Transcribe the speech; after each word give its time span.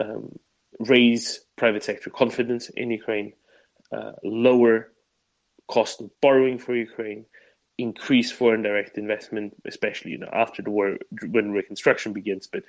um, 0.00 0.38
raise 0.78 1.40
private 1.56 1.84
sector 1.84 2.10
confidence 2.10 2.68
in 2.70 2.90
Ukraine, 2.90 3.32
uh, 3.92 4.12
lower 4.24 4.90
cost 5.68 6.00
of 6.00 6.10
borrowing 6.20 6.58
for 6.58 6.74
Ukraine, 6.74 7.24
increase 7.78 8.30
foreign 8.30 8.62
direct 8.62 8.98
investment, 8.98 9.54
especially 9.64 10.12
you 10.12 10.18
know 10.18 10.30
after 10.32 10.62
the 10.62 10.70
war 10.70 10.98
when 11.30 11.52
reconstruction 11.52 12.12
begins, 12.12 12.46
but 12.46 12.64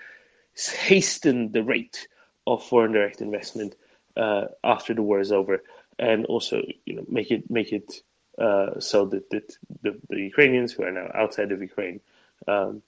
hasten 0.56 1.52
the 1.52 1.64
rate 1.64 2.07
of 2.46 2.64
foreign 2.64 2.91
direct 2.91 3.21
investment 3.21 3.76
uh, 4.18 4.46
after 4.64 4.94
the 4.94 5.02
war 5.02 5.20
is 5.20 5.32
over, 5.32 5.64
and 6.00 6.26
also 6.26 6.62
you 6.86 6.96
know 6.96 7.05
make 7.08 7.32
it 7.32 7.50
make 7.50 7.71
it 7.71 8.02
uh, 8.40 8.80
so 8.80 9.05
that, 9.05 9.30
that 9.30 9.58
the, 9.84 10.00
the, 10.10 10.20
Ukrainians 10.20 10.74
who 10.74 10.84
are 10.84 10.92
now 10.92 11.10
outside 11.14 11.52
of 11.52 11.62
Ukraine 11.62 12.00
um, 12.48 12.82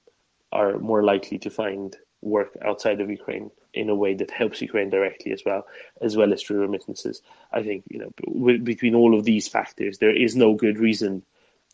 are 0.52 0.80
more 0.80 1.04
likely 1.04 1.38
to 1.38 1.52
find 1.52 1.96
work 2.22 2.58
outside 2.66 3.00
of 3.00 3.12
Ukraine 3.12 3.52
in 3.76 3.90
a 3.90 3.96
way 3.96 4.14
that 4.16 4.32
helps 4.32 4.62
Ukraine 4.62 4.90
directly 4.90 5.32
as 5.32 5.44
well, 5.46 5.66
as 6.02 6.18
well 6.18 6.34
as 6.34 6.42
through 6.42 6.62
remittances. 6.62 7.22
I 7.52 7.62
think 7.64 7.84
you 7.90 8.00
know 8.00 8.58
between 8.60 8.96
all 8.96 9.18
of 9.18 9.26
these 9.26 9.48
factors, 9.48 9.98
there 9.98 10.16
is 10.16 10.36
no 10.36 10.56
good 10.56 10.80
reason 10.80 11.24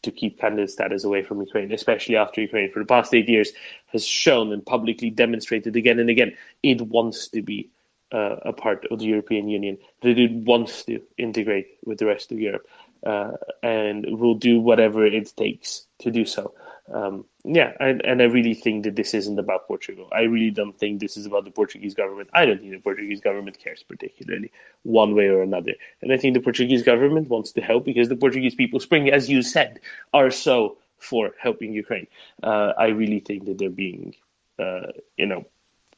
to 0.03 0.12
keep 0.12 0.40
candidate 0.40 0.71
status 0.71 1.03
away 1.03 1.21
from 1.23 1.41
Ukraine, 1.41 1.71
especially 1.71 2.16
after 2.16 2.41
Ukraine 2.41 2.71
for 2.71 2.79
the 2.79 2.85
past 2.85 3.13
eight 3.13 3.29
years 3.29 3.52
has 3.88 4.05
shown 4.05 4.52
and 4.52 4.66
publicly 4.66 5.09
demonstrated 5.12 5.76
again 5.76 5.99
and 5.99 6.09
again 6.09 6.35
it 6.63 6.81
wants 6.81 7.27
to 7.29 7.41
be 7.41 7.70
uh, 8.12 8.38
a 8.43 8.54
part 8.54 8.85
of 8.91 8.99
the 8.99 9.05
European 9.05 9.48
Union, 9.48 9.77
that 10.02 10.18
it 10.18 10.31
wants 10.31 10.84
to 10.85 11.02
integrate 11.18 11.68
with 11.85 11.98
the 11.98 12.05
rest 12.05 12.31
of 12.31 12.40
Europe, 12.40 12.68
uh, 13.05 13.31
and 13.63 14.05
will 14.20 14.35
do 14.35 14.59
whatever 14.59 15.05
it 15.05 15.34
takes 15.35 15.88
to 15.99 16.12
do 16.12 16.26
so. 16.26 16.54
Um, 16.93 17.26
yeah, 17.44 17.73
and, 17.80 18.05
and 18.05 18.22
I 18.22 18.26
really 18.26 18.54
think 18.54 18.84
that 18.84 18.95
this 18.95 19.13
isn't 19.13 19.40
about 19.40 19.68
Portugal. 19.68 20.08
I 20.12 20.22
really 20.22 20.52
don't 20.52 20.77
think 20.77 20.99
this 20.99 21.18
is 21.18 21.26
about 21.26 21.45
the 21.45 21.52
Portuguese 21.52 21.95
government. 21.95 22.30
I 22.34 22.45
don't 22.45 22.59
think 22.59 22.72
the 22.72 22.80
Portuguese 22.80 23.20
government 23.20 23.58
cares 23.58 23.84
particularly 23.84 24.52
one 24.84 25.16
way 25.16 25.27
or 25.27 25.41
another. 25.41 25.74
And 26.02 26.13
I 26.13 26.18
think 26.18 26.35
the 26.35 26.41
Portuguese 26.41 26.84
government 26.84 27.30
wants 27.30 27.52
to 27.54 27.62
help 27.62 27.85
because 27.85 28.10
the 28.10 28.15
Portuguese 28.15 28.54
people, 28.54 28.80
Spring, 28.80 29.10
as 29.10 29.30
you 29.30 29.41
said, 29.41 29.80
are 30.13 30.30
so 30.30 30.77
for 30.99 31.32
helping 31.40 31.74
Ukraine. 31.74 32.07
Uh, 32.43 32.74
I 32.77 32.88
really 32.88 33.20
think 33.20 33.46
that 33.46 33.58
they're 33.58 33.70
being, 33.70 34.13
uh, 34.60 34.91
you 35.18 35.26
know, 35.26 35.46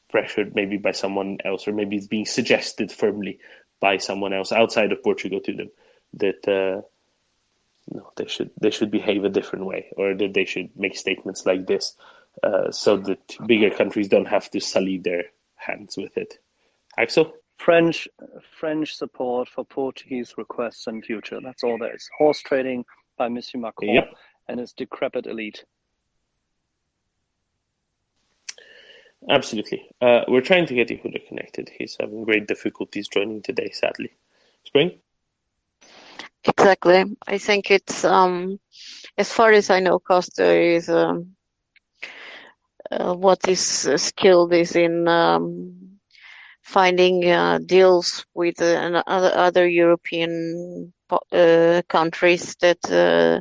pressured 0.10 0.56
maybe 0.56 0.78
by 0.78 0.94
someone 0.94 1.40
else, 1.44 1.68
or 1.68 1.74
maybe 1.74 1.98
it's 1.98 2.08
being 2.08 2.26
suggested 2.26 2.90
firmly 2.92 3.40
by 3.82 3.98
someone 3.98 4.32
else 4.32 4.54
outside 4.54 4.94
of 4.94 5.04
Portugal 5.04 5.42
to 5.42 5.54
them 5.54 5.72
that 6.14 6.48
uh, 6.48 6.88
no, 7.92 8.12
they 8.16 8.28
should 8.28 8.52
they 8.60 8.72
should 8.72 8.92
behave 8.92 9.24
a 9.24 9.30
different 9.30 9.66
way, 9.66 9.88
or 9.98 10.14
that 10.14 10.34
they 10.34 10.46
should 10.46 10.70
make 10.76 10.98
statements 10.98 11.46
like 11.46 11.68
this, 11.68 11.96
uh, 12.44 12.72
so 12.72 12.98
that 12.98 13.36
bigger 13.46 13.70
countries 13.70 14.08
don't 14.08 14.28
have 14.28 14.50
to 14.52 14.60
sully 14.60 14.98
their 14.98 15.26
hands 15.56 15.98
with 15.98 16.18
it. 16.18 16.40
Axel. 16.98 17.34
French 17.58 18.08
French 18.60 18.96
support 18.96 19.48
for 19.48 19.64
Portuguese 19.64 20.34
requests 20.38 20.88
and 20.88 21.04
future. 21.06 21.40
That's 21.42 21.64
all 21.64 21.78
there 21.78 21.96
is. 21.96 22.10
Horse 22.18 22.42
trading 22.42 22.84
by 23.18 23.30
Monsieur 23.30 23.60
Macron 23.60 23.94
yep. 23.94 24.14
and 24.48 24.60
his 24.60 24.74
decrepit 24.74 25.28
elite. 25.28 25.64
Absolutely. 29.30 29.88
Uh, 30.02 30.22
we're 30.28 30.42
trying 30.42 30.66
to 30.66 30.74
get 30.74 30.90
Yehuda 30.90 31.26
connected. 31.28 31.72
He's 31.78 31.96
having 32.00 32.26
great 32.26 32.48
difficulties 32.48 33.08
joining 33.08 33.42
today, 33.42 33.70
sadly. 33.72 34.12
Spring? 34.66 35.00
Exactly. 36.46 37.04
I 37.28 37.38
think 37.38 37.70
it's, 37.70 38.04
um, 38.06 38.60
as 39.18 39.32
far 39.32 39.52
as 39.52 39.70
I 39.70 39.80
know, 39.80 40.00
Costa 40.00 40.52
is, 40.54 40.90
um, 40.90 41.36
uh, 42.92 43.14
what 43.14 43.48
is 43.48 43.88
uh, 43.88 43.98
skilled 43.98 44.54
is 44.54 44.76
in 44.76 45.08
um, 45.08 46.00
finding 46.64 47.30
uh, 47.30 47.60
deals 47.66 48.26
with 48.34 48.62
uh, 48.62 49.04
other, 49.08 49.32
other 49.36 49.68
European 49.68 50.94
uh, 51.32 51.82
countries 51.90 52.56
that 52.62 52.80
uh, 52.92 53.40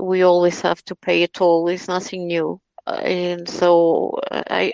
we 0.00 0.22
always 0.22 0.60
have 0.62 0.82
to 0.84 0.94
pay 0.96 1.22
a 1.22 1.28
toll. 1.28 1.68
It's 1.68 1.88
nothing 1.88 2.26
new 2.26 2.60
and 2.86 3.48
so 3.48 4.18
I 4.30 4.72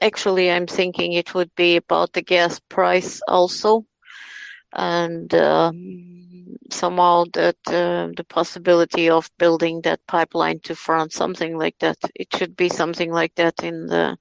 actually 0.00 0.50
I'm 0.50 0.66
thinking 0.66 1.12
it 1.12 1.34
would 1.34 1.54
be 1.56 1.76
about 1.76 2.12
the 2.12 2.22
gas 2.22 2.58
price 2.68 3.20
also, 3.28 3.84
and 4.72 5.32
um, 5.34 5.76
somehow 6.70 7.24
that 7.34 7.56
uh, 7.66 8.08
the 8.16 8.24
possibility 8.28 9.08
of 9.10 9.30
building 9.38 9.80
that 9.82 10.00
pipeline 10.06 10.60
to 10.60 10.74
France, 10.74 11.14
something 11.14 11.56
like 11.58 11.76
that. 11.80 11.96
It 12.14 12.28
should 12.36 12.56
be 12.56 12.68
something 12.68 13.10
like 13.12 13.34
that 13.36 13.62
in 13.62 13.86
the 13.86 14.16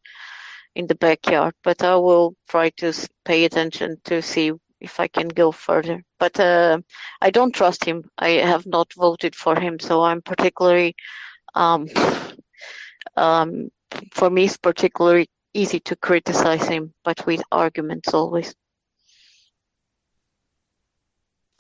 in 0.75 0.87
the 0.87 0.95
backyard. 0.95 1.53
But 1.63 1.83
I 1.83 1.95
will 1.95 2.35
try 2.49 2.69
to 2.77 2.93
pay 3.25 3.45
attention 3.45 3.97
to 4.05 4.21
see 4.21 4.51
if 4.79 4.99
I 4.99 5.07
can 5.07 5.27
go 5.27 5.51
further. 5.51 6.03
But 6.19 6.39
uh, 6.39 6.79
I 7.21 7.29
don't 7.29 7.53
trust 7.53 7.85
him. 7.85 8.03
I 8.17 8.29
have 8.29 8.65
not 8.65 8.93
voted 8.93 9.35
for 9.35 9.59
him, 9.59 9.79
so 9.79 10.03
I'm 10.03 10.21
particularly 10.21 10.95
um, 11.53 11.87
um, 13.15 13.69
for 14.13 14.29
me, 14.29 14.45
it's 14.45 14.57
particularly 14.57 15.29
easy 15.53 15.79
to 15.81 15.95
criticize 15.97 16.67
him, 16.67 16.93
but 17.03 17.25
with 17.25 17.41
arguments 17.51 18.13
always. 18.13 18.55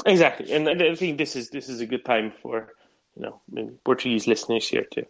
Exactly, 0.05 0.51
and 0.51 0.67
I 0.67 0.95
think 0.95 1.17
this 1.17 1.35
is 1.35 1.49
this 1.49 1.69
is 1.69 1.79
a 1.79 1.85
good 1.85 2.05
time 2.05 2.31
for 2.41 2.73
you 3.15 3.23
know 3.23 3.41
Portuguese 3.83 4.27
listeners 4.27 4.67
here 4.67 4.85
to 4.91 5.05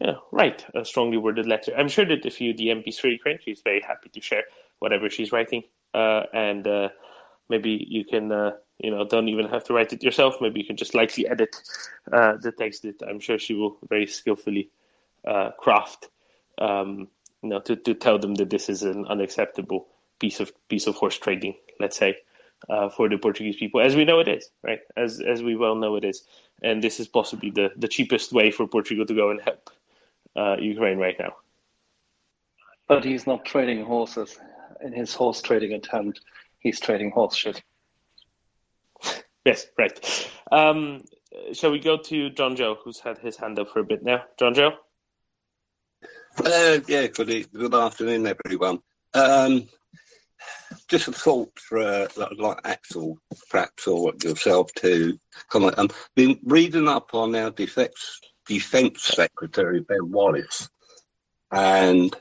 you 0.00 0.06
know, 0.06 0.22
write 0.32 0.64
a 0.74 0.84
strongly 0.84 1.16
worded 1.16 1.46
letter. 1.46 1.72
I'm 1.76 1.88
sure 1.88 2.04
that 2.06 2.26
if 2.26 2.40
you 2.40 2.54
MP 2.54 2.98
for 2.98 3.08
Ukraine, 3.08 3.38
she's 3.44 3.60
very 3.60 3.80
happy 3.80 4.08
to 4.08 4.20
share 4.20 4.44
whatever 4.80 5.08
she's 5.08 5.32
writing, 5.32 5.62
uh, 5.94 6.24
and 6.32 6.66
uh, 6.66 6.88
maybe 7.48 7.86
you 7.88 8.04
can 8.04 8.32
uh, 8.32 8.52
you 8.78 8.90
know 8.90 9.04
don't 9.04 9.28
even 9.28 9.46
have 9.46 9.64
to 9.64 9.74
write 9.74 9.92
it 9.92 10.02
yourself. 10.02 10.36
Maybe 10.40 10.60
you 10.60 10.66
can 10.66 10.76
just 10.76 10.94
lightly 10.94 11.28
edit 11.28 11.54
uh, 12.12 12.36
the 12.40 12.52
text 12.52 12.82
that 12.82 13.02
I'm 13.08 13.20
sure 13.20 13.38
she 13.38 13.54
will 13.54 13.76
very 13.88 14.06
skillfully 14.06 14.70
uh, 15.24 15.50
craft, 15.52 16.08
um, 16.58 17.08
you 17.42 17.50
know, 17.50 17.60
to, 17.60 17.76
to 17.76 17.94
tell 17.94 18.18
them 18.18 18.34
that 18.36 18.50
this 18.50 18.68
is 18.68 18.82
an 18.82 19.06
unacceptable 19.06 19.86
piece 20.18 20.40
of 20.40 20.52
piece 20.68 20.86
of 20.88 20.96
horse 20.96 21.18
trading, 21.18 21.54
let's 21.78 21.96
say, 21.96 22.16
uh, 22.68 22.88
for 22.88 23.08
the 23.08 23.18
Portuguese 23.18 23.56
people, 23.56 23.80
as 23.80 23.96
we 23.96 24.04
know 24.04 24.20
it 24.20 24.28
is, 24.28 24.50
right? 24.62 24.80
As 24.96 25.20
as 25.20 25.42
we 25.42 25.56
well 25.56 25.74
know 25.74 25.96
it 25.96 26.04
is, 26.04 26.24
and 26.62 26.82
this 26.82 27.00
is 27.00 27.08
possibly 27.08 27.50
the 27.50 27.70
the 27.76 27.88
cheapest 27.88 28.32
way 28.32 28.50
for 28.50 28.66
Portugal 28.66 29.06
to 29.06 29.14
go 29.14 29.30
and 29.30 29.40
help 29.40 29.70
uh, 30.36 30.56
Ukraine 30.58 30.98
right 30.98 31.18
now. 31.18 31.36
But 32.88 33.04
he's 33.04 33.26
not 33.26 33.44
trading 33.44 33.84
horses. 33.84 34.38
In 34.82 34.92
his 34.92 35.14
horse 35.14 35.40
trading 35.40 35.72
attempt, 35.72 36.20
he's 36.58 36.80
trading 36.80 37.10
horse 37.10 37.36
shit. 37.36 37.62
yes, 39.44 39.66
right. 39.78 40.30
Um, 40.50 41.04
shall 41.52 41.70
we 41.70 41.78
go 41.78 41.96
to 41.96 42.30
John 42.30 42.56
Joe, 42.56 42.76
who's 42.82 42.98
had 42.98 43.18
his 43.18 43.36
hand 43.36 43.58
up 43.58 43.68
for 43.70 43.80
a 43.80 43.84
bit 43.84 44.02
now? 44.02 44.24
John 44.38 44.54
Joe. 44.54 44.72
Uh, 46.44 46.78
yeah, 46.88 47.06
good, 47.08 47.52
good 47.52 47.74
afternoon, 47.74 48.26
everyone. 48.26 48.80
Um, 49.14 49.68
just 50.88 51.08
a 51.08 51.12
thought 51.12 51.58
for 51.58 51.78
uh, 51.78 52.08
like 52.38 52.58
Axel, 52.64 53.18
perhaps, 53.50 53.86
or 53.86 54.12
yourself 54.22 54.72
to 54.74 55.18
comment. 55.48 55.74
I've 55.78 55.90
um, 55.90 55.96
been 56.14 56.38
reading 56.44 56.88
up 56.88 57.14
on 57.14 57.34
our 57.34 57.50
defence 57.50 58.20
defence 58.46 59.02
secretary 59.02 59.80
Ben 59.80 60.10
Wallace, 60.10 60.68
and 61.50 62.14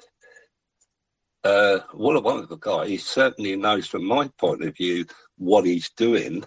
uh, 1.43 1.79
what 1.93 2.15
a 2.15 2.21
wonderful 2.21 2.57
guy. 2.57 2.87
He 2.87 2.97
certainly 2.97 3.55
knows, 3.55 3.87
from 3.87 4.05
my 4.05 4.29
point 4.38 4.63
of 4.63 4.75
view, 4.75 5.05
what 5.38 5.65
he's 5.65 5.89
doing. 5.91 6.43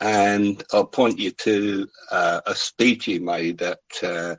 And 0.00 0.62
I'll 0.72 0.86
point 0.86 1.18
you 1.18 1.30
to 1.30 1.86
uh, 2.10 2.40
a 2.46 2.54
speech 2.54 3.04
he 3.04 3.20
made 3.20 3.62
at 3.62 3.78
uh, 4.02 4.34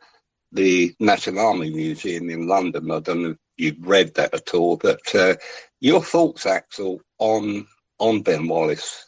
the 0.51 0.93
National 0.99 1.47
Army 1.47 1.69
Museum 1.69 2.29
in 2.29 2.47
London. 2.47 2.91
I 2.91 2.99
don't 2.99 3.23
know 3.23 3.35
you've 3.57 3.85
read 3.85 4.13
that 4.15 4.33
at 4.33 4.53
all, 4.53 4.77
but 4.77 5.15
uh, 5.15 5.35
your 5.79 6.03
thoughts, 6.03 6.45
Axel, 6.45 7.01
on 7.19 7.67
on 7.99 8.21
Ben 8.21 8.47
Wallace 8.47 9.05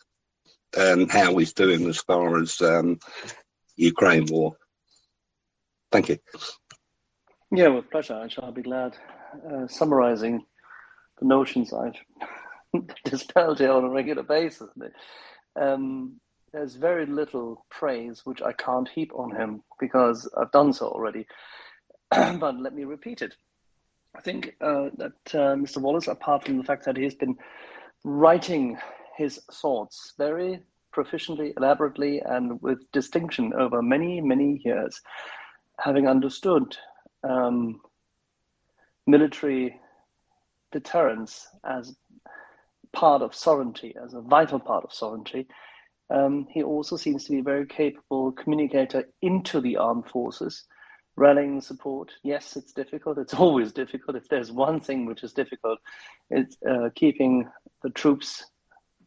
and 0.78 1.12
how 1.12 1.36
he's 1.38 1.54
doing 1.54 1.88
as 1.88 2.00
far 2.00 2.38
as 2.40 2.62
um, 2.62 3.00
Ukraine 3.78 4.26
war. 4.28 4.58
Thank 5.92 6.10
you. 6.10 6.18
Yeah, 7.52 7.70
with 7.70 7.90
pleasure. 7.90 8.16
I 8.16 8.28
shall 8.28 8.52
be 8.52 8.62
glad. 8.62 8.98
Uh, 9.50 9.68
summarizing 9.68 10.46
the 11.20 11.26
notions 11.26 11.74
I've 11.74 12.84
dispelled 13.06 13.60
here 13.60 13.72
on 13.72 13.86
a 13.86 13.90
regular 13.90 14.24
basis. 14.24 14.70
Um, 15.60 16.20
there's 16.54 16.76
very 16.76 17.06
little 17.06 17.66
praise 17.70 18.22
which 18.26 18.42
I 18.42 18.54
can't 18.54 18.88
heap 18.88 19.12
on 19.14 19.36
him 19.36 19.64
because 19.80 20.30
I've 20.38 20.52
done 20.52 20.74
so 20.74 20.88
already. 20.88 21.28
but 22.12 22.60
let 22.60 22.74
me 22.74 22.84
repeat 22.84 23.22
it. 23.22 23.36
I 24.16 24.22
think 24.22 24.56
uh, 24.62 24.90
that 24.98 25.14
uh, 25.34 25.56
Mr. 25.56 25.78
Wallace, 25.78 26.08
apart 26.08 26.46
from 26.46 26.58
the 26.58 26.64
fact 26.64 26.86
that 26.86 26.98
he's 26.98 27.16
been 27.16 27.36
writing 28.04 28.78
his 29.18 29.40
thoughts 29.52 30.14
very 30.18 30.62
proficiently, 30.94 31.54
elaborately, 31.58 32.22
and 32.26 32.62
with 32.62 32.90
distinction 32.92 33.54
over 33.54 33.82
many, 33.82 34.22
many 34.22 34.62
years, 34.64 35.02
having 35.80 36.08
understood 36.08 36.78
um, 37.24 37.82
military 39.06 39.80
deterrence 40.72 41.48
as 41.66 41.96
part 42.94 43.22
of 43.22 43.36
sovereignty, 43.36 43.94
as 44.02 44.14
a 44.14 44.22
vital 44.22 44.60
part 44.60 44.84
of 44.86 44.94
sovereignty, 44.94 45.48
um, 46.10 46.48
he 46.52 46.64
also 46.64 46.96
seems 46.96 47.26
to 47.26 47.32
be 47.32 47.40
a 47.40 47.44
very 47.44 47.66
capable 47.66 48.32
communicator 48.32 49.06
into 49.22 49.60
the 49.60 49.76
armed 49.76 50.08
forces, 50.08 50.64
rallying 51.18 51.62
support. 51.62 52.12
Yes, 52.24 52.56
it's 52.56 52.74
difficult. 52.74 53.18
It's 53.18 53.34
always 53.46 53.72
difficult. 53.72 54.18
If 54.18 54.30
there's 54.30 54.52
one 54.52 54.80
thing 54.80 55.06
which 55.06 55.24
is 55.24 55.34
difficult, 55.34 55.80
it's 56.30 56.58
uh, 56.70 56.90
keeping 56.96 57.50
the 57.84 57.90
troops 57.90 58.46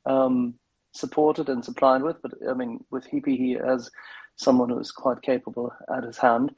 um, 0.06 0.55
supported 0.93 1.49
and 1.49 1.64
supplied 1.64 2.02
with. 2.02 2.16
But 2.22 2.32
I 2.49 2.55
mean, 2.55 2.84
with 2.90 3.08
Heappey, 3.08 3.37
he 3.37 3.52
has 3.52 3.90
someone 4.37 4.70
who 4.70 4.78
is 4.78 4.93
quite 4.93 5.22
capable 5.22 5.72
at 5.94 6.05
his 6.05 6.19
hand. 6.19 6.52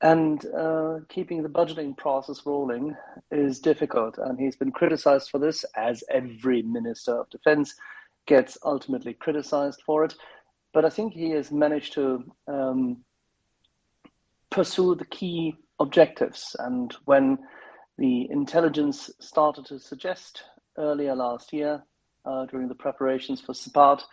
And 0.00 0.44
uh, 0.46 0.98
keeping 1.08 1.42
the 1.42 1.48
budgeting 1.48 1.96
process 1.96 2.42
rolling 2.44 2.94
is 3.30 3.60
difficult. 3.60 4.18
And 4.18 4.38
he's 4.38 4.56
been 4.56 4.72
criticized 4.72 5.30
for 5.30 5.38
this, 5.38 5.64
as 5.76 6.04
every 6.10 6.62
minister 6.62 7.20
of 7.20 7.30
defense 7.30 7.74
gets 8.26 8.58
ultimately 8.64 9.14
criticized 9.14 9.82
for 9.86 10.04
it. 10.04 10.14
But 10.72 10.84
I 10.84 10.90
think 10.90 11.12
he 11.12 11.30
has 11.30 11.52
managed 11.52 11.92
to 11.94 12.24
um, 12.48 13.04
pursue 14.54 14.94
the 14.94 15.04
key 15.06 15.56
objectives. 15.80 16.54
And 16.60 16.94
when 17.06 17.38
the 17.98 18.30
intelligence 18.30 19.10
started 19.20 19.66
to 19.66 19.80
suggest 19.80 20.44
earlier 20.78 21.16
last 21.16 21.52
year, 21.52 21.82
uh, 22.24 22.46
during 22.46 22.68
the 22.68 22.74
preparations 22.74 23.40
for 23.40 23.52
SPART, 23.52 24.04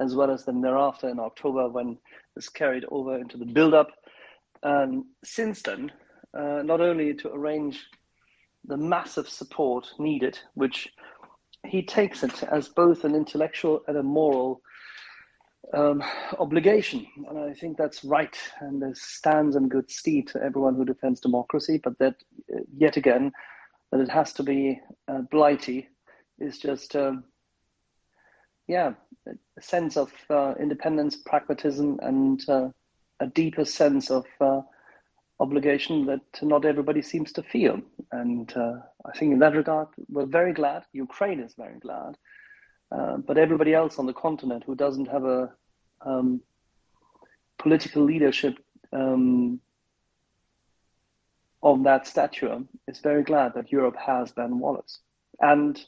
as 0.00 0.14
well 0.14 0.30
as 0.30 0.44
then 0.44 0.60
thereafter 0.60 1.08
in 1.08 1.18
October 1.18 1.68
when 1.68 1.98
this 2.36 2.48
carried 2.48 2.84
over 2.92 3.18
into 3.18 3.36
the 3.36 3.44
build-up, 3.44 3.88
and 4.62 5.04
since 5.24 5.62
then, 5.62 5.90
uh, 6.32 6.62
not 6.64 6.80
only 6.80 7.12
to 7.14 7.32
arrange 7.32 7.84
the 8.64 8.76
massive 8.76 9.28
support 9.28 9.88
needed, 9.98 10.38
which 10.54 10.88
he 11.66 11.82
takes 11.82 12.22
it 12.22 12.44
as 12.44 12.68
both 12.68 13.04
an 13.04 13.16
intellectual 13.16 13.82
and 13.88 13.96
a 13.96 14.02
moral 14.02 14.60
um, 15.74 16.02
obligation. 16.38 17.06
And 17.28 17.38
I 17.38 17.52
think 17.54 17.76
that's 17.76 18.04
right. 18.04 18.36
And 18.60 18.80
this 18.82 19.02
stands 19.02 19.56
in 19.56 19.68
good 19.68 19.90
stead 19.90 20.28
to 20.28 20.42
everyone 20.42 20.74
who 20.74 20.84
defends 20.84 21.20
democracy. 21.20 21.80
But 21.82 21.98
that, 21.98 22.16
uh, 22.54 22.60
yet 22.76 22.96
again, 22.96 23.32
that 23.90 24.00
it 24.00 24.08
has 24.10 24.32
to 24.34 24.42
be 24.42 24.80
uh, 25.08 25.22
blighty 25.30 25.88
is 26.38 26.58
just, 26.58 26.94
um, 26.96 27.24
yeah, 28.66 28.92
a 29.26 29.62
sense 29.62 29.96
of 29.96 30.12
uh, 30.30 30.54
independence, 30.60 31.16
pragmatism, 31.16 31.98
and 32.02 32.48
uh, 32.48 32.68
a 33.20 33.26
deeper 33.26 33.64
sense 33.64 34.10
of 34.10 34.26
uh, 34.40 34.60
obligation 35.40 36.06
that 36.06 36.20
not 36.42 36.64
everybody 36.64 37.02
seems 37.02 37.32
to 37.32 37.42
feel. 37.42 37.80
And 38.12 38.54
uh, 38.56 38.76
I 39.06 39.18
think 39.18 39.32
in 39.32 39.38
that 39.40 39.54
regard, 39.54 39.88
we're 40.08 40.26
very 40.26 40.52
glad. 40.52 40.84
Ukraine 40.92 41.40
is 41.40 41.54
very 41.54 41.78
glad. 41.78 42.16
Uh, 42.90 43.18
but 43.18 43.36
everybody 43.36 43.74
else 43.74 43.98
on 43.98 44.06
the 44.06 44.12
continent 44.12 44.64
who 44.66 44.74
doesn't 44.74 45.06
have 45.06 45.24
a 45.24 45.50
um, 46.00 46.40
political 47.58 48.02
leadership 48.02 48.58
um, 48.92 49.60
of 51.62 51.82
that 51.84 52.06
stature 52.06 52.62
is 52.86 53.00
very 53.00 53.22
glad 53.22 53.52
that 53.54 53.72
Europe 53.72 53.96
has 53.96 54.32
Ben 54.32 54.58
Wallace 54.58 55.00
and 55.40 55.84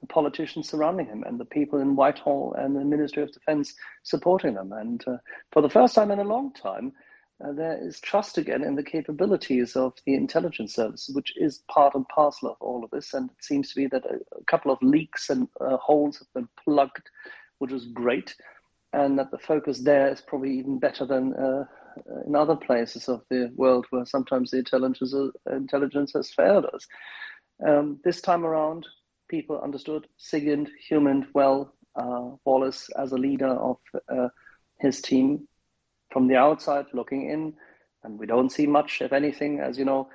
the 0.00 0.06
politicians 0.06 0.68
surrounding 0.68 1.06
him 1.06 1.22
and 1.24 1.38
the 1.38 1.44
people 1.44 1.78
in 1.78 1.94
Whitehall 1.94 2.54
and 2.58 2.74
the 2.74 2.84
Ministry 2.84 3.22
of 3.22 3.32
Defense 3.32 3.74
supporting 4.02 4.54
them. 4.54 4.72
And 4.72 5.06
uh, 5.06 5.18
for 5.52 5.60
the 5.62 5.68
first 5.68 5.94
time 5.94 6.10
in 6.10 6.18
a 6.18 6.24
long 6.24 6.52
time, 6.52 6.92
uh, 7.44 7.52
there 7.52 7.78
is 7.80 8.00
trust 8.00 8.38
again 8.38 8.62
in 8.62 8.74
the 8.74 8.82
capabilities 8.82 9.76
of 9.76 9.94
the 10.06 10.14
intelligence 10.14 10.74
service, 10.74 11.10
which 11.12 11.32
is 11.36 11.62
part 11.70 11.94
and 11.94 12.06
parcel 12.08 12.50
of 12.50 12.56
all 12.60 12.84
of 12.84 12.90
this. 12.90 13.14
And 13.14 13.30
it 13.30 13.44
seems 13.44 13.70
to 13.70 13.76
be 13.76 13.86
that 13.88 14.04
a, 14.04 14.16
a 14.38 14.44
couple 14.44 14.70
of 14.70 14.82
leaks 14.82 15.30
and 15.30 15.48
uh, 15.60 15.76
holes 15.76 16.18
have 16.18 16.32
been 16.34 16.48
plugged, 16.62 17.08
which 17.58 17.72
is 17.72 17.86
great, 17.86 18.34
and 18.92 19.18
that 19.18 19.30
the 19.30 19.38
focus 19.38 19.80
there 19.80 20.08
is 20.08 20.20
probably 20.20 20.58
even 20.58 20.78
better 20.78 21.06
than 21.06 21.34
uh, 21.34 21.64
in 22.26 22.36
other 22.36 22.56
places 22.56 23.08
of 23.08 23.22
the 23.30 23.50
world 23.56 23.86
where 23.90 24.04
sometimes 24.04 24.50
the 24.50 24.58
intelligence, 24.58 25.14
intelligence 25.50 26.12
has 26.14 26.30
failed 26.30 26.66
us. 26.66 26.86
Um, 27.66 28.00
this 28.04 28.20
time 28.20 28.44
around, 28.44 28.86
people 29.28 29.60
understood 29.60 30.06
Sigint, 30.18 30.68
Humint 30.90 31.26
well, 31.34 31.74
uh, 31.96 32.30
Wallace 32.44 32.88
as 32.96 33.12
a 33.12 33.18
leader 33.18 33.48
of 33.48 33.78
uh, 34.08 34.28
his 34.78 35.00
team 35.00 35.46
from 36.10 36.28
the 36.28 36.36
outside 36.36 36.86
looking 36.92 37.30
in, 37.30 37.54
and 38.04 38.18
we 38.18 38.26
don't 38.26 38.50
see 38.50 38.66
much, 38.66 39.02
if 39.02 39.12
anything, 39.12 39.60
as 39.60 39.78
you 39.78 39.84
know. 39.84 40.08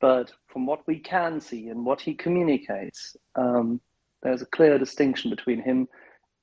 But 0.00 0.32
from 0.48 0.66
what 0.66 0.86
we 0.86 0.98
can 0.98 1.40
see 1.40 1.68
and 1.68 1.84
what 1.84 2.00
he 2.00 2.14
communicates, 2.14 3.16
um, 3.34 3.80
there's 4.22 4.42
a 4.42 4.46
clear 4.46 4.78
distinction 4.78 5.30
between 5.30 5.62
him 5.62 5.88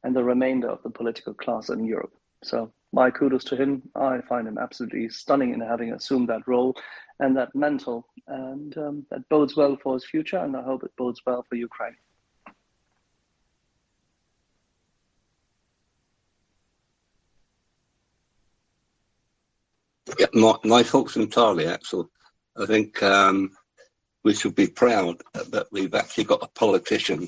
and 0.04 0.16
the 0.16 0.24
remainder 0.24 0.70
of 0.70 0.84
the 0.84 0.90
political 0.90 1.34
class 1.34 1.70
in 1.70 1.84
Europe. 1.84 2.14
So 2.44 2.72
my 2.94 3.12
kudos 3.12 3.44
to 3.46 3.56
him. 3.56 3.84
I 3.96 4.22
find 4.22 4.48
him 4.48 4.58
absolutely 4.58 5.10
stunning 5.10 5.54
in 5.54 5.60
having 5.60 5.94
assumed 5.94 6.30
that 6.30 6.48
role 6.48 6.76
and 7.20 7.36
that 7.36 7.54
mantle, 7.56 8.08
and 8.28 8.78
um, 8.78 9.06
that 9.10 9.28
bodes 9.30 9.56
well 9.56 9.76
for 9.82 9.96
his 9.96 10.06
future. 10.06 10.38
And 10.38 10.56
I 10.56 10.62
hope 10.62 10.84
it 10.84 10.92
bodes 10.98 11.22
well 11.26 11.44
for 11.50 11.56
Ukraine. 11.56 11.96
Yeah, 20.18 20.27
my, 20.38 20.56
my 20.64 20.84
thoughts 20.84 21.16
entirely, 21.16 21.68
Axel. 21.68 22.10
I 22.58 22.66
think 22.66 23.02
um, 23.04 23.52
we 24.24 24.34
should 24.34 24.56
be 24.56 24.68
proud 24.68 25.22
that 25.34 25.68
we've 25.72 25.94
actually 25.94 26.26
got 26.26 26.44
a 26.44 26.48
politician, 26.48 27.28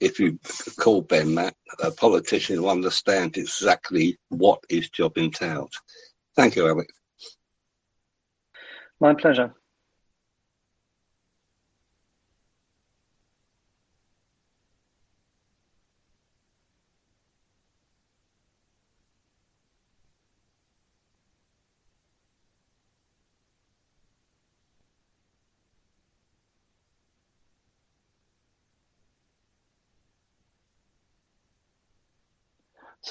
if 0.00 0.18
you 0.18 0.38
call 0.78 1.02
Ben 1.02 1.34
that, 1.36 1.54
a 1.82 1.90
politician 1.90 2.56
who 2.56 2.68
understands 2.68 3.38
exactly 3.38 4.18
what 4.28 4.62
his 4.68 4.90
job 4.90 5.16
entails. 5.18 5.70
Thank 6.36 6.56
you, 6.56 6.68
Alex. 6.68 6.92
My 9.00 9.14
pleasure. 9.14 9.54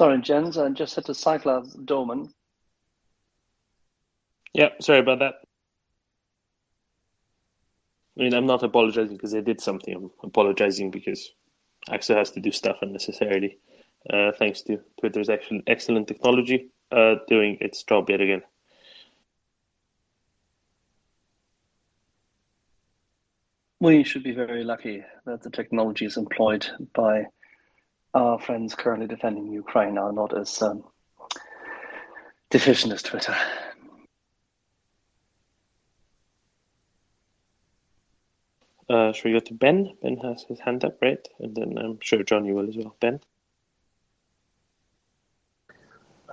Sorry, 0.02 0.20
Jens, 0.20 0.58
I 0.58 0.68
just 0.70 0.96
had 0.96 1.06
to 1.06 1.14
cycle 1.14 1.52
out 1.52 1.86
Doman. 1.86 2.34
Yeah, 4.52 4.70
sorry 4.80 4.98
about 4.98 5.20
that. 5.20 5.36
I 8.18 8.24
mean, 8.24 8.34
I'm 8.34 8.48
not 8.48 8.64
apologizing 8.64 9.16
because 9.16 9.36
I 9.36 9.42
did 9.42 9.62
something. 9.62 9.94
I'm 9.94 10.10
apologizing 10.24 10.90
because 10.90 11.36
Axel 11.88 12.16
has 12.16 12.32
to 12.32 12.40
do 12.40 12.52
stuff 12.52 12.80
unnecessarily. 12.82 13.60
Uh, 14.10 14.32
thanks 14.40 14.64
to 14.64 14.80
Twitter's 15.00 15.30
excellent, 15.30 15.66
excellent 15.68 16.08
technology 16.08 16.72
uh, 16.92 17.18
doing 17.28 17.60
its 17.62 17.84
job 17.84 18.10
yet 18.10 18.22
again. 18.22 18.42
We 23.80 24.04
should 24.04 24.24
be 24.24 24.32
very 24.32 24.64
lucky 24.64 25.04
that 25.28 25.44
the 25.44 25.52
technology 25.52 26.06
is 26.08 26.18
employed 26.18 26.66
by 26.96 27.28
our 28.14 28.40
friends 28.40 28.76
currently 28.76 29.08
defending 29.08 29.52
Ukraine 29.52 29.98
are 29.98 30.12
not 30.12 30.38
as 30.38 30.62
um, 30.62 30.84
deficient 32.50 32.94
as 32.94 33.02
Twitter. 33.02 33.36
Uh, 38.90 39.14
should 39.14 39.26
we 39.26 39.32
go 39.32 39.40
to 39.40 39.54
Ben? 39.54 39.96
Ben 40.02 40.18
has 40.18 40.44
his 40.44 40.60
hand 40.60 40.84
up, 40.84 40.98
right? 41.02 41.26
And 41.40 41.56
then 41.56 41.78
I'm 41.78 41.98
sure 42.02 42.24
John, 42.24 42.44
you 42.44 42.56
will 42.56 42.68
as 42.68 42.76
well. 42.76 42.94
Ben? 43.00 43.22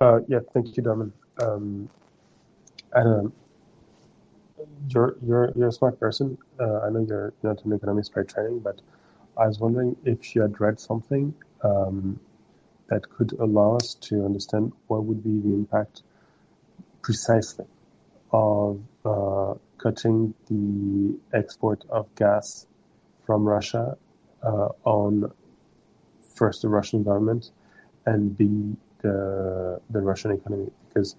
Uh, 0.01 0.21
yeah, 0.27 0.41
thank 0.53 0.77
you, 0.77 0.83
Domin. 0.83 1.13
Um, 1.41 1.89
and, 2.93 3.09
um, 3.09 3.33
you're, 4.89 5.17
you're, 5.25 5.53
you're 5.55 5.69
a 5.69 5.73
smart 5.73 6.01
person. 6.01 6.37
Uh, 6.59 6.81
I 6.81 6.91
know 6.91 7.07
you're 7.09 7.33
not 7.45 7.65
an 7.65 7.73
economist 7.73 8.13
by 8.13 8.25
training, 8.25 8.59
but 8.59 8.81
I 9.37 9.47
was 9.47 9.61
wondering 9.61 9.97
if 10.05 10.35
you 10.35 10.43
had 10.43 10.61
read 10.61 10.81
something 10.81 11.35
um, 11.63 12.21
that 12.89 13.09
could 13.11 13.33
allow 13.39 13.77
us 13.77 13.95
to 13.95 14.25
understand 14.25 14.73
what 14.87 15.05
would 15.05 15.23
be 15.23 15.41
the 15.41 15.55
impact 15.55 16.03
precisely 17.03 17.67
of 18.33 18.81
uh, 19.05 19.55
cutting 19.79 20.35
the 20.49 21.19
export 21.37 21.85
of 21.91 22.13
gas 22.15 22.67
from 23.25 23.45
Russia 23.45 23.97
uh, 24.43 24.69
on 24.85 25.31
first 26.35 26.63
the 26.63 26.69
Russian 26.69 27.03
government 27.03 27.51
and 28.07 28.37
B 28.37 28.77
the 29.03 29.81
the 29.91 30.01
Russian 30.01 30.33
economy. 30.33 30.71
Because 30.89 31.17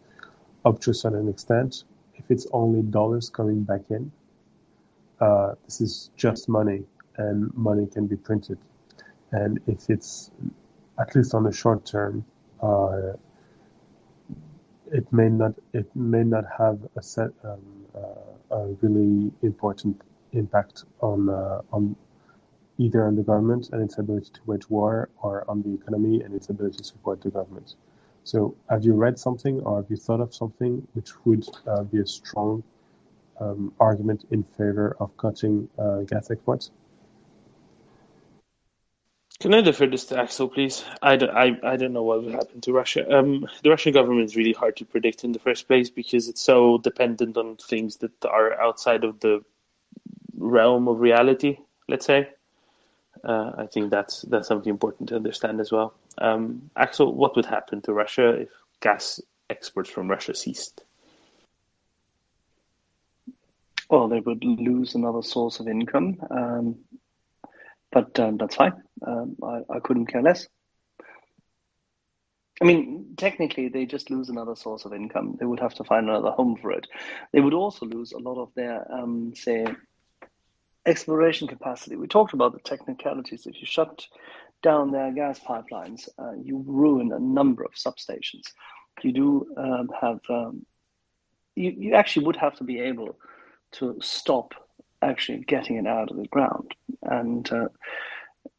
up 0.66 0.80
to 0.82 0.92
a 0.92 0.94
certain 0.94 1.30
extent 1.30 1.84
if 2.16 2.30
it's 2.30 2.48
only 2.52 2.82
dollars 2.82 3.30
coming 3.30 3.64
back 3.64 3.82
in 3.90 4.12
uh, 5.22 5.54
this 5.66 5.82
is 5.82 6.12
just 6.18 6.50
money 6.50 6.84
and 7.18 7.54
money 7.56 7.88
can 7.88 8.08
be 8.08 8.16
printed 8.16 8.58
and 9.32 9.60
if 9.68 9.90
it's 9.90 10.32
at 11.00 11.16
least 11.16 11.34
on 11.34 11.44
the 11.44 11.52
short 11.52 11.86
term, 11.86 12.26
uh, 12.62 13.14
it 14.92 15.12
may 15.14 15.30
not 15.30 15.54
it 15.74 15.88
may 15.96 16.24
not 16.24 16.46
have 16.58 16.80
a 16.96 17.02
set 17.02 17.30
um, 17.44 17.60
uh, 17.96 18.56
a 18.56 18.68
really 18.82 19.32
important 19.44 20.02
impact 20.34 20.86
on 21.02 21.30
uh, 21.30 21.62
on 21.72 21.96
either 22.78 23.06
on 23.06 23.16
the 23.16 23.22
government 23.24 23.70
and 23.72 23.82
its 23.82 23.98
ability 23.98 24.30
to 24.34 24.40
wage 24.46 24.70
war 24.70 25.10
or 25.22 25.44
on 25.50 25.62
the 25.62 25.74
economy 25.74 26.22
and 26.22 26.34
its 26.34 26.50
ability 26.50 26.78
to 26.78 26.84
support 26.84 27.22
the 27.22 27.30
government. 27.30 27.76
So, 28.24 28.56
have 28.70 28.84
you 28.84 28.94
read 28.94 29.20
something 29.20 29.60
or 29.62 29.78
have 29.78 29.90
you 29.90 29.98
thought 29.98 30.22
of 30.22 30.34
something 30.34 30.88
which 30.94 31.12
would 31.26 31.46
uh, 31.68 31.84
be 31.84 32.00
a 32.00 32.06
strong 32.06 32.64
um, 33.40 33.74
argument 33.80 34.26
in 34.32 34.44
favor 34.44 34.96
of 35.00 35.16
cutting 35.18 35.70
uh, 35.78 36.02
gas 36.02 36.32
exports? 36.32 36.72
Can 39.40 39.54
I 39.54 39.62
defer 39.62 39.88
this 39.88 40.04
to 40.08 40.20
Axel, 40.20 40.50
please? 40.50 40.84
I 41.02 41.16
don't, 41.16 41.30
I, 41.30 41.58
I 41.64 41.78
don't 41.78 41.94
know 41.94 42.04
what 42.04 42.24
will 42.24 42.32
happen 42.34 42.60
to 42.60 42.74
Russia. 42.74 43.10
Um, 43.18 43.48
the 43.64 43.70
Russian 43.70 43.94
government 43.94 44.26
is 44.26 44.36
really 44.36 44.52
hard 44.52 44.76
to 44.78 44.86
predict 44.86 45.24
in 45.24 45.32
the 45.32 45.40
first 45.40 45.66
place 45.66 45.90
because 45.90 46.28
it's 46.28 46.42
so 46.42 46.78
dependent 46.80 47.38
on 47.38 47.56
things 47.56 47.98
that 47.98 48.26
are 48.26 48.60
outside 48.60 49.06
of 49.06 49.22
the 49.22 49.42
realm 50.38 50.90
of 50.90 51.00
reality. 51.00 51.58
Let's 51.88 52.06
say. 52.06 52.30
Uh, 53.24 53.52
I 53.58 53.66
think 53.66 53.92
that's 53.92 54.22
that's 54.24 54.48
something 54.48 54.70
important 54.70 55.10
to 55.10 55.16
understand 55.16 55.60
as 55.60 55.72
well. 55.72 55.94
Um, 56.18 56.70
Axel, 56.76 57.14
what 57.14 57.36
would 57.36 57.46
happen 57.46 57.82
to 57.82 57.94
Russia 57.94 58.42
if 58.42 58.50
gas 58.82 59.22
exports 59.50 59.90
from 59.90 60.10
Russia 60.10 60.36
ceased? 60.36 60.84
Well, 63.90 64.08
they 64.08 64.20
would 64.20 64.44
lose 64.44 64.96
another 64.96 65.24
source 65.24 65.60
of 65.60 65.68
income, 65.68 66.22
um, 66.30 66.78
but 67.92 68.20
um, 68.20 68.38
that's 68.38 68.56
fine. 68.56 68.74
Um, 69.06 69.36
I, 69.44 69.62
I 69.70 69.80
couldn't 69.80 70.08
care 70.08 70.22
less. 70.22 70.48
I 72.62 72.66
mean, 72.66 73.14
technically, 73.16 73.70
they 73.70 73.86
just 73.86 74.10
lose 74.10 74.28
another 74.30 74.56
source 74.56 74.84
of 74.84 74.94
income. 74.94 75.38
They 75.40 75.46
would 75.46 75.62
have 75.62 75.76
to 75.76 75.84
find 75.86 76.10
another 76.10 76.32
home 76.32 76.58
for 76.62 76.72
it. 76.72 76.88
They 77.32 77.40
would 77.40 77.54
also 77.54 77.86
lose 77.86 78.12
a 78.12 78.18
lot 78.18 78.38
of 78.38 78.54
their, 78.54 78.86
um, 78.92 79.34
say, 79.34 79.66
exploration 80.86 81.48
capacity. 81.48 81.96
We 81.96 82.08
talked 82.08 82.34
about 82.34 82.52
the 82.52 82.60
technicalities. 82.60 83.46
If 83.46 83.62
you 83.62 83.66
shut 83.66 84.06
down 84.62 84.92
their 84.92 85.12
gas 85.14 85.40
pipelines, 85.40 86.10
uh, 86.18 86.34
you 86.34 86.62
ruin 86.68 87.14
a 87.14 87.20
number 87.20 87.64
of 87.64 87.72
substations. 87.76 88.44
You 89.02 89.14
do 89.14 89.46
um, 89.56 89.90
have, 90.02 90.20
um, 90.30 90.66
you, 91.56 91.74
you 91.78 91.94
actually 91.94 92.26
would 92.26 92.36
have 92.36 92.58
to 92.58 92.66
be 92.66 92.82
able 92.82 93.18
to 93.74 93.98
stop 94.02 94.54
actually 95.02 95.40
getting 95.40 95.78
it 95.78 95.88
out 95.88 96.12
of 96.12 96.18
the 96.18 96.28
ground. 96.28 96.74
And 97.04 97.52
uh, 97.52 97.68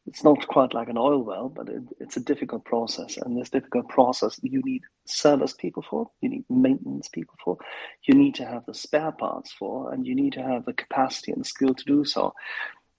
it's 0.07 0.23
not 0.23 0.47
quite 0.47 0.73
like 0.73 0.89
an 0.89 0.97
oil 0.97 1.23
well, 1.23 1.49
but 1.49 1.69
it, 1.69 1.83
it's 1.99 2.17
a 2.17 2.21
difficult 2.21 2.65
process. 2.65 3.17
And 3.17 3.37
this 3.37 3.49
difficult 3.49 3.87
process, 3.89 4.39
you 4.41 4.61
need 4.63 4.81
service 5.05 5.53
people 5.53 5.83
for, 5.87 6.09
you 6.21 6.29
need 6.29 6.45
maintenance 6.49 7.07
people 7.07 7.35
for, 7.43 7.57
you 8.03 8.15
need 8.15 8.35
to 8.35 8.45
have 8.45 8.65
the 8.65 8.73
spare 8.73 9.11
parts 9.11 9.51
for, 9.51 9.93
and 9.93 10.05
you 10.05 10.15
need 10.15 10.33
to 10.33 10.43
have 10.43 10.65
the 10.65 10.73
capacity 10.73 11.31
and 11.31 11.41
the 11.41 11.47
skill 11.47 11.73
to 11.73 11.85
do 11.85 12.03
so. 12.03 12.33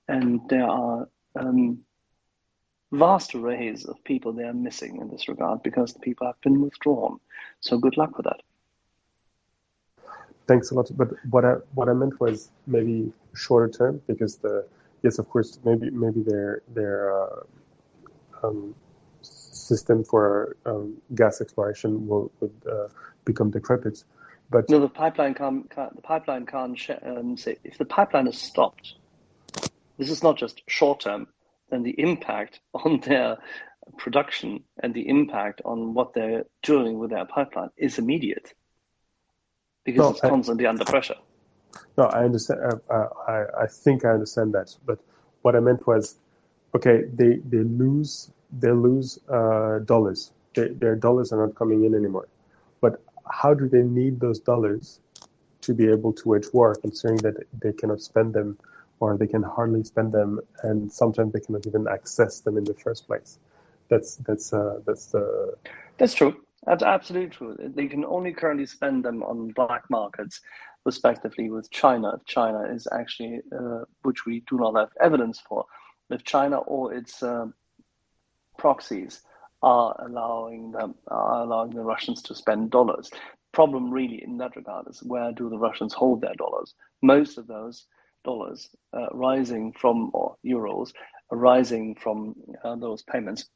And 0.09 0.41
there 0.49 0.67
are 0.67 1.09
um, 1.37 1.81
vast 2.93 3.35
arrays 3.35 3.85
of 3.85 4.03
people 4.05 4.33
they 4.33 4.45
are 4.45 4.53
missing 4.55 4.99
in 5.01 5.09
this 5.11 5.29
regard 5.29 5.63
because 5.63 5.93
the 5.93 6.01
people 6.01 6.27
have 6.27 6.41
been 6.41 6.61
withdrawn. 6.61 7.19
So 7.61 7.79
good 7.79 7.97
luck 7.97 8.17
with 8.17 8.25
that. 8.25 8.41
Thanks 10.47 10.71
a 10.71 10.75
lot. 10.75 10.91
But 10.97 11.11
what 11.31 11.45
I 11.45 11.55
what 11.75 11.89
I 11.89 11.93
meant 11.93 12.21
was 12.21 12.51
maybe 12.67 13.13
shorter 13.35 13.69
term 13.69 14.01
because 14.07 14.37
the 14.39 14.67
yes, 15.03 15.19
of 15.19 15.29
course, 15.29 15.59
maybe 15.65 15.91
maybe 15.91 16.23
their 16.23 16.63
their 16.69 17.23
uh, 17.23 17.41
um, 18.43 18.75
system 19.23 20.05
for 20.05 20.57
um, 20.67 20.97
gas 21.15 21.41
exploration 21.41 22.07
will 22.07 22.31
would 22.41 22.55
uh, 22.71 22.89
become 23.25 23.51
decrepit. 23.51 24.05
But 24.51 24.69
no, 24.69 24.81
the 24.81 24.89
pipeline 24.89 25.35
can't, 25.35 25.71
can't 25.71 25.95
the 25.97 26.03
pipeline 26.03 26.47
can't 26.47 26.79
sh- 26.79 26.91
um, 27.05 27.37
say 27.37 27.57
if 27.65 27.79
the 27.79 27.85
pipeline 27.85 28.27
is 28.27 28.39
stopped. 28.39 28.95
This 29.99 30.11
is 30.11 30.23
not 30.23 30.37
just 30.37 30.63
short 30.67 31.01
term. 31.01 31.29
Then 31.71 31.83
the 31.83 31.99
impact 31.99 32.61
on 32.75 33.01
their 33.01 33.39
production 33.99 34.65
and 34.83 34.95
the 34.95 35.09
impact 35.09 35.61
on 35.65 35.95
what 35.95 36.13
they're 36.13 36.45
doing 36.63 36.99
with 36.99 37.11
their 37.11 37.25
pipeline 37.25 37.71
is 37.77 37.99
immediate 37.99 38.55
because 39.85 40.01
no, 40.01 40.11
it's 40.11 40.21
constantly 40.21 40.67
I, 40.67 40.71
under 40.71 40.85
pressure. 40.85 41.17
No, 41.97 42.05
I 42.05 42.25
understand. 42.25 42.61
Uh, 42.61 42.93
uh, 42.93 43.09
I 43.29 43.65
I 43.65 43.67
think 43.67 44.05
I 44.05 44.11
understand 44.11 44.55
that. 44.55 44.75
But 44.87 44.99
what 45.43 45.57
I 45.57 45.61
meant 45.61 45.87
was, 45.87 46.17
okay, 46.75 47.05
they 47.15 47.37
they 47.49 47.65
lose 47.65 48.31
they 48.59 48.71
lose 48.71 49.19
uh, 49.29 49.79
dollars. 49.81 50.33
They, 50.55 50.69
their 50.69 50.97
dollars 50.97 51.33
are 51.33 51.47
not 51.47 51.55
coming 51.55 51.85
in 51.85 51.95
anymore. 51.95 52.29
But 52.81 53.03
how 53.31 53.55
do 53.55 53.69
they 53.69 53.83
need 53.83 54.21
those 54.21 54.39
dollars 54.39 55.01
to 55.63 55.75
be 55.75 55.89
able 55.89 56.13
to 56.13 56.29
wage 56.29 56.47
war, 56.53 56.75
considering 56.75 57.19
that 57.19 57.37
they 57.61 57.73
cannot 57.73 58.01
spend 58.01 58.35
them, 58.35 58.59
or 59.01 59.17
they 59.17 59.27
can 59.27 59.43
hardly 59.43 59.85
spend 59.85 60.13
them, 60.13 60.41
and 60.63 60.93
sometimes 60.93 61.33
they 61.33 61.41
cannot 61.41 61.67
even 61.67 61.87
access 61.89 62.41
them 62.41 62.57
in 62.57 62.65
the 62.65 62.75
first 62.75 63.07
place? 63.07 63.39
That's 63.89 64.17
that's 64.17 64.53
uh, 64.53 64.81
that's 64.87 65.07
the. 65.07 65.55
That's 65.99 66.15
true. 66.15 66.35
That's 66.65 66.83
absolutely 66.83 67.31
true. 67.31 67.57
They 67.59 67.89
can 67.89 68.05
only 68.05 68.33
currently 68.33 68.67
spend 68.67 69.05
them 69.05 69.23
on 69.25 69.49
black 69.51 69.83
markets, 69.91 70.41
respectively, 70.85 71.51
with 71.51 71.71
China. 71.71 72.15
If 72.17 72.25
China 72.27 72.65
is 72.65 72.87
actually, 72.93 73.41
uh, 73.57 73.85
which 74.03 74.27
we 74.27 74.41
do 74.49 74.59
not 74.59 74.77
have 74.77 74.91
evidence 75.01 75.41
for, 75.41 75.65
if 76.11 76.25
China 76.25 76.59
or 76.59 76.93
its 76.93 77.23
uh, 77.23 77.47
proxies 78.59 79.23
are 79.63 79.95
allowing 80.07 80.73
them, 80.73 80.95
are 81.09 81.43
allowing 81.43 81.71
the 81.71 81.83
Russians 81.83 82.23
to 82.23 82.35
spend 82.35 82.71
dollars. 82.71 83.11
Problem 83.53 83.91
really 83.91 84.23
in 84.23 84.39
that 84.39 84.57
regard 84.57 84.87
is 84.89 85.03
where 85.03 85.33
do 85.33 85.49
the 85.49 85.59
Russians 85.59 85.93
hold 85.93 86.21
their 86.21 86.35
dollars? 86.35 86.75
Most 87.03 87.39
of 87.39 87.47
those 87.47 87.87
dollars 88.25 88.71
uh, 88.97 89.09
rising 89.13 89.73
from 89.73 90.11
or 90.15 90.37
euros 90.45 90.93
arising 91.31 91.95
from 91.95 92.35
uh, 92.65 92.77
those 92.77 93.03
payments 93.03 93.47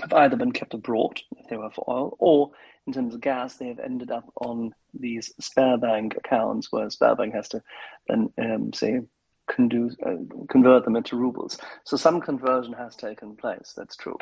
have 0.00 0.12
either 0.12 0.36
been 0.36 0.52
kept 0.52 0.74
abroad 0.74 1.20
if 1.36 1.48
they 1.48 1.56
were 1.56 1.70
for 1.70 1.84
oil, 1.88 2.16
or 2.18 2.50
in 2.86 2.92
terms 2.92 3.14
of 3.14 3.20
gas, 3.20 3.56
they 3.56 3.68
have 3.68 3.80
ended 3.80 4.10
up 4.10 4.24
on 4.36 4.74
these 4.94 5.32
Sberbank 5.40 6.16
accounts 6.16 6.72
where 6.72 6.86
Sberbank 6.86 7.34
has 7.34 7.48
to 7.48 7.62
then 8.06 8.32
um, 8.38 8.72
say 8.72 9.02
uh, 9.50 10.16
convert 10.48 10.84
them 10.84 10.96
into 10.96 11.16
rubles. 11.16 11.58
So 11.84 11.96
some 11.96 12.20
conversion 12.20 12.72
has 12.74 12.96
taken 12.96 13.36
place. 13.36 13.74
That's 13.76 13.96
true. 13.96 14.16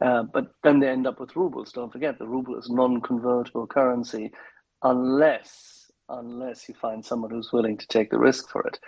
Uh, 0.00 0.24
but 0.24 0.52
then 0.62 0.80
they 0.80 0.88
end 0.88 1.06
up 1.06 1.20
with 1.20 1.36
rubles. 1.36 1.72
Don't 1.72 1.92
forget, 1.92 2.18
the 2.18 2.26
ruble 2.26 2.58
is 2.58 2.68
non-convertible 2.68 3.66
currency, 3.66 4.32
unless 4.82 5.90
unless 6.08 6.68
you 6.68 6.74
find 6.74 7.04
someone 7.04 7.30
who's 7.30 7.52
willing 7.52 7.76
to 7.76 7.86
take 7.88 8.10
the 8.10 8.18
risk 8.18 8.48
for 8.48 8.62
it. 8.62 8.78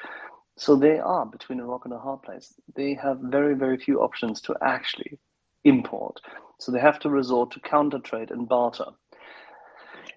So 0.56 0.76
they 0.76 0.98
are 0.98 1.26
between 1.26 1.58
a 1.60 1.66
rock 1.66 1.84
and 1.84 1.94
a 1.94 1.98
hard 1.98 2.22
place. 2.22 2.54
They 2.76 2.94
have 2.94 3.18
very 3.20 3.54
very 3.54 3.78
few 3.78 4.00
options 4.00 4.40
to 4.42 4.56
actually 4.62 5.18
import. 5.68 6.20
So 6.58 6.72
they 6.72 6.80
have 6.80 6.98
to 7.00 7.10
resort 7.10 7.52
to 7.52 7.60
counter 7.60 7.98
trade 7.98 8.30
and 8.30 8.48
barter. 8.48 8.86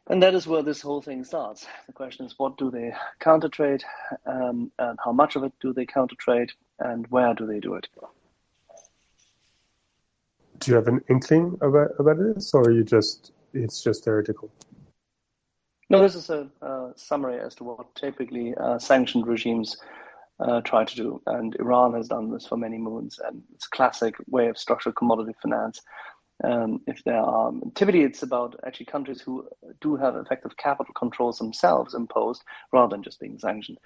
And 0.08 0.22
that 0.24 0.34
is 0.34 0.48
where 0.48 0.64
this 0.64 0.82
whole 0.82 1.02
thing 1.02 1.24
starts. 1.24 1.68
The 1.88 1.94
question 1.94 2.26
is, 2.26 2.34
what 2.38 2.58
do 2.58 2.72
they 2.72 2.94
counter 3.20 3.48
trade, 3.48 3.84
um, 4.26 4.72
and 4.80 4.98
how 5.04 5.12
much 5.12 5.36
of 5.36 5.44
it 5.44 5.54
do 5.62 5.74
they 5.74 5.86
counter 5.86 6.16
trade, 6.16 6.52
and 6.80 7.08
where 7.08 7.34
do 7.34 7.46
they 7.46 7.60
do 7.60 7.76
it? 7.76 7.88
Do 10.58 10.72
you 10.72 10.76
have 10.76 10.88
an 10.88 11.02
inkling 11.10 11.58
about 11.62 11.92
about 12.00 12.18
this, 12.18 12.54
or 12.54 12.72
you 12.72 12.84
just 12.84 13.32
it's 13.54 13.84
just 13.84 14.04
theoretical? 14.04 14.52
No, 15.90 16.02
this 16.02 16.16
is 16.16 16.30
a, 16.30 16.48
a 16.62 16.94
summary 16.96 17.40
as 17.40 17.56
to 17.56 17.64
what 17.64 17.94
typically 17.96 18.54
uh, 18.56 18.80
sanctioned 18.80 19.28
regimes 19.28 19.78
uh, 20.42 20.62
try 20.62 20.84
to 20.84 20.96
do. 20.96 21.22
And 21.26 21.56
Iran 21.60 21.94
has 21.94 22.08
done 22.08 22.32
this 22.32 22.48
for 22.48 22.58
many 22.58 22.78
moons, 22.78 23.20
and 23.24 23.44
it's 23.54 23.68
a 23.68 23.70
classic 23.70 24.16
way 24.28 24.48
of 24.48 24.58
structured 24.58 24.96
commodity 24.96 25.34
finance. 25.42 25.82
Um, 26.44 26.82
if 26.88 27.04
there 27.04 27.22
are 27.22 27.52
typically, 27.76 28.02
it's 28.02 28.24
about 28.24 28.60
actually 28.66 28.88
countries 28.88 29.22
who 29.22 29.48
do 29.80 29.96
have 29.96 30.16
effective 30.16 30.58
capital 30.58 30.94
controls 30.94 31.38
themselves 31.38 31.94
imposed 31.94 32.44
rather 32.74 32.96
than 32.96 33.04
just 33.04 33.20
being 33.20 33.38
sanctioned. 33.38 33.78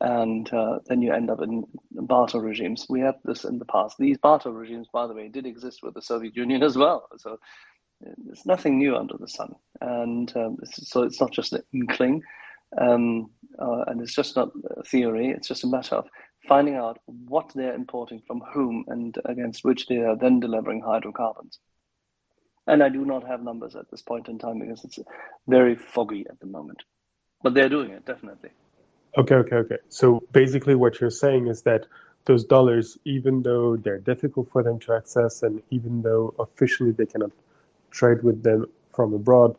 And 0.00 0.50
uh, 0.52 0.78
then 0.86 1.02
you 1.02 1.12
end 1.12 1.28
up 1.28 1.42
in 1.42 1.64
barter 1.90 2.40
regimes. 2.40 2.86
We 2.88 3.00
had 3.00 3.16
this 3.24 3.44
in 3.44 3.58
the 3.58 3.64
past. 3.64 3.96
These 3.98 4.16
barter 4.18 4.52
regimes, 4.52 4.86
by 4.92 5.06
the 5.06 5.12
way, 5.12 5.28
did 5.28 5.44
exist 5.44 5.80
with 5.82 5.94
the 5.94 6.02
Soviet 6.02 6.36
Union 6.36 6.62
as 6.62 6.78
well. 6.78 7.08
So 7.18 7.38
there's 8.00 8.46
nothing 8.46 8.78
new 8.78 8.96
under 8.96 9.16
the 9.18 9.28
sun. 9.28 9.54
And 9.80 10.34
um, 10.36 10.58
so 10.64 11.02
it's 11.02 11.20
not 11.20 11.32
just 11.32 11.52
an 11.52 11.62
inkling. 11.74 12.22
Um, 12.80 13.30
uh, 13.58 13.84
and 13.86 14.00
it's 14.00 14.14
just 14.14 14.36
not 14.36 14.50
theory, 14.86 15.28
it's 15.28 15.48
just 15.48 15.64
a 15.64 15.68
matter 15.68 15.96
of 15.96 16.06
finding 16.46 16.76
out 16.76 16.98
what 17.06 17.50
they're 17.54 17.74
importing 17.74 18.22
from 18.26 18.40
whom 18.52 18.84
and 18.88 19.16
against 19.24 19.64
which 19.64 19.86
they 19.86 19.98
are 19.98 20.16
then 20.16 20.40
delivering 20.40 20.80
hydrocarbons. 20.80 21.58
And 22.66 22.82
I 22.82 22.88
do 22.90 23.04
not 23.04 23.26
have 23.26 23.42
numbers 23.42 23.74
at 23.74 23.90
this 23.90 24.02
point 24.02 24.28
in 24.28 24.38
time 24.38 24.58
because 24.60 24.84
it's 24.84 24.98
very 25.46 25.74
foggy 25.74 26.26
at 26.28 26.38
the 26.40 26.46
moment. 26.46 26.82
But 27.42 27.54
they're 27.54 27.68
doing 27.68 27.90
it, 27.90 28.04
definitely. 28.04 28.50
Okay, 29.16 29.36
okay, 29.36 29.56
okay. 29.56 29.78
So 29.88 30.22
basically, 30.32 30.74
what 30.74 31.00
you're 31.00 31.10
saying 31.10 31.46
is 31.46 31.62
that 31.62 31.86
those 32.26 32.44
dollars, 32.44 32.98
even 33.04 33.42
though 33.42 33.76
they're 33.76 33.98
difficult 33.98 34.50
for 34.50 34.62
them 34.62 34.78
to 34.80 34.92
access, 34.92 35.42
and 35.42 35.62
even 35.70 36.02
though 36.02 36.34
officially 36.38 36.90
they 36.90 37.06
cannot 37.06 37.30
trade 37.90 38.22
with 38.22 38.42
them 38.42 38.66
from 38.92 39.14
abroad, 39.14 39.56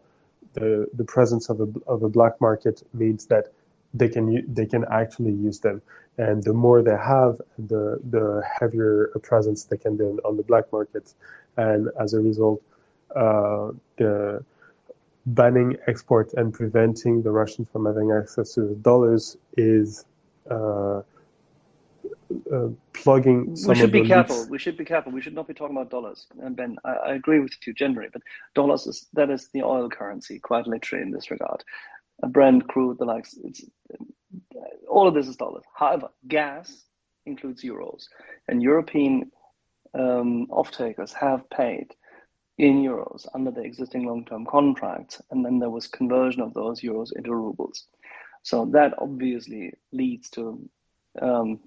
the 0.53 0.88
the 0.93 1.03
presence 1.03 1.50
of 1.50 1.62
a 1.62 1.67
of 1.88 2.03
a 2.03 2.10
black 2.10 2.39
market 2.39 2.84
means 2.93 3.25
that 3.25 3.51
they 3.93 4.08
can 4.08 4.53
they 4.53 4.65
can 4.65 4.86
actually 4.91 5.31
use 5.31 5.60
them, 5.60 5.81
and 6.17 6.43
the 6.43 6.53
more 6.53 6.81
they 6.81 6.98
have, 6.98 7.41
the 7.58 8.00
the 8.10 8.43
heavier 8.60 9.05
a 9.15 9.19
presence 9.19 9.63
they 9.63 9.77
can 9.77 9.98
do 9.98 10.19
on 10.25 10.38
the 10.38 10.43
black 10.43 10.72
market, 10.72 11.13
and 11.58 11.89
as 12.00 12.13
a 12.13 12.19
result, 12.19 12.62
uh, 13.15 13.72
the 13.98 14.43
banning 15.25 15.77
export 15.88 16.34
and 16.34 16.53
preventing 16.53 17.22
the 17.22 17.31
Russians 17.31 17.67
from 17.72 17.86
having 17.86 18.12
access 18.12 18.53
to 18.53 18.62
the 18.62 18.75
dollars 18.75 19.38
is 19.58 20.05
uh, 20.50 21.01
uh, 22.53 22.67
plugging 22.93 23.55
we 23.67 23.75
should 23.75 23.91
be 23.91 24.05
careful. 24.05 24.38
leaks. 24.38 24.50
we 24.50 24.60
should 24.60 24.77
be 24.77 24.86
careful. 24.86 25.12
We 25.12 25.22
should 25.22 25.34
not 25.34 25.48
be 25.48 25.53
talking 25.53 25.75
about 25.75 25.89
dollars. 25.89 26.27
And 26.41 26.55
ben 26.55 26.77
I, 26.84 26.91
I, 26.91 27.13
agree 27.13 27.39
with 27.39 27.53
you 27.65 27.74
generally 27.74 28.10
but 28.12 28.22
dollars 28.53 28.86
is 28.88 29.08
that 29.13 29.29
is 29.29 29.50
the 29.53 29.63
oil 29.63 29.89
currency 29.89 30.39
quite 30.39 30.67
literally 30.67 31.03
in 31.03 31.12
this 31.12 31.31
regard 31.31 31.63
a 32.24 32.28
Brent 32.28 32.68
crude 32.68 32.98
the 32.98 33.06
likes 33.06 33.36
it's 33.44 33.64
all 34.88 35.08
of 35.08 35.14
this 35.14 35.28
is 35.28 35.36
dollars 35.36 35.64
however 35.76 36.10
gas 36.28 36.86
includes 37.26 37.64
euros 37.64 38.06
and 38.48 38.62
european 38.62 39.32
um, 39.94 40.48
off 40.52 40.72
takers 40.72 41.14
have 41.14 41.50
paid 41.50 41.96
in 42.58 42.84
euros 42.84 43.26
under 43.34 43.52
the 43.52 43.62
existing 43.62 44.06
long-term 44.06 44.46
contracts 44.46 45.22
and 45.32 45.46
then 45.46 45.60
there 45.60 45.70
was 45.70 45.88
conversion 45.88 46.42
of 46.42 46.54
those 46.54 46.82
euros 46.82 47.10
into 47.16 47.34
rubles 47.34 47.86
so 48.44 48.66
that 48.66 48.94
obviously 49.00 49.74
leads 49.92 50.30
to 50.30 50.70
um, 51.22 51.60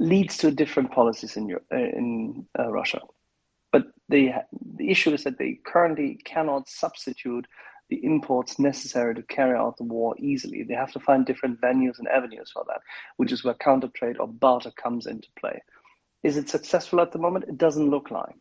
leads 0.00 0.38
to 0.38 0.50
different 0.50 0.90
policies 0.90 1.36
in 1.36 1.54
uh, 1.72 1.76
in 1.76 2.46
uh, 2.58 2.70
Russia. 2.70 3.00
But 3.70 3.84
the 4.08 4.32
the 4.76 4.90
issue 4.90 5.12
is 5.12 5.24
that 5.24 5.38
they 5.38 5.60
currently 5.64 6.20
cannot 6.24 6.68
substitute 6.68 7.46
the 7.90 8.02
imports 8.04 8.58
necessary 8.58 9.14
to 9.14 9.22
carry 9.24 9.56
out 9.56 9.76
the 9.76 9.84
war 9.84 10.14
easily. 10.18 10.62
They 10.62 10.74
have 10.74 10.92
to 10.92 11.00
find 11.00 11.26
different 11.26 11.60
venues 11.60 11.98
and 11.98 12.08
avenues 12.08 12.50
for 12.52 12.64
that, 12.68 12.80
which 13.16 13.32
is 13.32 13.44
where 13.44 13.54
counter 13.54 13.88
trade 13.88 14.16
or 14.18 14.28
barter 14.28 14.70
comes 14.70 15.06
into 15.06 15.28
play. 15.38 15.60
Is 16.22 16.36
it 16.36 16.48
successful 16.48 17.00
at 17.00 17.12
the 17.12 17.18
moment? 17.18 17.46
It 17.48 17.58
doesn't 17.58 17.90
look 17.90 18.10
like. 18.10 18.36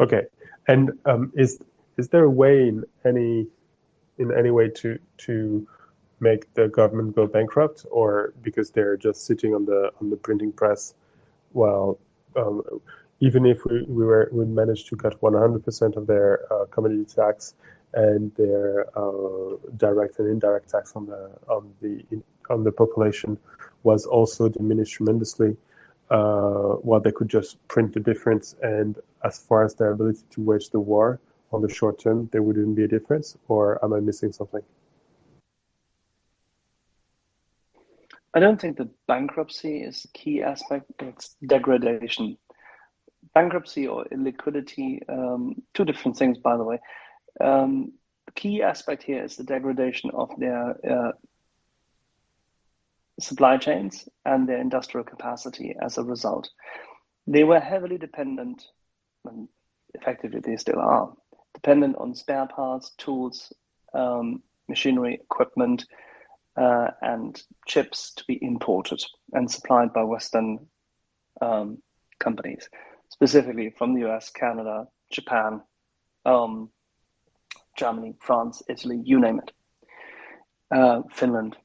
Okay, 0.00 0.22
and 0.68 0.92
um, 1.06 1.32
is 1.34 1.58
is 1.96 2.08
there 2.08 2.24
a 2.24 2.30
way 2.30 2.68
in 2.68 2.84
any 3.04 3.46
in 4.18 4.32
any 4.32 4.50
way 4.50 4.68
to 4.68 4.98
to 5.18 5.66
make 6.20 6.52
the 6.54 6.68
government 6.68 7.16
go 7.16 7.26
bankrupt, 7.26 7.86
or 7.90 8.34
because 8.42 8.70
they're 8.70 8.96
just 8.96 9.26
sitting 9.26 9.54
on 9.54 9.64
the 9.64 9.90
on 10.00 10.10
the 10.10 10.16
printing 10.16 10.52
press, 10.52 10.94
while 11.52 11.98
um, 12.36 12.62
even 13.20 13.46
if 13.46 13.64
we, 13.64 13.82
we 13.82 14.04
were 14.04 14.28
we 14.32 14.44
managed 14.44 14.88
to 14.88 14.96
cut 14.96 15.20
100% 15.20 15.96
of 15.96 16.06
their 16.06 16.52
uh, 16.52 16.66
commodity 16.66 17.04
tax 17.04 17.54
and 17.94 18.34
their 18.36 18.86
uh, 18.98 19.56
direct 19.76 20.18
and 20.18 20.28
indirect 20.28 20.70
tax 20.70 20.92
on 20.94 21.06
the 21.06 21.30
on 21.48 21.72
the 21.80 22.04
on 22.50 22.64
the 22.64 22.72
population 22.72 23.38
was 23.82 24.06
also 24.06 24.48
diminished 24.48 24.94
tremendously. 24.94 25.56
Uh, 26.10 26.76
while 26.88 27.00
they 27.00 27.12
could 27.12 27.28
just 27.28 27.58
print 27.68 27.92
the 27.92 28.00
difference, 28.00 28.54
and 28.62 28.96
as 29.24 29.38
far 29.38 29.62
as 29.64 29.74
their 29.74 29.90
ability 29.90 30.22
to 30.30 30.40
wage 30.40 30.70
the 30.70 30.80
war 30.80 31.20
on 31.52 31.60
the 31.60 31.68
short 31.68 32.00
term, 32.00 32.28
there 32.32 32.42
wouldn't 32.42 32.74
be 32.74 32.84
a 32.84 32.88
difference. 32.88 33.36
Or 33.48 33.82
am 33.84 33.92
I 33.92 34.00
missing 34.00 34.32
something? 34.32 34.62
I 38.34 38.40
don't 38.40 38.60
think 38.60 38.76
that 38.78 38.88
bankruptcy 39.06 39.82
is 39.82 40.02
the 40.02 40.08
key 40.08 40.42
aspect. 40.42 40.86
It's 41.00 41.36
degradation. 41.46 42.38
Bankruptcy 43.34 43.86
or 43.86 44.04
illiquidity, 44.06 45.00
um, 45.10 45.62
two 45.74 45.84
different 45.84 46.16
things, 46.16 46.38
by 46.38 46.56
the 46.56 46.64
way. 46.64 46.78
Um, 47.40 47.92
key 48.34 48.62
aspect 48.62 49.02
here 49.02 49.24
is 49.24 49.36
the 49.36 49.44
degradation 49.44 50.10
of 50.14 50.30
their 50.38 50.76
uh, 50.88 51.12
supply 53.20 53.56
chains 53.56 54.08
and 54.24 54.48
their 54.48 54.60
industrial 54.60 55.04
capacity 55.04 55.74
as 55.82 55.98
a 55.98 56.04
result. 56.04 56.48
They 57.26 57.44
were 57.44 57.60
heavily 57.60 57.98
dependent, 57.98 58.64
and 59.24 59.48
effectively 59.94 60.40
they 60.40 60.56
still 60.56 60.78
are, 60.78 61.12
dependent 61.54 61.96
on 61.96 62.14
spare 62.14 62.46
parts, 62.46 62.92
tools, 62.96 63.52
um, 63.92 64.42
machinery, 64.68 65.14
equipment, 65.14 65.84
uh, 66.56 66.88
and 67.02 67.42
chips 67.66 68.12
to 68.14 68.24
be 68.26 68.38
imported 68.42 69.02
and 69.32 69.50
supplied 69.50 69.92
by 69.92 70.02
Western 70.02 70.66
um, 71.40 71.78
companies, 72.18 72.68
specifically 73.10 73.70
from 73.76 73.94
the 73.94 74.08
US, 74.08 74.30
Canada, 74.30 74.86
Japan, 75.10 75.60
um, 76.24 76.70
Germany, 77.78 78.14
France, 78.18 78.62
Italy, 78.68 79.00
you 79.04 79.18
name 79.20 79.38
it, 79.38 79.52
uh, 80.76 81.02
Finland. 81.10 81.56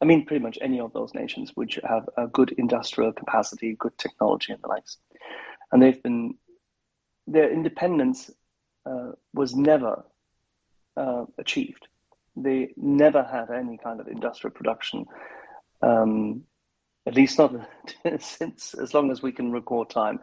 I 0.00 0.04
mean, 0.04 0.26
pretty 0.26 0.42
much 0.42 0.58
any 0.60 0.80
of 0.80 0.92
those 0.92 1.14
nations 1.14 1.52
which 1.54 1.78
have 1.88 2.08
a 2.16 2.26
good 2.26 2.50
industrial 2.58 3.12
capacity, 3.12 3.76
good 3.78 3.96
technology, 3.98 4.52
and 4.52 4.60
the 4.62 4.68
likes. 4.68 4.96
And 5.70 5.80
they've 5.80 6.02
been, 6.02 6.34
their 7.28 7.52
independence 7.52 8.30
uh, 8.84 9.12
was 9.32 9.54
never 9.54 10.04
uh, 10.96 11.26
achieved 11.38 11.86
they 12.36 12.72
never 12.76 13.22
had 13.22 13.50
any 13.50 13.76
kind 13.78 14.00
of 14.00 14.08
industrial 14.08 14.54
production, 14.54 15.06
um, 15.82 16.42
at 17.06 17.14
least 17.14 17.38
not 17.38 17.54
since 18.20 18.74
as 18.74 18.94
long 18.94 19.10
as 19.10 19.22
we 19.22 19.32
can 19.32 19.52
record 19.52 19.90
time, 19.90 20.20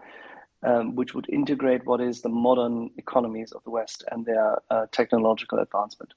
um, 0.63 0.95
which 0.95 1.13
would 1.13 1.29
integrate 1.29 1.85
what 1.85 2.01
is 2.01 2.21
the 2.21 2.29
modern 2.29 2.89
economies 2.97 3.51
of 3.51 3.63
the 3.63 3.69
West 3.69 4.03
and 4.11 4.25
their 4.25 4.61
uh, 4.69 4.85
technological 4.91 5.59
advancement. 5.59 6.13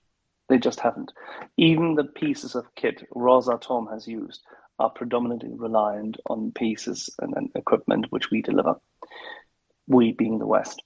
They 0.49 0.59
just 0.59 0.81
haven't. 0.81 1.13
Even 1.57 1.95
the 1.95 2.05
pieces 2.05 2.55
of 2.55 2.75
kit 2.75 3.07
Rosatom 3.15 3.91
has 3.93 4.07
used 4.07 4.43
are 4.79 4.91
predominantly 4.91 5.51
reliant 5.55 6.17
on 6.27 6.53
pieces 6.53 7.09
and, 7.21 7.35
and 7.37 7.51
equipment 7.55 8.07
which 8.11 8.31
we 8.31 8.43
deliver, 8.43 8.75
we 9.87 10.13
being 10.13 10.39
the 10.39 10.47
West 10.47 10.83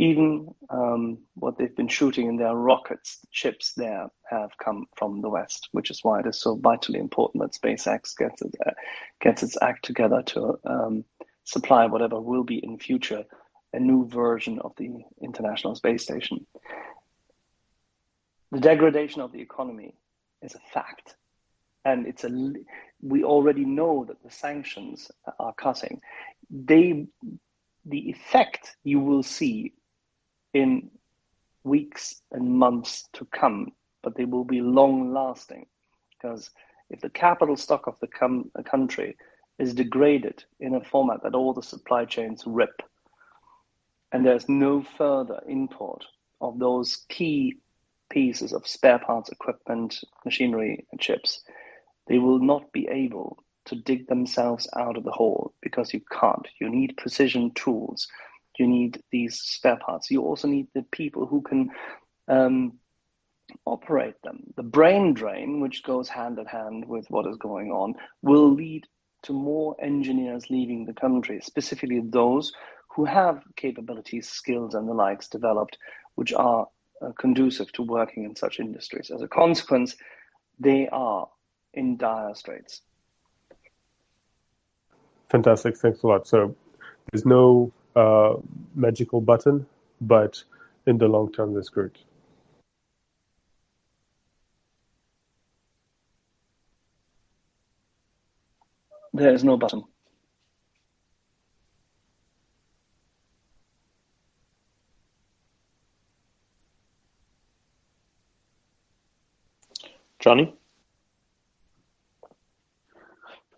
even 0.00 0.48
um, 0.70 1.18
what 1.34 1.58
they've 1.58 1.76
been 1.76 1.88
shooting 1.88 2.26
in 2.26 2.36
their 2.36 2.54
rockets, 2.54 3.18
the 3.20 3.28
chips 3.32 3.74
there 3.74 4.08
have 4.30 4.50
come 4.56 4.86
from 4.96 5.20
the 5.20 5.28
West, 5.28 5.68
which 5.72 5.90
is 5.90 6.00
why 6.02 6.20
it 6.20 6.26
is 6.26 6.40
so 6.40 6.56
vitally 6.56 6.98
important 6.98 7.42
that 7.42 7.60
SpaceX 7.60 8.16
gets, 8.16 8.40
it, 8.40 8.54
uh, 8.66 8.70
gets 9.20 9.42
its 9.42 9.58
act 9.60 9.84
together 9.84 10.22
to 10.22 10.58
um, 10.64 11.04
supply 11.50 11.86
whatever 11.86 12.20
will 12.20 12.44
be 12.44 12.58
in 12.58 12.78
future 12.78 13.24
a 13.72 13.80
new 13.80 14.06
version 14.08 14.58
of 14.60 14.72
the 14.76 14.88
International 15.20 15.74
Space 15.74 16.02
Station. 16.02 16.46
The 18.52 18.60
degradation 18.60 19.20
of 19.20 19.32
the 19.32 19.40
economy 19.40 19.94
is 20.42 20.54
a 20.54 20.60
fact, 20.72 21.16
and 21.84 22.06
it's 22.06 22.24
a. 22.24 22.52
We 23.02 23.24
already 23.24 23.64
know 23.64 24.04
that 24.08 24.22
the 24.22 24.30
sanctions 24.30 25.10
are 25.38 25.54
cutting. 25.54 26.00
They, 26.50 27.06
the 27.84 28.10
effect 28.10 28.76
you 28.82 29.00
will 29.00 29.22
see 29.22 29.74
in 30.52 30.90
weeks 31.62 32.22
and 32.32 32.58
months 32.64 33.08
to 33.14 33.24
come, 33.26 33.72
but 34.02 34.16
they 34.16 34.24
will 34.24 34.44
be 34.44 34.60
long 34.60 35.12
lasting. 35.12 35.66
Because 36.10 36.50
if 36.90 37.00
the 37.00 37.10
capital 37.10 37.56
stock 37.56 37.86
of 37.86 37.98
the 38.00 38.08
com- 38.08 38.50
country 38.64 39.16
is 39.60 39.74
degraded 39.74 40.44
in 40.58 40.74
a 40.74 40.84
format 40.84 41.22
that 41.22 41.34
all 41.34 41.52
the 41.52 41.62
supply 41.62 42.04
chains 42.04 42.42
rip, 42.46 42.82
and 44.12 44.24
there's 44.24 44.48
no 44.48 44.82
further 44.82 45.40
import 45.46 46.04
of 46.40 46.58
those 46.58 47.04
key 47.08 47.58
pieces 48.08 48.52
of 48.52 48.66
spare 48.66 48.98
parts, 48.98 49.30
equipment, 49.30 50.00
machinery, 50.24 50.86
and 50.90 51.00
chips, 51.00 51.42
they 52.08 52.18
will 52.18 52.40
not 52.40 52.72
be 52.72 52.88
able 52.88 53.44
to 53.66 53.76
dig 53.76 54.08
themselves 54.08 54.68
out 54.76 54.96
of 54.96 55.04
the 55.04 55.12
hole 55.12 55.54
because 55.60 55.94
you 55.94 56.00
can't. 56.10 56.48
You 56.60 56.68
need 56.68 56.96
precision 56.96 57.52
tools 57.54 58.08
you 58.60 58.68
need 58.68 59.02
these 59.10 59.40
spare 59.40 59.78
parts. 59.78 60.10
You 60.10 60.22
also 60.22 60.46
need 60.46 60.68
the 60.74 60.84
people 60.92 61.26
who 61.26 61.40
can 61.40 61.70
um, 62.28 62.74
operate 63.64 64.20
them. 64.22 64.44
The 64.56 64.62
brain 64.62 65.14
drain, 65.14 65.60
which 65.60 65.82
goes 65.82 66.08
hand 66.08 66.38
in 66.38 66.46
hand 66.46 66.84
with 66.86 67.06
what 67.08 67.26
is 67.26 67.36
going 67.36 67.70
on, 67.70 67.94
will 68.22 68.52
lead 68.52 68.86
to 69.22 69.32
more 69.32 69.76
engineers 69.80 70.50
leaving 70.50 70.86
the 70.86 70.92
country, 70.92 71.40
specifically 71.42 72.00
those 72.00 72.52
who 72.88 73.04
have 73.04 73.42
capabilities, 73.56 74.28
skills, 74.28 74.74
and 74.74 74.88
the 74.88 74.94
likes 74.94 75.28
developed, 75.28 75.78
which 76.14 76.32
are 76.32 76.66
uh, 77.02 77.12
conducive 77.18 77.70
to 77.72 77.82
working 77.82 78.24
in 78.24 78.34
such 78.34 78.60
industries. 78.60 79.10
As 79.10 79.22
a 79.22 79.28
consequence, 79.28 79.96
they 80.58 80.88
are 80.88 81.28
in 81.74 81.96
dire 81.96 82.34
straits. 82.34 82.82
Fantastic. 85.30 85.76
Thanks 85.76 86.02
a 86.02 86.06
lot. 86.08 86.26
So 86.26 86.54
there's 87.10 87.24
no 87.24 87.72
uh, 87.94 88.34
magical 88.74 89.20
button, 89.20 89.66
but 90.00 90.42
in 90.86 90.98
the 90.98 91.06
long 91.06 91.32
term, 91.32 91.54
they're 91.54 91.62
screwed. 91.62 91.98
There 99.20 99.34
is 99.34 99.44
no 99.44 99.58
button. 99.58 99.84
Johnny? 110.20 110.54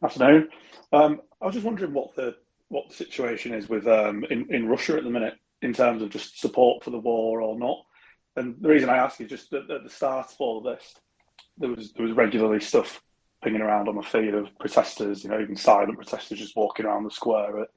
Afternoon. 0.03 0.48
Um, 0.92 1.20
I 1.40 1.46
was 1.46 1.55
just 1.55 1.64
wondering 1.64 1.94
what 1.94 2.16
the 2.16 2.35
what 2.66 2.88
the 2.88 2.96
situation 2.96 3.55
is 3.55 3.68
with 3.68 3.87
um, 3.87 4.25
in 4.31 4.53
in 4.53 4.66
Russia 4.66 4.96
at 4.96 5.05
the 5.05 5.11
minute 5.11 5.35
in 5.61 5.72
terms 5.72 6.03
of 6.03 6.11
just 6.11 6.40
support 6.40 6.83
for 6.83 6.90
the 6.90 6.98
war 6.98 7.40
or 7.40 7.57
not. 7.57 7.85
And 8.35 8.57
the 8.61 8.68
reason 8.68 8.88
I 8.88 8.96
ask 8.96 9.20
is 9.20 9.31
just 9.31 9.51
that 9.53 9.70
at 9.70 9.85
the 9.85 9.90
start 9.90 10.27
of 10.27 10.40
all 10.40 10.59
of 10.59 10.64
this, 10.64 10.96
there 11.57 11.70
was 11.70 11.92
there 11.92 12.05
was 12.05 12.16
regularly 12.16 12.59
stuff 12.59 13.01
pinging 13.42 13.61
around 13.61 13.88
on 13.88 13.96
the 13.96 14.02
feed 14.02 14.35
of 14.35 14.57
protesters, 14.59 15.24
you 15.24 15.31
know, 15.31 15.40
even 15.40 15.57
silent 15.57 15.96
protesters 15.96 16.38
just 16.38 16.57
walking 16.57 16.87
around 16.87 17.05
the 17.05 17.11
square 17.11 17.61
at, 17.61 17.68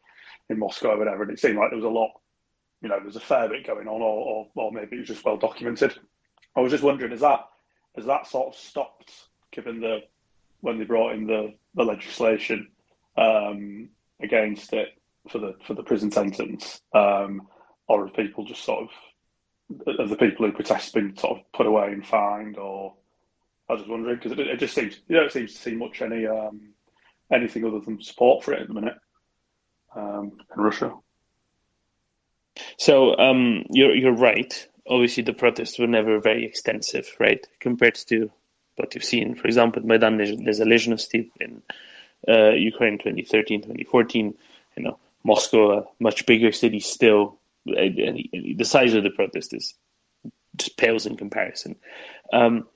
in 0.49 0.59
Moscow 0.59 0.91
or 0.91 0.97
whatever. 0.97 1.23
And 1.23 1.31
it 1.31 1.39
seemed 1.39 1.57
like 1.57 1.69
there 1.69 1.77
was 1.77 1.85
a 1.85 1.89
lot, 1.89 2.11
you 2.81 2.89
know, 2.89 2.97
there 2.97 3.05
was 3.05 3.15
a 3.15 3.21
fair 3.21 3.49
bit 3.49 3.65
going 3.65 3.87
on, 3.87 4.01
or, 4.01 4.01
or, 4.01 4.47
or 4.55 4.71
maybe 4.71 4.97
it 4.97 4.99
was 4.99 5.07
just 5.07 5.25
well 5.25 5.37
documented. 5.37 5.97
I 6.55 6.61
was 6.61 6.71
just 6.71 6.83
wondering, 6.83 7.11
is 7.11 7.21
that 7.21 7.47
has 7.95 8.05
that 8.05 8.27
sort 8.27 8.53
of 8.53 8.59
stopped 8.59 9.11
given 9.51 9.79
the 9.79 9.99
when 10.61 10.79
they 10.79 10.85
brought 10.85 11.13
in 11.13 11.27
the, 11.27 11.53
the 11.75 11.83
legislation 11.83 12.67
um, 13.17 13.89
against 14.21 14.73
it 14.73 14.89
for 15.29 15.39
the 15.39 15.55
for 15.65 15.73
the 15.73 15.83
prison 15.83 16.11
sentence, 16.11 16.81
um, 16.93 17.47
or 17.87 18.05
have 18.05 18.15
people 18.15 18.45
just 18.45 18.63
sort 18.63 18.83
of 18.83 19.97
have 19.99 20.09
the 20.09 20.15
people 20.15 20.45
who 20.45 20.51
protest 20.51 20.93
been 20.93 21.15
sort 21.17 21.39
of 21.39 21.51
put 21.53 21.65
away 21.65 21.87
and 21.87 22.05
fined, 22.05 22.57
or 22.57 22.93
I 23.67 23.73
was 23.73 23.81
just 23.81 23.91
wondering 23.91 24.15
because 24.15 24.33
it, 24.33 24.39
it, 24.39 24.59
just 24.59 24.75
seems 24.75 24.99
you 25.07 25.15
don't 25.15 25.31
seem 25.31 25.47
to 25.47 25.53
see 25.53 25.75
much 25.75 26.01
any 26.01 26.27
um, 26.27 26.73
anything 27.31 27.65
other 27.65 27.79
than 27.79 28.01
support 28.01 28.43
for 28.43 28.53
it 28.53 28.61
at 28.61 28.67
the 28.67 28.73
minute 28.73 28.97
um, 29.95 30.31
in 30.55 30.63
Russia. 30.63 30.93
So 32.77 33.17
um, 33.17 33.65
you're 33.69 33.95
you're 33.95 34.13
right. 34.13 34.67
Obviously, 34.87 35.23
the 35.23 35.33
protests 35.33 35.79
were 35.79 35.87
never 35.87 36.19
very 36.19 36.45
extensive, 36.45 37.09
right, 37.19 37.45
compared 37.59 37.95
to 38.07 38.31
what 38.75 38.93
you've 38.93 39.03
seen. 39.03 39.33
For 39.35 39.47
example, 39.47 39.81
Maidan 39.83 40.17
Nezalezhnosti 40.17 41.31
in 41.39 41.61
uh, 42.27 42.51
Ukraine 42.51 42.99
2013, 42.99 43.61
2014. 43.61 44.35
You 44.77 44.83
know, 44.83 44.99
Moscow, 45.23 45.79
a 45.79 45.85
much 45.99 46.25
bigger 46.25 46.51
city 46.51 46.79
still. 46.79 47.39
And, 47.65 47.97
and 47.97 48.57
the 48.57 48.65
size 48.65 48.93
of 48.93 49.03
the 49.03 49.09
protest 49.09 49.53
is 49.55 49.73
just 50.55 50.77
pales 50.77 51.05
in 51.05 51.17
comparison. 51.17 51.75
Um, 52.31 52.67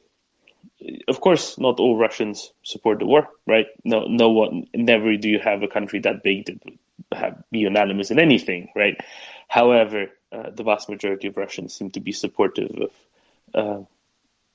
of 1.07 1.21
course, 1.21 1.57
not 1.57 1.79
all 1.79 1.97
Russians 1.97 2.53
support 2.63 2.99
the 2.99 3.05
war, 3.05 3.27
right? 3.45 3.67
No, 3.83 4.05
no 4.07 4.29
one. 4.29 4.67
Never 4.73 5.17
do 5.17 5.29
you 5.29 5.39
have 5.39 5.63
a 5.63 5.67
country 5.67 5.99
that 5.99 6.23
big 6.23 6.45
that 6.45 6.63
would 6.63 6.77
have, 7.11 7.43
be 7.51 7.59
unanimous 7.59 8.11
in 8.11 8.19
anything, 8.19 8.69
right? 8.75 8.97
However, 9.47 10.07
uh, 10.31 10.51
the 10.51 10.63
vast 10.63 10.89
majority 10.89 11.27
of 11.27 11.37
Russians 11.37 11.73
seem 11.73 11.91
to 11.91 11.99
be 11.99 12.11
supportive 12.11 12.71
of 12.77 12.91
uh, 13.53 13.83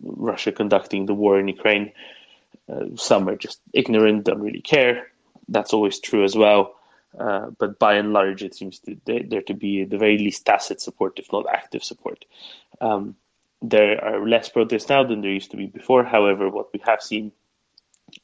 Russia 0.02 0.52
conducting 0.52 1.06
the 1.06 1.14
war 1.14 1.38
in 1.38 1.48
Ukraine. 1.48 1.92
Uh, 2.68 2.96
some 2.96 3.28
are 3.28 3.36
just 3.36 3.60
ignorant, 3.72 4.24
don't 4.24 4.40
really 4.40 4.62
care. 4.62 5.08
That's 5.48 5.72
always 5.72 5.98
true 5.98 6.24
as 6.24 6.36
well. 6.36 6.74
Uh, 7.18 7.50
but 7.58 7.78
by 7.78 7.94
and 7.94 8.12
large, 8.12 8.42
it 8.42 8.54
seems 8.54 8.78
to, 8.80 8.96
there 9.04 9.42
to 9.42 9.54
be 9.54 9.82
at 9.82 9.90
the 9.90 9.98
very 9.98 10.18
least 10.18 10.46
tacit 10.46 10.80
support, 10.80 11.18
if 11.18 11.32
not 11.32 11.46
active 11.48 11.84
support. 11.84 12.24
Um, 12.80 13.16
there 13.70 14.02
are 14.04 14.28
less 14.28 14.48
protests 14.48 14.88
now 14.88 15.02
than 15.04 15.20
there 15.20 15.30
used 15.30 15.50
to 15.50 15.56
be 15.56 15.66
before. 15.66 16.04
However, 16.04 16.48
what 16.50 16.72
we 16.72 16.80
have 16.84 17.02
seen 17.02 17.32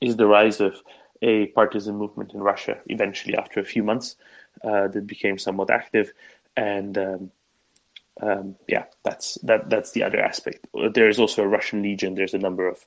is 0.00 0.16
the 0.16 0.26
rise 0.26 0.61
of 0.61 0.74
a 1.22 1.46
partisan 1.48 1.96
movement 1.96 2.33
in 2.33 2.40
Russia 2.40 2.79
eventually 2.87 3.37
after 3.37 3.61
a 3.61 3.64
few 3.64 3.83
months 3.83 4.16
uh, 4.64 4.88
that 4.88 5.07
became 5.07 5.38
somewhat 5.38 5.70
active. 5.70 6.12
And 6.57 6.96
um, 6.98 7.31
um, 8.20 8.57
yeah, 8.68 8.85
that's 9.03 9.35
that. 9.42 9.70
That's 9.70 9.92
the 9.92 10.03
other 10.03 10.20
aspect. 10.20 10.66
There 10.94 11.09
is 11.09 11.18
also 11.18 11.42
a 11.42 11.48
Russian 11.48 11.83
Legion. 11.83 12.14
There's 12.14 12.35
a 12.35 12.38
number 12.38 12.68
of 12.68 12.85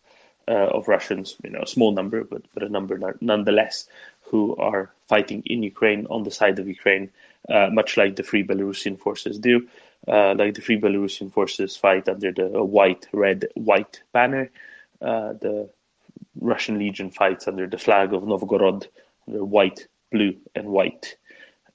uh, 0.47 0.69
of 0.77 0.87
Russians, 0.87 1.35
you 1.43 1.49
know, 1.49 1.61
a 1.61 1.67
small 1.67 1.91
number, 1.91 2.23
but 2.23 2.43
but 2.53 2.63
a 2.63 2.69
number 2.69 2.99
nonetheless, 3.19 3.87
who 4.21 4.55
are 4.57 4.91
fighting 5.07 5.41
in 5.45 5.63
Ukraine 5.63 6.05
on 6.09 6.23
the 6.23 6.31
side 6.31 6.59
of 6.59 6.67
Ukraine, 6.67 7.09
uh, 7.49 7.69
much 7.71 7.97
like 7.97 8.15
the 8.15 8.23
Free 8.23 8.43
Belarusian 8.43 8.99
forces 8.99 9.39
do. 9.39 9.67
Uh, 10.07 10.33
like 10.35 10.53
the 10.53 10.61
Free 10.61 10.79
Belarusian 10.79 11.31
forces 11.31 11.77
fight 11.77 12.09
under 12.09 12.31
the 12.31 12.63
white, 12.63 13.07
red, 13.13 13.47
white 13.55 14.01
banner. 14.11 14.51
Uh, 15.01 15.33
the 15.33 15.69
Russian 16.39 16.77
Legion 16.77 17.09
fights 17.09 17.47
under 17.47 17.67
the 17.67 17.77
flag 17.77 18.13
of 18.13 18.27
Novgorod, 18.27 18.87
under 19.27 19.45
white, 19.45 19.87
blue, 20.11 20.35
and 20.55 20.67
white. 20.67 21.15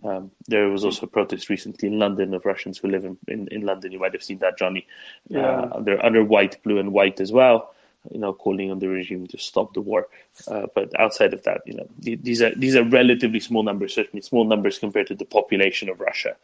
Um, 0.05 0.31
there 0.47 0.69
was 0.69 0.85
also 0.85 1.07
a 1.07 1.09
protest 1.09 1.49
recently 1.49 1.89
in 1.89 1.99
London 1.99 2.33
of 2.35 2.45
Russians 2.45 2.79
who 2.79 2.89
live 2.89 3.05
in, 3.05 3.17
in, 3.27 3.49
in 3.49 3.63
London. 3.63 3.93
You 3.93 3.99
might 3.99 4.13
have 4.13 4.23
seen 4.23 4.39
that, 4.39 4.59
Johnny. 4.59 4.87
Yeah. 5.29 5.41
Uh, 5.41 5.71
under 5.75 6.05
under 6.05 6.25
white, 6.25 6.63
blue, 6.63 6.79
and 6.79 6.93
white 6.93 7.21
as 7.21 7.33
well. 7.33 7.75
You 8.13 8.21
know, 8.21 8.33
calling 8.33 8.71
on 8.71 8.79
the 8.79 8.89
regime 8.89 9.27
to 9.27 9.39
stop 9.39 9.75
the 9.75 9.81
war. 9.81 10.07
Uh, 10.47 10.67
but 10.75 10.99
outside 11.01 11.35
of 11.35 11.43
that, 11.43 11.63
you 11.67 11.75
know, 11.75 11.89
these 11.99 12.41
are 12.41 12.55
these 12.55 12.77
are 12.77 12.85
relatively 12.85 13.41
small 13.41 13.65
numbers. 13.65 13.95
Certainly, 13.95 14.23
small 14.23 14.45
numbers 14.45 14.79
compared 14.79 15.09
to 15.09 15.17
the 15.17 15.25
population 15.25 15.89
of 15.89 16.01
Russia, 16.01 16.37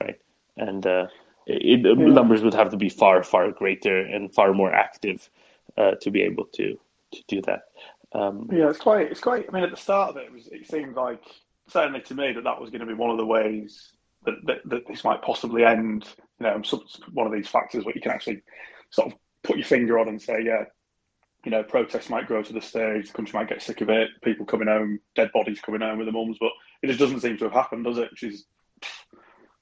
right? 0.00 0.18
And 0.56 0.86
uh, 0.86 1.08
it, 1.46 1.80
yeah. 1.84 1.92
numbers 1.94 2.42
would 2.42 2.54
have 2.54 2.70
to 2.70 2.76
be 2.76 2.88
far 2.88 3.22
far 3.22 3.50
greater 3.50 3.98
and 3.98 4.34
far 4.34 4.52
more 4.52 4.72
active 4.72 5.28
uh, 5.76 5.92
to 6.00 6.10
be 6.10 6.22
able 6.22 6.46
to 6.54 6.78
to 7.12 7.22
do 7.28 7.42
that. 7.42 7.62
Um, 8.14 8.48
yeah, 8.52 8.68
it's 8.68 8.78
quite. 8.78 9.10
It's 9.10 9.20
quite. 9.20 9.46
I 9.48 9.52
mean, 9.52 9.64
at 9.64 9.70
the 9.70 9.76
start 9.76 10.10
of 10.10 10.16
it, 10.16 10.26
it, 10.26 10.32
was, 10.32 10.46
it 10.48 10.68
seemed 10.68 10.96
like 10.96 11.22
certainly 11.68 12.00
to 12.02 12.14
me 12.14 12.32
that 12.32 12.44
that 12.44 12.60
was 12.60 12.70
going 12.70 12.80
to 12.80 12.86
be 12.86 12.94
one 12.94 13.10
of 13.10 13.16
the 13.16 13.26
ways 13.26 13.92
that, 14.24 14.34
that, 14.44 14.58
that 14.66 14.86
this 14.86 15.04
might 15.04 15.22
possibly 15.22 15.64
end. 15.64 16.06
You 16.40 16.46
know, 16.46 16.62
some, 16.62 16.82
one 17.12 17.26
of 17.26 17.32
these 17.32 17.48
factors 17.48 17.84
where 17.84 17.94
you 17.94 18.00
can 18.00 18.12
actually 18.12 18.42
sort 18.90 19.12
of 19.12 19.18
put 19.42 19.56
your 19.56 19.64
finger 19.64 19.98
on 19.98 20.08
and 20.08 20.20
say, 20.20 20.42
yeah, 20.44 20.64
you 21.44 21.50
know, 21.50 21.62
protests 21.62 22.10
might 22.10 22.26
grow 22.26 22.42
to 22.42 22.52
the 22.52 22.60
stage, 22.60 23.08
the 23.08 23.12
country 23.14 23.38
might 23.38 23.48
get 23.48 23.62
sick 23.62 23.80
of 23.80 23.88
it, 23.88 24.10
people 24.22 24.46
coming 24.46 24.68
home, 24.68 25.00
dead 25.14 25.30
bodies 25.32 25.60
coming 25.60 25.80
home 25.80 25.98
with 25.98 26.06
their 26.06 26.12
mums, 26.12 26.36
but 26.40 26.52
it 26.82 26.86
just 26.88 27.00
doesn't 27.00 27.20
seem 27.20 27.36
to 27.38 27.44
have 27.44 27.52
happened, 27.52 27.84
does 27.84 27.98
it? 27.98 28.10
Which 28.10 28.22
is, 28.22 28.44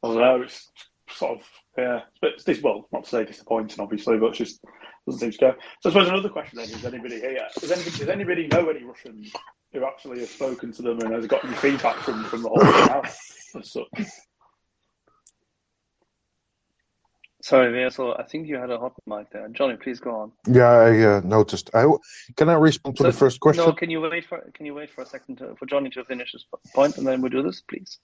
I 0.02 0.08
don't 0.08 0.18
know, 0.18 0.42
it's 0.42 0.68
sort 1.12 1.38
of, 1.38 1.46
yeah, 1.76 2.00
but 2.20 2.32
it's 2.32 2.44
this, 2.44 2.62
well, 2.62 2.88
not 2.92 3.04
to 3.04 3.10
say 3.10 3.24
disappointing, 3.24 3.80
obviously, 3.80 4.18
but 4.18 4.28
it's 4.28 4.38
just 4.38 4.64
doesn't 5.06 5.20
seem 5.20 5.30
to 5.32 5.38
go. 5.38 5.54
So 5.80 5.90
I 5.90 5.92
suppose 5.92 6.08
another 6.08 6.28
question 6.28 6.58
then 6.58 6.68
is 6.68 6.84
anybody 6.84 7.20
here, 7.20 7.46
does 7.58 7.70
anybody, 7.70 7.98
does 7.98 8.08
anybody 8.08 8.46
know 8.48 8.68
any 8.68 8.84
Russians 8.84 9.32
who 9.72 9.84
actually 9.84 10.20
have 10.20 10.28
spoken 10.28 10.72
to 10.72 10.82
them 10.82 11.00
and 11.00 11.12
has 11.12 11.26
got 11.26 11.44
any 11.44 11.54
feedback 11.54 11.96
from, 11.96 12.24
from 12.24 12.42
the 12.42 12.48
whole 12.48 12.64
house 12.64 13.18
as 13.56 13.72
such. 13.72 14.06
Sorry, 17.42 17.72
Versal, 17.72 18.20
I 18.20 18.24
think 18.24 18.48
you 18.48 18.56
had 18.56 18.70
a 18.70 18.78
hot 18.78 18.92
mic 19.06 19.30
there. 19.30 19.48
Johnny, 19.48 19.76
please 19.76 19.98
go 19.98 20.14
on. 20.14 20.32
Yeah, 20.46 20.68
I 20.68 21.02
uh, 21.02 21.20
noticed. 21.24 21.70
I, 21.72 21.86
can 22.36 22.50
I 22.50 22.54
respond 22.54 22.98
to 22.98 23.04
so, 23.04 23.10
the 23.10 23.16
first 23.16 23.40
question? 23.40 23.64
No, 23.64 23.72
can 23.72 23.88
you 23.88 24.00
wait 24.02 24.26
for 24.26 24.40
can 24.52 24.66
you 24.66 24.74
wait 24.74 24.90
for 24.90 25.00
a 25.00 25.06
second 25.06 25.36
to, 25.38 25.54
for 25.56 25.64
Johnny 25.64 25.88
to 25.90 26.04
finish 26.04 26.32
his 26.32 26.44
point, 26.74 26.98
and 26.98 27.06
then 27.06 27.22
we 27.22 27.30
do 27.30 27.42
this, 27.42 27.62
please, 27.62 27.98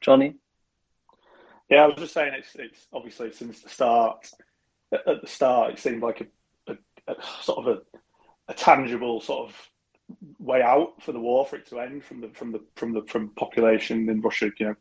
Johnny. 0.00 0.34
Yeah, 1.70 1.84
I 1.84 1.86
was 1.86 1.96
just 1.98 2.14
saying 2.14 2.34
it's 2.34 2.54
it's 2.56 2.86
obviously 2.92 3.32
since 3.32 3.60
the 3.60 3.68
start. 3.68 4.28
At 4.92 5.20
the 5.22 5.26
start, 5.26 5.72
it 5.72 5.78
seemed 5.78 6.02
like 6.02 6.20
a, 6.20 6.72
a, 6.72 7.12
a 7.12 7.14
sort 7.42 7.64
of 7.64 7.78
a, 7.78 7.98
a 8.48 8.54
tangible 8.54 9.20
sort 9.20 9.48
of 9.48 9.70
way 10.40 10.62
out 10.62 11.00
for 11.00 11.12
the 11.12 11.20
war 11.20 11.46
for 11.46 11.54
it 11.56 11.68
to 11.68 11.78
end 11.78 12.04
from 12.04 12.20
the 12.20 12.28
from 12.30 12.50
the 12.50 12.60
from 12.74 12.92
the 12.92 13.02
from 13.02 13.28
population 13.30 14.08
in 14.08 14.20
Russia, 14.20 14.50
you 14.58 14.66
know, 14.66 14.74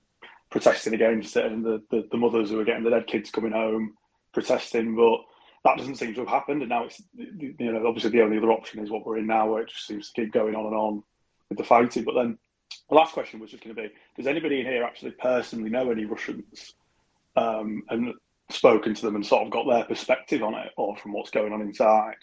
protesting 0.50 0.96
against 0.96 1.38
it, 1.38 1.46
and 1.46 1.64
the, 1.64 1.80
the, 1.92 2.08
the 2.12 2.18
mothers 2.18 2.50
who 2.50 2.60
are 2.60 2.66
getting 2.66 2.84
the 2.84 2.90
dead 2.90 3.06
kids 3.06 3.30
coming 3.30 3.52
home 3.52 3.94
protesting, 4.34 4.96
but 4.96 5.20
that 5.66 5.78
doesn't 5.78 5.96
seem 5.96 6.16
to 6.16 6.22
have 6.22 6.30
happened. 6.30 6.64
And 6.64 6.70
now 6.70 6.86
it's 6.86 7.02
you 7.16 7.54
know 7.60 7.86
obviously 7.86 8.10
the 8.10 8.24
only 8.24 8.38
other 8.38 8.52
option 8.52 8.84
is 8.84 8.90
what 8.90 9.06
we're 9.06 9.20
in 9.20 9.28
now, 9.28 9.52
where 9.52 9.62
it 9.62 9.70
just 9.70 9.86
seems 9.86 10.10
to 10.10 10.22
keep 10.22 10.34
going 10.34 10.56
on 10.56 10.66
and 10.66 10.76
on 10.76 11.04
with 11.50 11.60
the 11.60 11.64
fighting. 11.64 12.04
But 12.04 12.16
then 12.16 12.40
the 12.90 12.96
last 12.96 13.14
question 13.14 13.40
was 13.40 13.52
just 13.52 13.64
going 13.64 13.76
to 13.76 13.82
be: 13.84 13.90
Does 14.18 14.26
anybody 14.26 14.62
in 14.62 14.66
here 14.66 14.84
actually 14.84 15.12
personally 15.12 15.70
know 15.70 15.92
any 15.92 16.06
Russians 16.06 16.74
um, 17.36 17.84
and 17.90 18.14
spoken 18.50 18.94
to 18.96 19.02
them 19.02 19.16
and 19.16 19.26
sort 19.26 19.46
of 19.46 19.52
got 19.52 19.68
their 19.68 19.86
perspective 19.86 20.44
on 20.44 20.54
it, 20.56 20.72
or 20.78 20.96
from 20.98 21.14
what's 21.14 21.32
going 21.32 21.54
on 21.54 21.62
inside? 21.62 22.16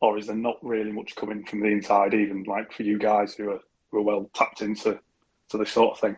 or 0.00 0.18
is 0.18 0.26
there 0.26 0.36
not 0.36 0.58
really 0.62 0.92
much 0.92 1.16
coming 1.16 1.44
from 1.44 1.60
the 1.60 1.66
inside, 1.66 2.14
even 2.14 2.44
like 2.44 2.72
for 2.72 2.82
you 2.82 2.98
guys 2.98 3.34
who 3.34 3.50
are 3.50 3.60
who 3.90 3.98
are 3.98 4.02
well 4.02 4.30
tapped 4.34 4.62
into 4.62 4.98
to 5.48 5.58
this 5.58 5.72
sort 5.72 5.92
of 5.92 6.00
thing? 6.00 6.16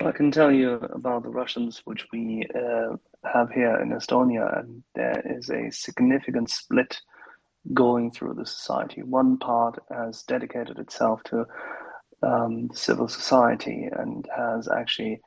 Well 0.00 0.10
I 0.10 0.12
can 0.12 0.30
tell 0.30 0.52
you 0.52 0.74
about 0.74 1.24
the 1.24 1.30
Russians, 1.30 1.82
which 1.84 2.06
we 2.12 2.46
uh, 2.54 2.96
have 3.24 3.50
here 3.50 3.80
in 3.80 3.90
Estonia, 3.90 4.60
and 4.60 4.82
there 4.94 5.22
is 5.24 5.50
a 5.50 5.70
significant 5.70 6.50
split 6.50 7.00
going 7.74 8.10
through 8.10 8.34
the 8.34 8.46
society. 8.46 9.02
One 9.02 9.38
part 9.38 9.78
has 9.90 10.22
dedicated 10.22 10.78
itself 10.78 11.22
to 11.24 11.46
um, 12.22 12.70
civil 12.72 13.08
society 13.08 13.88
and 13.92 14.28
has 14.34 14.68
actually 14.68 15.20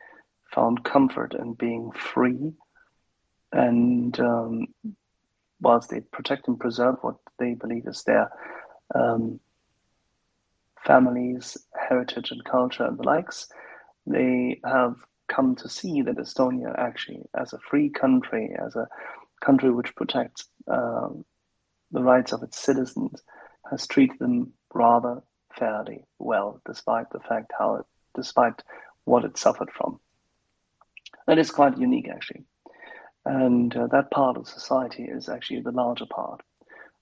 found 0.54 0.84
comfort 0.84 1.34
in 1.34 1.54
being 1.54 1.92
free 1.92 2.54
and 3.52 4.20
um, 4.20 4.68
whilst 5.60 5.90
they 5.90 6.02
protect 6.02 6.48
and 6.48 6.60
preserve 6.60 6.96
what 7.02 7.16
they 7.40 7.54
believe 7.54 7.88
is 7.88 8.04
their 8.04 8.32
um, 8.96 9.40
families, 10.84 11.58
heritage, 11.76 12.32
and 12.32 12.44
culture, 12.46 12.86
and 12.86 12.98
the 12.98 13.04
likes, 13.04 13.48
they 14.06 14.60
have 14.64 14.96
come 15.28 15.56
to 15.56 15.70
see 15.70 16.02
that 16.02 16.18
Estonia 16.18 16.78
actually, 16.78 17.22
as 17.38 17.54
a 17.54 17.60
free 17.60 17.90
country, 17.90 18.56
as 18.66 18.76
a 18.76 18.88
country 19.42 19.72
which 19.72 19.96
protects 19.96 20.48
um, 20.68 21.26
the 21.92 22.04
rights 22.04 22.32
of 22.32 22.44
its 22.44 22.60
citizens, 22.60 23.22
has 23.70 23.88
treated 23.88 24.20
them 24.20 24.54
rather 24.74 25.22
fairly 25.58 26.06
well, 26.18 26.62
despite 26.66 27.10
the 27.12 27.20
fact 27.20 27.52
how, 27.58 27.76
it, 27.76 27.86
despite 28.16 28.64
what 29.06 29.26
it 29.26 29.38
suffered 29.38 29.72
from. 29.72 30.00
That 31.28 31.40
is 31.40 31.52
quite 31.52 31.78
unique, 31.78 32.10
actually. 32.10 32.46
And 33.26 33.76
uh, 33.76 33.88
that 33.88 34.12
part 34.12 34.38
of 34.38 34.48
society 34.48 35.04
is 35.04 35.30
actually 35.30 35.62
the 35.62 35.72
larger 35.72 36.06
part. 36.06 36.42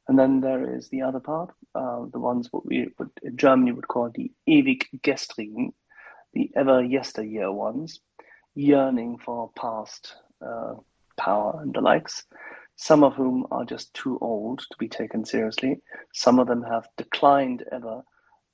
And 0.07 0.17
then 0.17 0.39
there 0.39 0.75
is 0.75 0.89
the 0.89 1.01
other 1.01 1.19
part, 1.19 1.51
uh, 1.75 2.05
the 2.11 2.19
ones 2.19 2.47
what 2.51 2.65
we 2.65 2.87
would, 2.97 3.11
in 3.21 3.35
Germany 3.35 3.73
would 3.73 3.87
call 3.89 4.09
the 4.09 4.31
ewig 4.47 4.83
gestrigen, 5.01 5.73
the 6.33 6.49
ever 6.55 6.81
yesteryear 6.81 7.51
ones, 7.51 7.99
yearning 8.55 9.17
for 9.17 9.51
past 9.55 10.15
uh, 10.45 10.75
power 11.17 11.59
and 11.61 11.73
the 11.73 11.81
likes, 11.81 12.23
some 12.77 13.03
of 13.03 13.15
whom 13.15 13.45
are 13.51 13.65
just 13.65 13.93
too 13.93 14.17
old 14.21 14.59
to 14.59 14.77
be 14.77 14.87
taken 14.87 15.25
seriously. 15.25 15.81
Some 16.13 16.39
of 16.39 16.47
them 16.47 16.63
have 16.63 16.87
declined 16.95 17.63
ever 17.71 18.03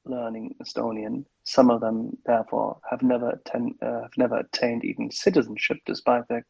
learning 0.06 0.56
Estonian. 0.64 1.26
Some 1.44 1.70
of 1.70 1.82
them, 1.82 2.18
therefore, 2.26 2.80
have 2.90 3.04
never, 3.04 3.32
attend, 3.32 3.76
uh, 3.82 4.02
have 4.02 4.18
never 4.18 4.38
attained 4.38 4.86
even 4.86 5.12
citizenship, 5.12 5.78
despite 5.86 6.28
the 6.30 6.42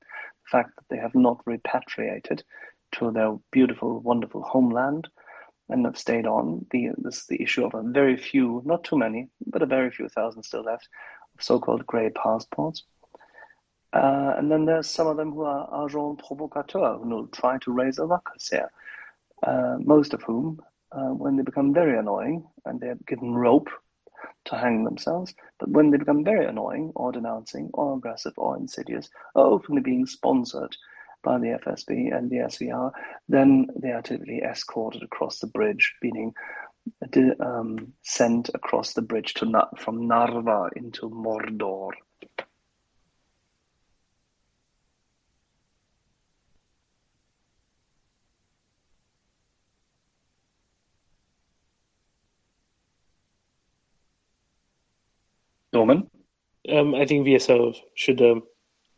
fact 0.52 0.76
that 0.76 0.86
they 0.90 0.98
have 0.98 1.16
not 1.16 1.42
repatriated 1.46 2.44
to 2.94 3.12
their 3.12 3.36
beautiful, 3.52 4.00
wonderful 4.02 4.44
homeland 4.44 5.10
and 5.70 5.86
have 5.86 5.98
stayed 5.98 6.28
on. 6.28 6.66
The, 6.70 6.90
this 6.98 7.26
the 7.26 7.42
issue 7.42 7.66
of 7.66 7.74
a 7.74 7.82
very 7.82 8.18
few, 8.18 8.62
not 8.66 8.84
too 8.84 8.98
many, 8.98 9.30
but 9.48 9.64
a 9.64 9.68
very 9.68 9.90
few 9.90 10.08
thousand 10.10 10.44
still 10.44 10.64
left, 10.64 10.88
of 11.36 11.44
so-called 11.44 11.88
grey 11.88 12.12
passports. 12.12 12.84
Uh, 13.94 14.36
and 14.38 14.52
then 14.52 14.66
there's 14.66 14.90
some 14.90 15.08
of 15.08 15.18
them 15.18 15.34
who 15.34 15.44
are 15.44 15.86
agents 15.86 16.24
provocateurs, 16.28 17.00
who 17.04 17.10
will 17.10 17.28
try 17.28 17.58
to 17.60 17.74
raise 17.74 18.00
a 18.00 18.06
ruckus 18.06 18.50
here. 18.50 18.72
Uh, 19.46 19.78
most 19.80 20.14
of 20.14 20.24
whom, 20.24 20.62
uh, 20.94 21.10
when 21.10 21.38
they 21.38 21.44
become 21.44 21.74
very 21.74 21.98
annoying 22.00 22.46
and 22.66 22.80
they're 22.82 22.98
given 23.08 23.34
rope 23.36 23.70
to 24.46 24.58
hang 24.58 24.84
themselves, 24.86 25.34
but 25.60 25.70
when 25.70 25.92
they 25.92 25.98
become 25.98 26.24
very 26.24 26.46
annoying 26.46 26.92
or 26.96 27.12
denouncing 27.12 27.70
or 27.74 27.98
aggressive 27.98 28.34
or 28.38 28.58
insidious, 28.58 29.10
are 29.36 29.46
openly 29.48 29.82
being 29.82 30.06
sponsored 30.06 30.76
by 31.24 31.38
the 31.40 31.60
FSB 31.66 32.16
and 32.16 32.30
the 32.32 32.38
SVR, 32.38 32.92
then 33.30 33.68
they 33.76 33.92
are 33.92 34.02
typically 34.04 34.42
escorted 34.44 35.04
across 35.04 35.40
the 35.40 35.48
bridge, 35.48 35.96
meaning 36.04 36.34
um, 37.42 37.94
sent 38.04 38.50
across 38.54 38.94
the 38.94 39.02
bridge 39.02 39.34
to 39.36 39.46
from 39.80 40.08
Narva 40.08 40.70
into 40.76 41.10
Mordor. 41.10 41.92
Norman? 55.74 56.10
Um, 56.70 56.96
I 56.96 57.06
think 57.06 57.26
VSO 57.26 57.76
should 57.96 58.22
um, 58.22 58.44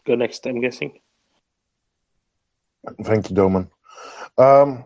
go 0.05 0.15
next, 0.15 0.45
I'm 0.45 0.61
guessing. 0.61 0.99
Thank 3.03 3.29
you, 3.29 3.35
Doman. 3.35 3.69
Um, 4.37 4.85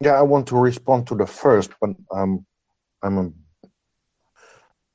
yeah, 0.00 0.12
I 0.12 0.22
want 0.22 0.46
to 0.48 0.56
respond 0.56 1.06
to 1.08 1.16
the 1.16 1.26
first, 1.26 1.70
but 1.80 1.90
um, 2.12 2.46
I'm 3.02 3.18
a, 3.18 3.30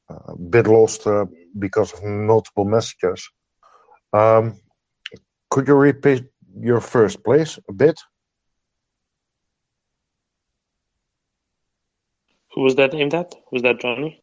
a 0.09 0.37
bit 0.37 0.67
lost 0.67 1.07
uh, 1.07 1.25
because 1.57 1.93
of 1.93 2.03
multiple 2.03 2.65
messages. 2.65 3.27
Um, 4.13 4.59
could 5.49 5.67
you 5.67 5.75
repeat 5.75 6.25
your 6.57 6.79
first, 6.79 7.23
please, 7.23 7.59
a 7.67 7.73
bit? 7.73 7.99
Who 12.53 12.61
was 12.61 12.75
that 12.75 12.93
aimed 12.93 13.13
at? 13.13 13.33
Was 13.51 13.61
that 13.63 13.79
Johnny? 13.79 14.21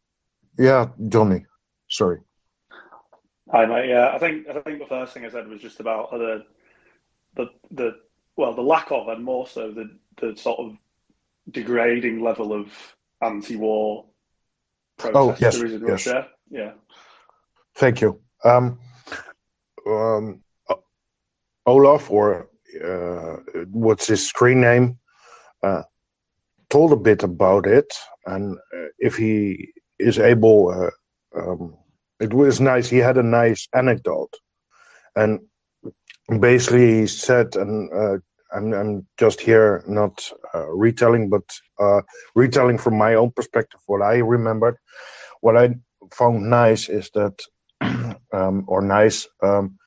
Yeah, 0.57 0.89
Johnny. 1.07 1.45
Sorry. 1.89 2.19
Hi, 3.51 3.65
mate. 3.65 3.89
Yeah, 3.89 4.11
I 4.13 4.19
think 4.19 4.47
I 4.47 4.59
think 4.59 4.79
the 4.79 4.85
first 4.87 5.13
thing 5.13 5.25
I 5.25 5.29
said 5.29 5.47
was 5.47 5.61
just 5.61 5.79
about 5.79 6.11
the 6.11 6.45
the 7.35 7.47
the 7.71 7.95
well 8.35 8.53
the 8.53 8.61
lack 8.61 8.91
of 8.91 9.07
and 9.07 9.23
more 9.23 9.47
so 9.47 9.71
the 9.71 9.89
the 10.21 10.37
sort 10.37 10.59
of 10.59 10.77
degrading 11.49 12.21
level 12.21 12.53
of 12.53 12.71
anti-war 13.21 14.05
protest 14.97 15.15
oh, 15.15 15.35
yes, 15.39 15.57
there 15.57 15.65
is 15.65 15.73
in 15.73 15.81
yes. 15.81 15.89
Russia. 16.07 16.27
Yeah. 16.51 16.71
Thank 17.75 18.01
you. 18.01 18.21
Um, 18.43 18.79
um, 19.87 20.41
Olaf, 21.65 22.11
or 22.11 22.49
uh, 22.83 23.37
what's 23.71 24.07
his 24.07 24.27
screen 24.27 24.61
name, 24.61 24.99
uh, 25.63 25.83
told 26.69 26.93
a 26.93 26.97
bit 26.97 27.23
about 27.23 27.65
it, 27.65 27.91
and 28.25 28.57
uh, 28.57 28.87
if 28.99 29.15
he 29.15 29.69
is 29.97 30.19
able 30.19 30.69
uh, 30.69 30.89
um, 31.35 31.75
it 32.19 32.33
was 32.33 32.59
nice. 32.59 32.89
He 32.89 32.97
had 32.97 33.17
a 33.17 33.23
nice 33.23 33.67
anecdote, 33.73 34.33
and 35.15 35.39
basically 36.39 37.01
he 37.01 37.07
said, 37.07 37.55
and 37.55 37.91
uh, 37.93 38.17
I'm, 38.53 38.73
I'm 38.73 39.07
just 39.17 39.39
here 39.39 39.83
not 39.87 40.29
uh, 40.53 40.67
retelling, 40.67 41.29
but 41.29 41.43
uh, 41.79 42.01
retelling 42.35 42.77
from 42.77 42.97
my 42.97 43.15
own 43.15 43.31
perspective 43.31 43.79
what 43.85 44.01
I 44.01 44.17
remembered. 44.17 44.77
What 45.41 45.55
I 45.55 45.75
found 46.13 46.49
nice 46.49 46.89
is 46.89 47.09
that, 47.13 47.39
um, 48.33 48.65
or 48.67 48.81
nice 48.81 49.27
um, 49.41 49.77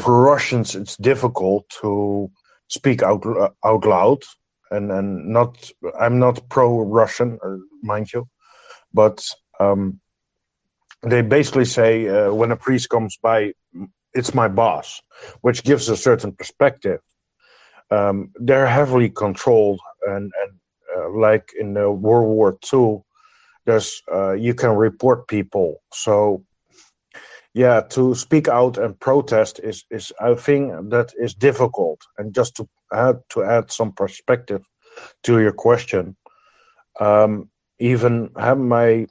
for 0.00 0.22
Russians, 0.22 0.74
it's 0.74 0.96
difficult 0.96 1.68
to 1.82 2.30
speak 2.68 3.02
out 3.02 3.26
uh, 3.26 3.50
out 3.64 3.84
loud, 3.84 4.22
and 4.70 4.90
and 4.90 5.28
not. 5.28 5.70
I'm 5.98 6.18
not 6.18 6.48
pro-Russian, 6.48 7.38
uh, 7.44 7.56
mind 7.82 8.12
you, 8.12 8.26
but 8.94 9.22
um, 9.58 10.00
they 11.02 11.22
basically 11.22 11.64
say 11.64 12.08
uh, 12.08 12.32
when 12.32 12.52
a 12.52 12.56
priest 12.56 12.88
comes 12.90 13.16
by, 13.22 13.52
it's 14.12 14.34
my 14.34 14.48
boss, 14.48 15.00
which 15.40 15.64
gives 15.64 15.88
a 15.88 15.96
certain 15.96 16.32
perspective. 16.32 17.00
Um, 17.90 18.30
they're 18.36 18.66
heavily 18.66 19.10
controlled, 19.10 19.80
and, 20.06 20.30
and 20.42 20.52
uh, 20.96 21.10
like 21.10 21.52
in 21.58 21.74
the 21.74 21.90
World 21.90 22.28
War 22.28 22.58
II, 22.72 23.02
there's 23.64 24.02
uh, 24.12 24.32
you 24.32 24.54
can 24.54 24.70
report 24.70 25.28
people. 25.28 25.82
So, 25.92 26.44
yeah, 27.54 27.80
to 27.90 28.14
speak 28.14 28.48
out 28.48 28.78
and 28.78 28.98
protest 28.98 29.60
is 29.62 29.84
is 29.90 30.12
a 30.20 30.36
thing 30.36 30.90
that 30.90 31.12
is 31.18 31.34
difficult. 31.34 32.00
And 32.18 32.34
just 32.34 32.56
to 32.56 32.68
add 32.92 33.20
to 33.30 33.42
add 33.42 33.70
some 33.70 33.92
perspective 33.92 34.64
to 35.24 35.40
your 35.40 35.52
question, 35.52 36.16
um, 37.00 37.50
even 37.78 38.30
have 38.36 38.58
my 38.58 39.06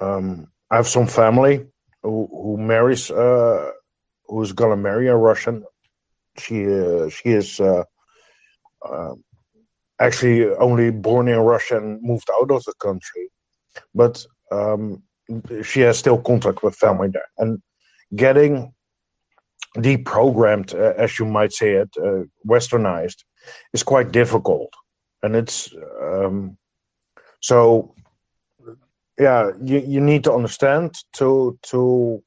um, 0.00 0.49
I 0.70 0.76
have 0.76 0.88
some 0.88 1.06
family 1.06 1.66
who, 2.02 2.28
who 2.30 2.56
marries, 2.56 3.10
uh, 3.10 3.70
who's 4.26 4.52
gonna 4.52 4.76
marry 4.76 5.08
a 5.08 5.16
Russian. 5.16 5.64
She 6.38 6.64
uh, 6.66 7.08
she 7.08 7.30
is 7.30 7.60
uh, 7.60 7.84
uh, 8.88 9.14
actually 10.00 10.48
only 10.56 10.90
born 10.90 11.28
in 11.28 11.38
Russia 11.38 11.78
and 11.78 12.00
moved 12.02 12.30
out 12.40 12.50
of 12.50 12.64
the 12.64 12.74
country, 12.80 13.30
but 13.94 14.24
um, 14.52 15.02
she 15.62 15.80
has 15.80 15.98
still 15.98 16.20
contact 16.22 16.62
with 16.62 16.76
family 16.76 17.08
there. 17.08 17.26
And 17.38 17.60
getting 18.14 18.72
deprogrammed, 19.76 20.74
uh, 20.74 20.94
as 20.96 21.18
you 21.18 21.26
might 21.26 21.52
say 21.52 21.72
it, 21.72 21.90
uh, 21.98 22.22
westernized, 22.48 23.24
is 23.72 23.82
quite 23.82 24.12
difficult, 24.12 24.72
and 25.22 25.34
it's 25.34 25.74
um, 26.00 26.56
so 27.40 27.92
yeah 29.20 29.50
you, 29.62 29.78
you 29.86 30.00
need 30.00 30.24
to 30.24 30.32
understand 30.32 30.94
to 31.12 31.58
to 31.62 32.22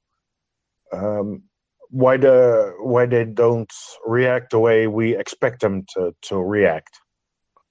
um, 0.93 1.43
why 1.89 2.17
the 2.17 2.73
why 2.79 3.05
they 3.05 3.25
don't 3.25 3.71
react 4.05 4.51
the 4.51 4.59
way 4.59 4.87
we 4.87 5.15
expect 5.15 5.61
them 5.61 5.85
to 5.93 6.15
to 6.21 6.37
react. 6.37 6.99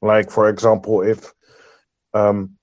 Like 0.01 0.31
for 0.31 0.49
example 0.49 1.03
if 1.03 1.33
um, 2.15 2.57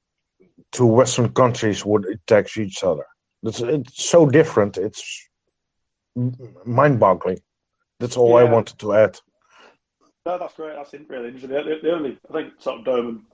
two 0.72 0.86
western 0.86 1.30
countries 1.34 1.86
would 1.86 2.06
attack 2.06 2.56
each 2.58 2.84
other. 2.84 3.06
It's, 3.44 3.62
it's 3.62 4.06
so 4.06 4.26
different. 4.26 4.78
It's 4.78 5.30
mind-boggling. 6.66 7.40
That's 8.00 8.18
all 8.18 8.32
yeah. 8.32 8.48
i 8.48 8.52
wanted 8.52 8.78
to 8.80 8.94
add. 8.94 9.18
No 10.26 10.38
that's 10.38 10.56
great. 10.56 10.76
That's 10.76 10.94
really 11.10 11.28
interesting. 11.28 11.50
The, 11.50 11.92
only 11.92 12.18
i 12.30 12.34
think 12.34 12.54
sort 12.60 12.80
of 12.80 12.86
Doman 12.86 13.26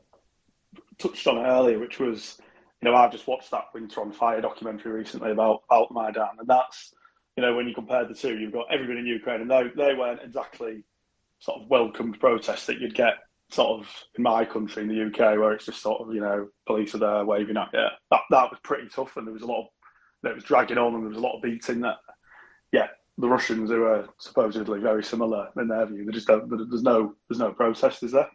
touched 0.98 1.28
on 1.28 1.38
it 1.38 1.48
earlier 1.48 1.78
which 1.80 2.00
was 2.00 2.40
know, 2.86 2.96
I've 2.96 3.12
just 3.12 3.28
watched 3.28 3.52
that 3.52 3.66
Winter 3.74 4.02
on 4.02 4.12
Fire 4.12 4.42
documentary 4.42 4.94
recently 4.94 5.32
about 5.32 5.64
about 5.70 5.92
Maidan, 5.92 6.40
and 6.40 6.48
that's 6.48 6.94
you 7.36 7.44
know, 7.44 7.56
when 7.56 7.68
you 7.68 7.74
compare 7.74 8.06
the 8.06 8.14
two, 8.14 8.38
you've 8.38 8.54
got 8.54 8.68
everybody 8.72 9.00
in 9.00 9.06
Ukraine, 9.06 9.42
and 9.42 9.52
they 9.52 9.70
they 9.76 9.94
weren't 9.94 10.22
exactly 10.24 10.84
sort 11.40 11.62
of 11.62 11.70
welcomed 11.70 12.20
protests 12.20 12.66
that 12.68 12.80
you'd 12.80 12.96
get 12.96 13.16
sort 13.52 13.80
of 13.80 13.88
in 14.18 14.24
my 14.24 14.46
country 14.46 14.84
in 14.84 14.90
the 14.90 15.06
UK, 15.06 15.38
where 15.38 15.54
it's 15.54 15.66
just 15.66 15.82
sort 15.82 16.02
of 16.02 16.14
you 16.14 16.22
know 16.22 16.48
police 16.66 16.96
are 16.96 17.00
there 17.00 17.26
waving 17.26 17.58
at 17.58 17.70
you. 17.74 17.88
That 18.12 18.22
that 18.30 18.50
was 18.50 18.60
pretty 18.64 18.88
tough, 18.88 19.18
and 19.18 19.28
there 19.28 19.34
was 19.34 19.44
a 19.44 19.48
lot 19.48 19.64
of 19.64 19.68
that 20.24 20.36
was 20.36 20.44
dragging 20.44 20.78
on, 20.78 20.94
and 20.94 21.04
there 21.04 21.10
was 21.10 21.18
a 21.18 21.22
lot 21.22 21.36
of 21.36 21.42
beating. 21.42 21.82
That 21.82 21.98
yeah, 22.72 22.88
the 23.18 23.28
Russians 23.28 23.70
who 23.70 23.84
are 23.84 24.08
supposedly 24.20 24.80
very 24.80 25.04
similar 25.04 25.50
in 25.58 25.68
their 25.68 25.86
view, 25.86 26.06
they 26.06 26.12
just 26.12 26.28
don't. 26.28 26.50
There's 26.50 26.84
no 26.84 27.16
there's 27.30 27.40
no 27.40 27.52
protest, 27.52 28.04
is 28.04 28.14
there? 28.14 28.30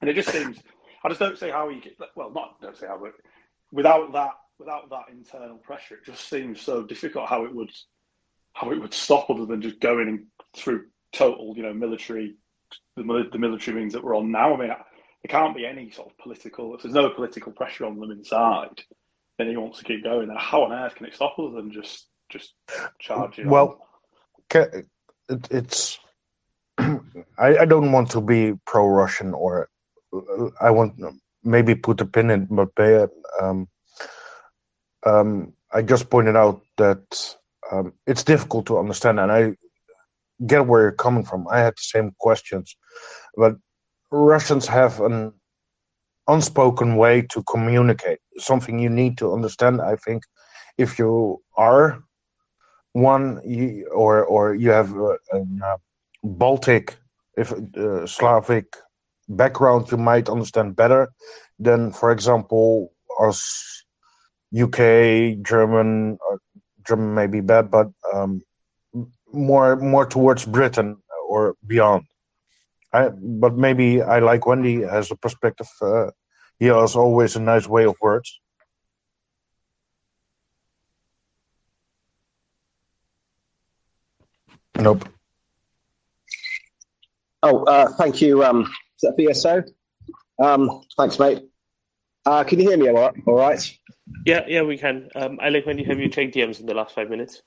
And 0.00 0.10
it 0.10 0.14
just 0.14 0.30
seems. 0.30 0.58
I 1.04 1.08
just 1.08 1.20
don't 1.20 1.38
see 1.38 1.50
how 1.50 1.68
you 1.68 1.80
get. 1.80 1.94
Well, 2.14 2.32
not 2.32 2.60
don't 2.60 2.76
see 2.76 2.86
how, 2.86 2.98
but 2.98 3.12
without 3.76 4.12
that 4.14 4.32
without 4.58 4.88
that 4.90 5.04
internal 5.12 5.58
pressure, 5.58 5.96
it 5.96 6.04
just 6.04 6.28
seems 6.28 6.60
so 6.60 6.82
difficult 6.82 7.28
how 7.28 7.44
it 7.44 7.54
would 7.54 7.70
how 8.54 8.72
it 8.72 8.80
would 8.80 8.94
stop 8.94 9.28
other 9.30 9.44
than 9.44 9.60
just 9.60 9.78
going 9.80 10.26
through 10.56 10.86
total, 11.12 11.52
you 11.56 11.62
know, 11.62 11.74
military 11.74 12.34
the, 12.96 13.28
the 13.30 13.38
military 13.38 13.78
means 13.78 13.92
that 13.92 14.02
we're 14.02 14.16
on 14.16 14.32
now. 14.32 14.54
I 14.54 14.58
mean, 14.58 14.68
there 14.68 15.28
can't 15.28 15.54
be 15.54 15.66
any 15.66 15.90
sort 15.90 16.08
of 16.08 16.18
political. 16.18 16.74
If 16.74 16.82
there's 16.82 16.94
no 16.94 17.10
political 17.10 17.52
pressure 17.52 17.84
on 17.84 18.00
them 18.00 18.10
inside, 18.10 18.82
then 19.38 19.48
he 19.48 19.56
wants 19.56 19.78
to 19.78 19.84
keep 19.84 20.02
going. 20.02 20.30
And 20.30 20.38
how 20.38 20.62
on 20.62 20.72
earth 20.72 20.94
can 20.94 21.06
it 21.06 21.14
stop 21.14 21.38
other 21.38 21.50
than 21.50 21.70
just 21.70 22.08
just 22.30 22.54
charging? 22.98 23.48
Well, 23.50 23.86
it, 24.54 24.86
it's. 25.28 25.98
I, 26.78 27.58
I 27.58 27.64
don't 27.66 27.92
want 27.92 28.10
to 28.12 28.20
be 28.20 28.54
pro-Russian 28.66 29.34
or 29.34 29.68
I 30.60 30.70
want 30.70 30.98
maybe 31.46 31.74
put 31.74 32.00
a 32.00 32.04
pin 32.06 32.30
in, 32.30 32.46
but 32.50 32.70
um, 33.40 33.68
um, 35.06 35.52
I 35.72 35.82
just 35.82 36.10
pointed 36.10 36.36
out 36.36 36.60
that 36.76 37.36
um, 37.70 37.92
it's 38.06 38.24
difficult 38.24 38.66
to 38.66 38.78
understand, 38.78 39.20
and 39.20 39.32
I 39.32 39.56
get 40.46 40.66
where 40.66 40.82
you're 40.82 40.92
coming 40.92 41.24
from. 41.24 41.46
I 41.48 41.60
had 41.60 41.74
the 41.74 41.82
same 41.82 42.12
questions, 42.18 42.76
but 43.36 43.56
Russians 44.10 44.66
have 44.66 45.00
an 45.00 45.32
unspoken 46.28 46.96
way 46.96 47.22
to 47.22 47.42
communicate. 47.44 48.18
Something 48.38 48.78
you 48.78 48.90
need 48.90 49.16
to 49.18 49.32
understand, 49.32 49.80
I 49.80 49.96
think, 49.96 50.24
if 50.78 50.98
you 50.98 51.42
are 51.56 52.02
one 52.92 53.40
or 53.92 54.24
or 54.24 54.54
you 54.54 54.70
have 54.70 54.96
a, 54.96 55.16
a 55.32 55.76
Baltic, 56.24 56.96
if 57.36 57.52
uh, 57.52 58.06
Slavic 58.06 58.66
background, 59.28 59.90
you 59.90 59.96
might 59.96 60.28
understand 60.28 60.76
better 60.76 61.08
than, 61.58 61.92
for 61.92 62.10
example, 62.10 62.92
us 63.20 63.84
UK, 64.56 65.42
German, 65.42 66.18
uh, 66.30 66.36
German 66.86 67.14
may 67.14 67.26
be 67.26 67.40
bad, 67.40 67.70
but 67.70 67.88
um, 68.12 68.42
more 69.32 69.76
more 69.76 70.06
towards 70.06 70.44
Britain 70.44 70.96
or 71.28 71.56
beyond. 71.66 72.04
I, 72.92 73.08
but 73.08 73.56
maybe 73.56 74.00
I 74.02 74.20
like 74.20 74.46
Wendy 74.46 74.84
as 74.84 75.10
a 75.10 75.16
perspective. 75.16 75.68
Uh, 75.82 76.10
he 76.58 76.66
has 76.66 76.96
always 76.96 77.36
a 77.36 77.40
nice 77.40 77.66
way 77.66 77.84
of 77.84 77.96
words. 78.00 78.40
Nope. 84.78 85.08
Oh, 87.42 87.64
uh, 87.64 87.88
thank 87.98 88.20
you. 88.20 88.44
Um, 88.44 88.72
is 88.96 89.02
that 89.02 89.16
BSO? 89.16 89.68
Um, 90.42 90.82
thanks, 90.96 91.18
mate. 91.18 91.42
Uh, 92.24 92.44
can 92.44 92.58
you 92.58 92.68
hear 92.68 92.76
me 92.76 92.88
all 92.88 93.12
right? 93.26 93.78
Yeah, 94.24 94.44
yeah, 94.48 94.62
we 94.62 94.78
can. 94.78 95.08
Um, 95.14 95.38
I 95.40 95.48
like 95.50 95.66
when 95.66 95.78
you 95.78 95.84
have 95.86 95.98
you 95.98 96.08
checked 96.08 96.34
DMs 96.34 96.60
in 96.60 96.66
the 96.66 96.74
last 96.74 96.94
five 96.94 97.10
minutes. 97.10 97.42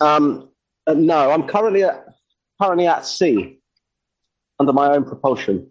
Um, 0.00 0.50
uh, 0.86 0.94
no, 0.94 1.30
I'm 1.30 1.46
currently 1.46 1.84
at 1.84 2.04
currently 2.60 2.86
at 2.86 3.06
sea 3.06 3.58
under 4.58 4.72
my 4.72 4.88
own 4.88 5.04
propulsion. 5.04 5.70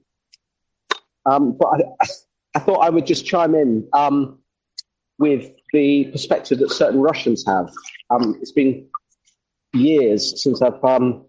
Um, 1.26 1.58
but 1.58 1.68
I, 1.68 2.06
I, 2.56 2.60
thought 2.60 2.80
I 2.80 2.90
would 2.90 3.06
just 3.06 3.26
chime 3.26 3.56
in 3.56 3.88
um, 3.94 4.40
with 5.20 5.52
the 5.72 6.06
perspective 6.06 6.60
that 6.60 6.72
certain 6.72 7.00
Russians 7.00 7.46
have. 7.48 7.72
Um, 8.10 8.38
it's 8.42 8.52
been 8.52 8.88
years 9.74 10.44
since 10.44 10.62
I've 10.62 10.84
um, 10.84 11.26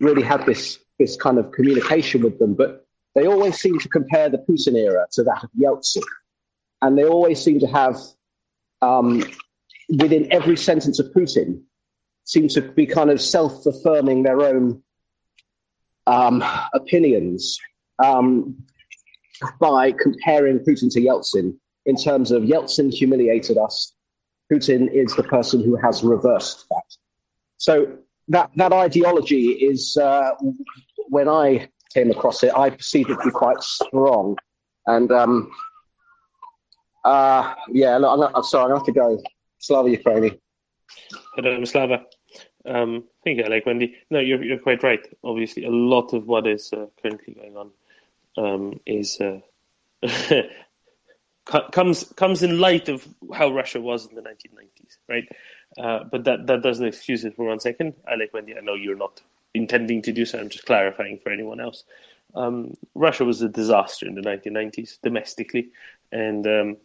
really 0.00 0.22
had 0.22 0.46
this 0.46 0.78
this 0.98 1.16
kind 1.16 1.38
of 1.38 1.50
communication 1.52 2.22
with 2.22 2.38
them, 2.38 2.54
but 2.54 2.81
they 3.14 3.26
always 3.26 3.60
seem 3.60 3.78
to 3.78 3.88
compare 3.88 4.28
the 4.28 4.38
Putin 4.38 4.74
era 4.74 5.06
to 5.12 5.22
that 5.24 5.44
of 5.44 5.50
Yeltsin, 5.58 6.02
and 6.80 6.96
they 6.96 7.04
always 7.04 7.42
seem 7.42 7.60
to 7.60 7.66
have 7.66 7.96
um, 8.80 9.24
within 9.88 10.32
every 10.32 10.56
sentence 10.56 10.98
of 10.98 11.06
Putin 11.12 11.62
seem 12.24 12.48
to 12.48 12.62
be 12.62 12.86
kind 12.86 13.10
of 13.10 13.20
self 13.20 13.66
affirming 13.66 14.22
their 14.22 14.40
own 14.40 14.82
um, 16.06 16.44
opinions 16.74 17.58
um, 18.02 18.56
by 19.60 19.92
comparing 19.92 20.58
Putin 20.60 20.90
to 20.92 21.00
Yeltsin 21.00 21.56
in 21.86 21.96
terms 21.96 22.30
of 22.30 22.42
Yeltsin 22.42 22.92
humiliated 22.92 23.58
us. 23.58 23.94
Putin 24.52 24.92
is 24.92 25.14
the 25.16 25.22
person 25.22 25.62
who 25.62 25.76
has 25.76 26.02
reversed 26.02 26.66
that. 26.70 26.84
So 27.56 27.98
that 28.28 28.50
that 28.56 28.72
ideology 28.72 29.48
is 29.50 29.96
uh, 29.96 30.32
when 31.08 31.28
I 31.28 31.68
came 31.92 32.10
across 32.10 32.42
it, 32.42 32.52
I 32.56 32.70
perceived 32.70 33.10
it 33.10 33.16
to 33.16 33.24
be 33.24 33.30
quite 33.30 33.62
strong. 33.62 34.36
And 34.86 35.10
um, 35.12 35.50
uh, 37.04 37.54
yeah, 37.68 37.96
look, 37.98 38.12
I'm, 38.12 38.20
not, 38.20 38.32
I'm 38.34 38.42
sorry, 38.42 38.70
to 38.70 38.76
have 38.76 38.86
to 38.86 38.92
go. 38.92 39.22
Slava 39.58 39.88
Ukraini. 39.88 40.38
Hello, 41.36 41.64
Slava. 41.64 42.04
Um, 42.64 43.04
thank 43.24 43.38
you, 43.38 43.44
like 43.48 43.66
Wendy. 43.66 43.96
No, 44.10 44.20
you're 44.20 44.42
you're 44.42 44.58
quite 44.58 44.82
right. 44.82 45.04
Obviously, 45.24 45.64
a 45.64 45.70
lot 45.70 46.12
of 46.12 46.26
what 46.26 46.46
is 46.46 46.72
uh, 46.72 46.86
currently 47.00 47.34
going 47.34 47.56
on 47.56 47.70
um, 48.36 48.80
is 48.86 49.20
uh, 49.20 49.40
comes 51.72 52.12
comes 52.16 52.42
in 52.42 52.58
light 52.58 52.88
of 52.88 53.06
how 53.34 53.52
Russia 53.52 53.80
was 53.80 54.06
in 54.06 54.14
the 54.14 54.22
1990s, 54.22 54.98
right? 55.08 55.28
Uh, 55.78 56.04
but 56.10 56.24
that 56.24 56.46
that 56.46 56.62
doesn't 56.62 56.86
excuse 56.86 57.24
it 57.24 57.34
for 57.34 57.46
one 57.46 57.60
second. 57.60 57.94
I 58.06 58.14
like 58.14 58.32
Wendy. 58.32 58.56
I 58.56 58.60
know 58.60 58.74
you're 58.74 58.96
not 58.96 59.20
intending 59.54 60.02
to 60.02 60.12
do 60.12 60.24
so. 60.24 60.38
I'm 60.38 60.48
just 60.48 60.66
clarifying 60.66 61.18
for 61.18 61.30
anyone 61.30 61.60
else. 61.60 61.84
Um, 62.34 62.76
Russia 62.94 63.24
was 63.24 63.42
a 63.42 63.48
disaster 63.48 64.06
in 64.06 64.14
the 64.14 64.22
1990s 64.22 64.98
domestically, 65.02 65.68
and 66.10 66.46
um, 66.46 66.76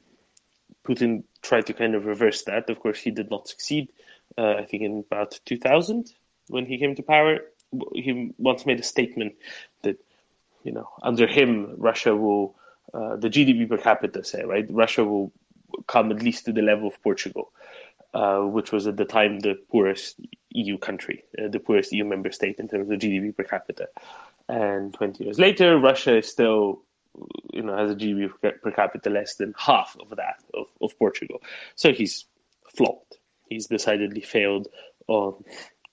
Putin 0.86 1.24
tried 1.42 1.66
to 1.68 1.74
kind 1.74 1.96
of 1.96 2.06
reverse 2.06 2.44
that. 2.44 2.70
Of 2.70 2.80
course, 2.80 3.00
he 3.00 3.12
did 3.12 3.30
not 3.30 3.48
succeed 3.48 3.90
uh, 4.38 4.56
I 4.58 4.66
think 4.66 4.84
in 4.84 5.00
about 5.00 5.40
2000 5.46 6.14
when 6.48 6.66
he 6.66 6.78
came 6.78 6.96
to 6.96 7.04
power. 7.04 7.40
He 7.94 8.34
once 8.38 8.66
made 8.66 8.80
a 8.80 8.84
statement 8.84 9.36
that, 9.84 9.98
you 10.64 10.72
know, 10.72 10.90
under 11.02 11.28
him, 11.28 11.76
Russia 11.78 12.16
will, 12.16 12.56
uh, 12.94 13.18
the 13.18 13.30
GDP 13.30 13.68
per 13.68 13.78
capita, 13.78 14.24
say, 14.24 14.44
right, 14.44 14.66
Russia 14.70 15.04
will 15.04 15.34
come 15.88 16.12
at 16.12 16.22
least 16.22 16.46
to 16.46 16.54
the 16.54 16.62
level 16.62 16.88
of 16.88 17.02
Portugal, 17.04 17.52
uh, 18.14 18.40
which 18.40 18.72
was 18.72 18.88
at 18.88 18.98
the 18.98 19.06
time 19.06 19.40
the 19.40 19.56
poorest 19.72 20.20
EU 20.52 20.78
country, 20.78 21.24
uh, 21.38 21.48
the 21.48 21.60
poorest 21.60 21.92
EU 21.92 22.06
member 22.06 22.32
state 22.32 22.60
in 22.60 22.68
terms 22.68 22.90
of 22.90 23.00
GDP 23.00 23.36
per 23.36 23.44
capita. 23.44 23.88
And 24.50 24.94
20 24.94 25.24
years 25.24 25.40
later, 25.40 25.78
Russia 25.78 26.18
is 26.18 26.28
still 26.28 26.82
you 27.52 27.64
know 27.64 27.76
has 27.76 27.92
a 27.92 27.96
GDP 27.96 28.32
per 28.62 28.72
capita 28.72 29.10
less 29.10 29.36
than 29.36 29.54
half 29.58 29.98
of 30.00 30.16
that 30.18 30.44
of, 30.54 30.68
of 30.82 30.98
Portugal. 30.98 31.42
So 31.76 31.92
he's 31.92 32.26
flopped 32.76 33.18
he's 33.50 33.68
decidedly 33.68 34.22
failed 34.22 34.68
on 35.08 35.44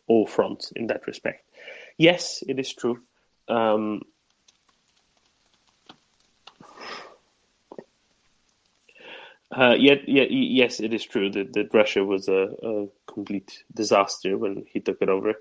all 0.07 0.27
fronts 0.27 0.73
in 0.75 0.89
that 0.89 1.07
respect. 1.07 1.49
Yes, 1.97 2.43
it 2.47 2.59
is 2.59 2.73
true. 2.73 3.01
Um, 3.49 4.03
uh, 9.57 9.75
yet, 9.79 10.09
yet, 10.09 10.31
yes, 10.31 10.81
it 10.81 10.93
is 10.93 11.05
true 11.05 11.31
that, 11.31 11.53
that 11.53 11.73
Russia 11.73 12.05
was 12.05 12.29
a, 12.29 12.49
a 12.63 12.87
complete 13.07 13.65
disaster 13.75 14.37
when 14.37 14.65
he 14.69 14.81
took 14.81 15.01
it 15.01 15.09
over. 15.09 15.35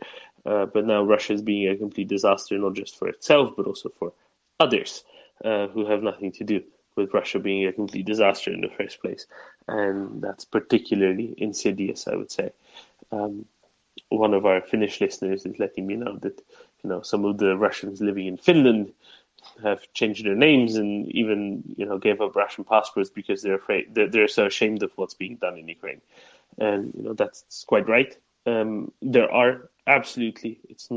Uh, 0.46 0.66
but 0.66 0.86
now 0.86 1.04
Russia 1.04 1.34
is 1.34 1.42
being 1.42 1.70
a 1.70 1.78
complete 1.78 2.08
disaster, 2.08 2.58
not 2.58 2.74
just 2.74 2.98
for 2.98 3.08
itself, 3.08 3.52
but 3.56 3.66
also 3.66 3.90
for 3.90 4.14
others 4.60 5.04
uh, 5.44 5.68
who 5.68 5.86
have 5.86 6.04
nothing 6.04 6.32
to 6.32 6.44
do 6.44 6.62
with 6.96 7.14
Russia 7.14 7.40
being 7.40 7.66
a 7.66 7.74
complete 7.74 8.06
disaster 8.06 8.54
in 8.54 8.62
the 8.62 8.70
first 8.70 9.02
place, 9.02 9.26
and 9.68 10.22
that's 10.22 10.46
particularly 10.46 11.34
insidious, 11.38 12.08
I 12.08 12.16
would 12.16 12.32
say. 12.32 12.52
Um, 13.12 13.46
one 14.10 14.34
of 14.34 14.46
our 14.46 14.62
Finnish 14.62 15.02
listeners 15.02 15.46
is 15.46 15.60
letting 15.60 15.88
me 15.88 15.96
know 15.96 16.18
that 16.18 16.40
you 16.84 16.90
know 16.90 17.02
some 17.02 17.26
of 17.26 17.38
the 17.38 17.58
Russians 17.58 18.02
living 18.02 18.28
in 18.28 18.38
Finland 18.38 18.94
have 19.62 19.82
changed 19.94 20.26
their 20.26 20.36
names 20.36 20.76
and 20.76 21.12
even 21.12 21.64
you 21.78 21.86
know 21.86 21.98
gave 21.98 22.22
up 22.22 22.36
Russian 22.36 22.64
passports 22.64 23.10
because 23.10 23.42
they're 23.42 23.56
afraid 23.56 23.94
they're, 23.94 24.10
they're 24.10 24.28
so 24.28 24.46
ashamed 24.46 24.84
of 24.84 24.92
what's 24.96 25.14
being 25.14 25.36
done 25.38 25.58
in 25.58 25.68
Ukraine, 25.68 26.02
and 26.58 26.94
you 26.96 27.04
know 27.04 27.14
that's 27.14 27.64
quite 27.68 27.88
right. 27.88 28.16
Um, 28.46 28.92
there 29.02 29.32
are 29.32 29.70
absolutely 29.88 30.60
it's 30.70 30.90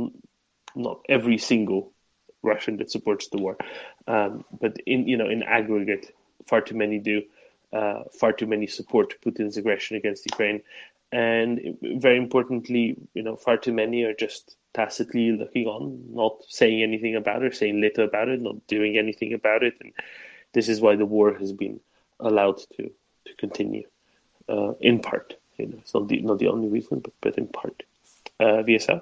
not 0.74 1.00
every 1.08 1.38
single 1.38 1.92
Russian 2.42 2.76
that 2.78 2.90
supports 2.90 3.28
the 3.28 3.38
war. 3.38 3.56
Um, 4.06 4.44
but 4.60 4.76
in 4.86 5.06
you 5.08 5.16
know 5.16 5.28
in 5.28 5.42
aggregate, 5.42 6.14
far 6.46 6.60
too 6.60 6.76
many 6.76 6.98
do. 6.98 7.22
Uh, 7.72 8.04
far 8.12 8.32
too 8.32 8.46
many 8.46 8.66
support 8.66 9.20
Putin's 9.22 9.56
aggression 9.56 9.96
against 9.96 10.24
Ukraine, 10.24 10.62
and 11.12 11.76
very 11.82 12.16
importantly, 12.16 12.96
you 13.14 13.22
know, 13.22 13.36
far 13.36 13.56
too 13.56 13.72
many 13.72 14.02
are 14.02 14.14
just 14.14 14.56
tacitly 14.74 15.32
looking 15.32 15.66
on, 15.66 16.02
not 16.10 16.36
saying 16.48 16.82
anything 16.82 17.16
about 17.16 17.42
it, 17.42 17.54
saying 17.54 17.80
little 17.80 18.04
about 18.04 18.28
it, 18.28 18.40
not 18.40 18.66
doing 18.66 18.98
anything 18.98 19.32
about 19.32 19.62
it, 19.62 19.74
and 19.80 19.92
this 20.52 20.68
is 20.68 20.80
why 20.80 20.96
the 20.96 21.06
war 21.06 21.34
has 21.34 21.52
been 21.52 21.80
allowed 22.20 22.58
to 22.76 22.90
to 23.24 23.34
continue, 23.38 23.86
uh, 24.48 24.72
in 24.80 25.00
part. 25.00 25.34
You 25.58 25.66
know, 25.66 25.78
it's 25.78 25.94
not 25.94 26.08
the 26.08 26.20
not 26.20 26.38
the 26.38 26.48
only 26.48 26.68
reason, 26.68 27.00
but 27.00 27.12
but 27.20 27.38
in 27.38 27.48
part. 27.48 27.82
Uh, 28.38 28.62
VSL. 28.62 29.00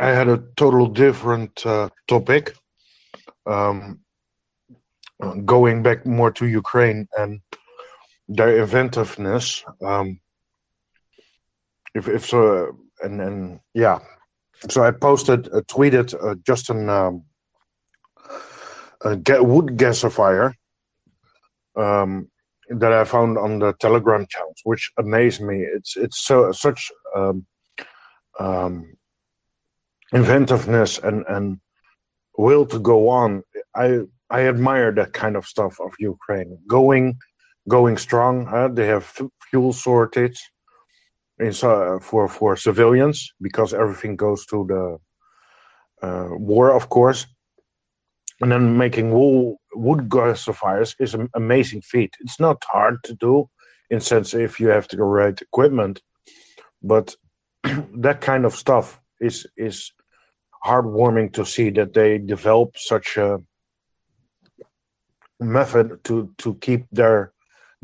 I 0.00 0.08
had 0.08 0.28
a 0.28 0.42
total 0.56 0.86
different 0.88 1.64
uh, 1.64 1.88
topic. 2.08 2.56
Um, 3.46 4.00
going 5.44 5.82
back 5.82 6.04
more 6.04 6.32
to 6.32 6.46
Ukraine 6.46 7.06
and 7.16 7.40
their 8.28 8.62
inventiveness. 8.62 9.64
Um, 9.84 10.20
if 11.94 12.08
if 12.08 12.26
so, 12.26 12.76
and 13.02 13.20
and 13.20 13.60
yeah, 13.74 14.00
so 14.68 14.82
I 14.82 14.90
posted, 14.90 15.48
uh, 15.48 15.60
tweeted 15.62 16.14
uh, 16.14 16.36
just 16.46 16.70
an 16.70 16.88
um, 16.88 17.24
a 19.02 19.16
wood 19.42 19.76
gasifier 19.76 20.54
um, 21.76 22.30
that 22.70 22.92
I 22.92 23.04
found 23.04 23.38
on 23.38 23.58
the 23.58 23.74
Telegram 23.74 24.26
channels, 24.28 24.60
which 24.64 24.90
amazed 24.98 25.40
me. 25.40 25.58
It's 25.60 25.96
it's 25.96 26.24
so 26.24 26.50
such 26.52 26.90
um, 27.14 27.46
um, 28.40 28.96
inventiveness 30.12 30.98
and 30.98 31.24
and 31.28 31.60
will 32.38 32.66
to 32.66 32.78
go 32.78 33.08
on. 33.08 33.42
I 33.76 34.00
I 34.30 34.48
admire 34.48 34.92
that 34.92 35.12
kind 35.12 35.36
of 35.36 35.46
stuff 35.46 35.78
of 35.80 35.92
Ukraine 35.98 36.58
going 36.66 37.18
going 37.68 37.96
strong. 37.96 38.48
Uh, 38.48 38.68
they 38.68 38.86
have 38.86 39.04
fuel 39.50 39.72
shortage 39.72 40.40
uh, 41.40 41.98
for 42.00 42.28
for 42.28 42.56
civilians 42.56 43.32
because 43.40 43.74
everything 43.74 44.16
goes 44.16 44.46
to 44.46 44.66
the 44.66 46.06
uh, 46.06 46.28
war, 46.30 46.72
of 46.72 46.88
course. 46.88 47.26
And 48.40 48.50
then 48.50 48.76
making 48.76 49.12
wool, 49.12 49.58
wood 49.74 50.08
gasifiers 50.08 50.94
is 50.98 51.14
an 51.14 51.28
amazing 51.34 51.82
feat. 51.82 52.14
It's 52.20 52.40
not 52.40 52.62
hard 52.66 53.02
to 53.04 53.14
do, 53.14 53.48
in 53.90 54.00
sense 54.00 54.34
if 54.34 54.58
you 54.58 54.68
have 54.68 54.88
the 54.88 55.02
right 55.02 55.40
equipment, 55.40 56.02
but 56.82 57.14
that 57.62 58.20
kind 58.20 58.44
of 58.44 58.54
stuff 58.54 59.00
is 59.20 59.46
is 59.56 59.92
heartwarming 60.64 61.32
to 61.34 61.44
see 61.44 61.70
that 61.70 61.92
they 61.92 62.18
develop 62.18 62.76
such 62.76 63.16
a 63.16 63.38
method 65.40 66.02
to 66.04 66.32
to 66.38 66.54
keep 66.56 66.86
their 66.90 67.33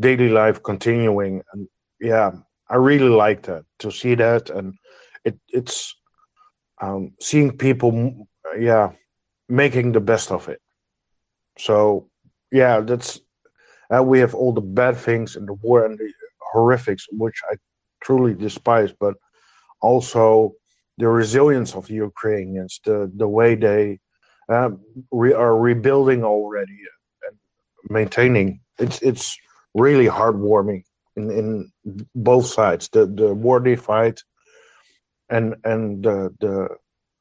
daily 0.00 0.28
life 0.28 0.62
continuing 0.62 1.42
and 1.52 1.68
yeah 2.00 2.32
I 2.70 2.76
really 2.76 3.08
like 3.08 3.42
that 3.42 3.64
to 3.80 3.90
see 3.90 4.14
that, 4.14 4.48
and 4.48 4.74
it 5.24 5.36
it's 5.48 5.92
um, 6.80 7.12
seeing 7.20 7.56
people, 7.56 8.28
yeah, 8.58 8.92
making 9.48 9.92
the 9.92 10.00
best 10.00 10.30
of 10.30 10.48
it. 10.48 10.60
So 11.58 12.08
yeah, 12.52 12.80
that's 12.80 13.20
uh, 13.94 14.04
we 14.04 14.20
have 14.20 14.36
all 14.36 14.52
the 14.52 14.60
bad 14.60 14.96
things 14.96 15.34
and 15.34 15.48
the 15.48 15.54
war 15.54 15.84
and 15.84 15.98
the 15.98 16.12
horrifics, 16.52 17.06
which 17.10 17.40
I 17.50 17.56
truly 18.04 18.34
despise, 18.34 18.92
but 18.92 19.14
also 19.82 20.52
the 20.96 21.08
resilience 21.08 21.74
of 21.74 21.88
the 21.88 21.94
Ukrainians, 21.94 22.80
the 22.84 23.10
the 23.16 23.28
way 23.28 23.56
they 23.56 23.98
uh, 24.48 24.70
re- 25.10 25.34
are 25.34 25.58
rebuilding 25.58 26.22
already 26.22 26.78
and 27.26 27.36
maintaining. 27.88 28.60
It's 28.78 29.02
it's 29.02 29.36
really 29.74 30.06
heartwarming 30.06 30.84
in, 31.16 31.30
in 31.30 31.72
both 32.14 32.46
sides 32.46 32.88
the 32.92 33.06
the 33.06 33.34
war 33.34 33.60
they 33.60 33.76
fight 33.76 34.22
and 35.28 35.54
and 35.64 36.02
the, 36.02 36.34
the 36.40 36.68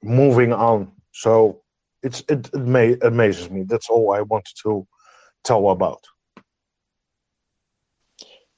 moving 0.03 0.53
on. 0.53 0.91
So 1.11 1.61
it's 2.03 2.21
it, 2.27 2.49
it 2.53 2.55
may, 2.55 2.95
amazes 3.01 3.49
me. 3.49 3.63
That's 3.63 3.89
all 3.89 4.13
i 4.13 4.21
wanted 4.21 4.55
to 4.63 4.87
tell 5.43 5.69
about. 5.69 6.03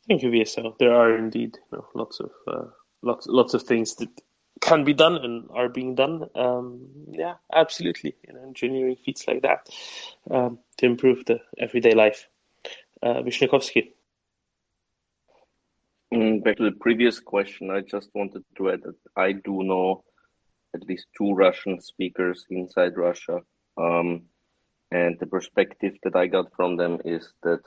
Thank 0.07 0.23
you 0.23 0.31
vsl 0.31 0.77
there 0.79 0.93
are 0.93 1.15
indeed 1.15 1.57
you 1.71 1.77
know, 1.77 1.87
lots 1.93 2.19
of 2.19 2.31
uh, 2.47 2.65
lots 3.01 3.27
lots 3.27 3.53
of 3.53 3.63
things 3.63 3.95
that 3.95 4.09
can 4.59 4.83
be 4.83 4.93
done 4.93 5.15
and 5.15 5.47
are 5.53 5.69
being 5.69 5.95
done. 5.95 6.25
Um, 6.35 6.87
yeah 7.11 7.35
absolutely. 7.53 8.15
You 8.27 8.33
know 8.33 8.43
engineering 8.43 8.97
feats 9.05 9.27
like 9.27 9.41
that 9.43 9.69
um, 10.29 10.59
to 10.77 10.85
improve 10.85 11.25
the 11.25 11.39
everyday 11.57 11.93
life 11.93 12.27
uh, 13.03 13.21
Vyshniakovsky. 13.21 13.93
Mm, 16.13 16.43
back 16.43 16.57
to 16.57 16.63
the 16.63 16.77
previous 16.79 17.19
question, 17.19 17.71
I 17.71 17.81
just 17.81 18.09
wanted 18.13 18.43
to 18.57 18.71
add 18.71 18.83
that 18.83 18.95
I 19.15 19.31
do 19.31 19.63
know 19.63 20.03
at 20.73 20.87
least 20.87 21.07
two 21.17 21.33
Russian 21.33 21.79
speakers 21.79 22.45
inside 22.49 22.97
Russia. 22.97 23.39
Um, 23.77 24.23
and 24.91 25.17
the 25.19 25.25
perspective 25.25 25.95
that 26.03 26.15
I 26.15 26.27
got 26.27 26.53
from 26.55 26.75
them 26.75 26.99
is 27.05 27.33
that 27.43 27.61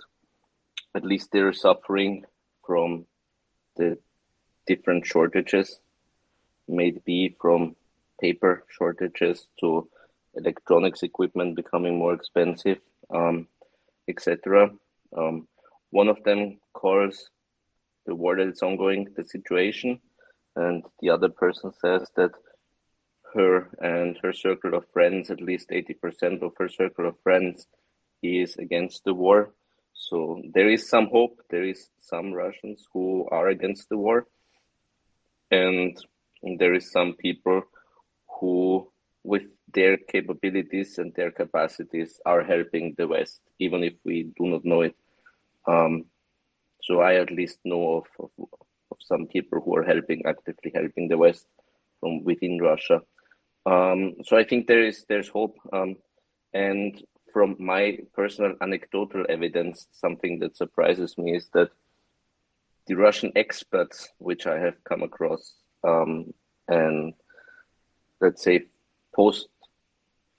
at 0.95 1.05
least 1.05 1.31
they're 1.33 1.55
suffering 1.55 2.25
from 2.67 3.07
the 3.77 3.99
different 4.67 5.07
shortages, 5.07 5.81
maybe 6.69 7.35
from 7.41 7.77
paper 8.21 8.65
shortages 8.69 9.49
to 9.61 9.89
electronics 10.35 11.03
equipment 11.03 11.57
becoming 11.57 11.99
more 11.99 12.13
expensive, 12.13 12.79
um, 13.13 13.49
etc. 14.09 14.71
Um, 15.17 15.49
one 15.91 16.09
of 16.09 16.23
them 16.25 16.59
calls 16.73 17.31
the 18.07 18.15
war 18.15 18.37
that 18.37 18.49
is 18.49 18.63
ongoing, 18.63 19.09
the 19.17 19.25
situation, 19.25 20.01
and 20.57 20.85
the 21.01 21.11
other 21.11 21.29
person 21.29 21.73
says 21.73 22.09
that 22.17 22.33
her 23.35 23.69
and 23.81 24.17
her 24.23 24.33
circle 24.33 24.75
of 24.75 24.85
friends, 24.93 25.31
at 25.31 25.41
least 25.41 25.71
80% 25.71 26.43
of 26.43 26.53
her 26.59 26.69
circle 26.69 27.09
of 27.09 27.19
friends, 27.23 27.67
is 28.23 28.57
against 28.57 29.05
the 29.05 29.15
war. 29.15 29.53
So 29.93 30.41
there 30.53 30.69
is 30.69 30.89
some 30.89 31.09
hope. 31.09 31.41
There 31.51 31.65
is 31.65 31.91
some 31.99 32.33
Russians 32.33 32.87
who 32.93 33.29
are 33.31 33.49
against 33.49 33.89
the 33.89 33.99
war, 33.99 34.27
and 35.51 35.97
there 36.59 36.75
is 36.75 36.91
some 36.91 37.15
people 37.15 37.63
who, 38.41 38.91
with 39.23 39.43
their 39.73 39.97
capabilities 39.97 40.99
and 40.99 41.13
their 41.15 41.31
capacities, 41.31 42.21
are 42.25 42.43
helping 42.43 42.95
the 42.97 43.09
West, 43.09 43.43
even 43.59 43.83
if 43.83 43.95
we 44.05 44.33
do 44.37 44.47
not 44.47 44.65
know 44.65 44.83
it. 44.83 44.95
Um, 45.67 46.07
so 46.83 47.01
I 47.01 47.15
at 47.15 47.31
least 47.31 47.59
know 47.65 47.99
of, 47.99 48.05
of, 48.19 48.49
of 48.91 48.99
some 49.01 49.27
people 49.27 49.61
who 49.61 49.77
are 49.77 49.83
helping, 49.83 50.23
actively 50.27 50.73
helping 50.75 51.09
the 51.09 51.19
West 51.19 51.47
from 52.01 52.25
within 52.25 52.59
Russia. 52.59 53.01
Um, 53.67 54.17
so 54.25 54.37
I 54.37 54.45
think 54.45 54.67
there 54.67 54.85
is 54.85 55.05
there's 55.09 55.29
hope. 55.29 55.57
Um, 55.73 55.97
and 56.53 57.03
from 57.33 57.57
my 57.59 57.99
personal 58.15 58.55
anecdotal 58.61 59.25
evidence, 59.29 59.89
something 59.93 60.39
that 60.41 60.57
surprises 60.57 61.17
me 61.17 61.37
is 61.37 61.49
that 61.55 61.71
the 62.87 62.95
Russian 62.95 63.33
experts, 63.35 64.11
which 64.19 64.47
I 64.47 64.59
have 64.59 64.85
come 64.85 65.03
across, 65.03 65.55
um, 65.83 66.35
and 66.69 67.15
let's 68.21 68.43
say 68.45 68.67
post 69.15 69.49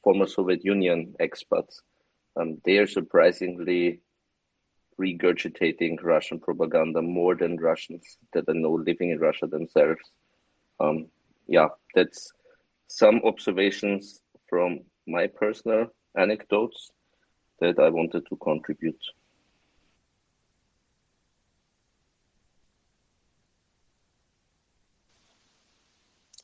former 0.03 0.27
Soviet 0.27 0.63
Union 0.63 1.15
experts, 1.19 1.81
um, 2.39 2.61
they 2.65 2.77
are 2.77 2.87
surprisingly 2.87 4.01
regurgitating 4.99 6.01
Russian 6.01 6.39
propaganda 6.39 7.01
more 7.01 7.35
than 7.35 7.57
Russians 7.57 8.17
that 8.33 8.47
are 8.47 8.53
now 8.53 8.75
living 8.75 9.11
in 9.11 9.19
Russia 9.19 9.47
themselves. 9.47 10.01
Um, 10.79 11.07
yeah, 11.47 11.67
that's 11.93 12.31
some 12.87 13.21
observations 13.23 14.21
from 14.49 14.81
my 15.07 15.27
personal 15.27 15.87
anecdotes 16.17 16.91
that 17.59 17.79
I 17.79 17.89
wanted 17.89 18.25
to 18.29 18.35
contribute. 18.37 18.99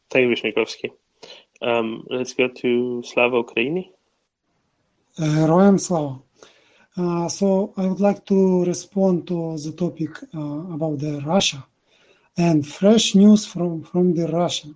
Thank 0.09 0.27
you, 0.27 0.35
Vyshniakovsky. 0.35 0.89
Um, 1.61 2.05
let's 2.09 2.33
go 2.33 2.49
to 2.49 3.03
Slava 3.05 3.43
Ukraini. 3.43 3.91
Uh, 5.17 5.45
Героям 5.45 5.77
слава! 5.77 6.21
Uh, 6.97 7.29
so 7.29 7.73
I 7.77 7.87
would 7.87 8.01
like 8.01 8.25
to 8.25 8.65
respond 8.65 9.27
to 9.27 9.57
the 9.57 9.71
topic 9.71 10.11
uh, 10.35 10.73
about 10.75 10.99
the 10.99 11.21
Russia 11.25 11.65
and 12.37 12.67
fresh 12.67 13.15
news 13.15 13.45
from 13.45 13.83
from 13.83 14.13
the 14.13 14.27
Russia. 14.27 14.69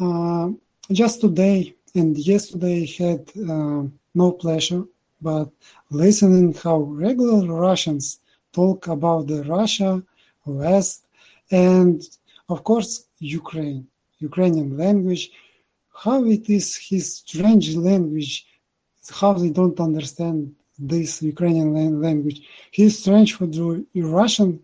Uh, 0.00 0.50
just 0.90 1.20
today 1.20 1.74
and 1.94 2.18
yesterday 2.18 2.82
I 2.82 3.04
had 3.04 3.22
uh, 3.48 3.82
no 4.14 4.32
pleasure, 4.32 4.82
but 5.22 5.48
listening 5.90 6.54
how 6.54 6.78
regular 6.78 7.46
Russians 7.68 8.18
talk 8.52 8.88
about 8.88 9.28
the 9.28 9.44
Russia, 9.44 10.02
West, 10.44 11.04
and 11.52 12.02
of 12.48 12.64
course 12.64 13.04
Ukraine, 13.20 13.86
Ukrainian 14.18 14.76
language, 14.76 15.30
how 16.04 16.24
it 16.24 16.50
is 16.50 16.76
his 16.76 17.04
strange 17.22 17.76
language, 17.76 18.46
how 19.20 19.34
they 19.34 19.50
don't 19.50 19.78
understand 19.78 20.54
this 20.78 21.22
Ukrainian 21.22 22.00
language. 22.00 22.42
He's 22.70 22.98
strange 22.98 23.34
for 23.34 23.46
the 23.46 23.84
Russian 23.94 24.60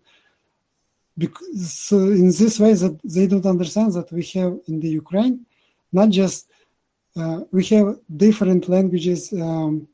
because 1.17 1.91
in 1.91 2.27
this 2.27 2.59
way 2.59 2.73
that 2.73 2.99
they 3.03 3.27
don't 3.27 3.45
understand 3.45 3.93
that 3.93 4.11
we 4.11 4.23
have 4.35 4.53
in 4.67 4.79
the 4.79 4.89
Ukraine 4.89 5.45
not 5.91 6.09
just 6.09 6.47
uh, 7.17 7.39
we 7.51 7.63
have 7.65 7.97
different 8.25 8.67
languages 8.67 9.31
um, 9.33 9.87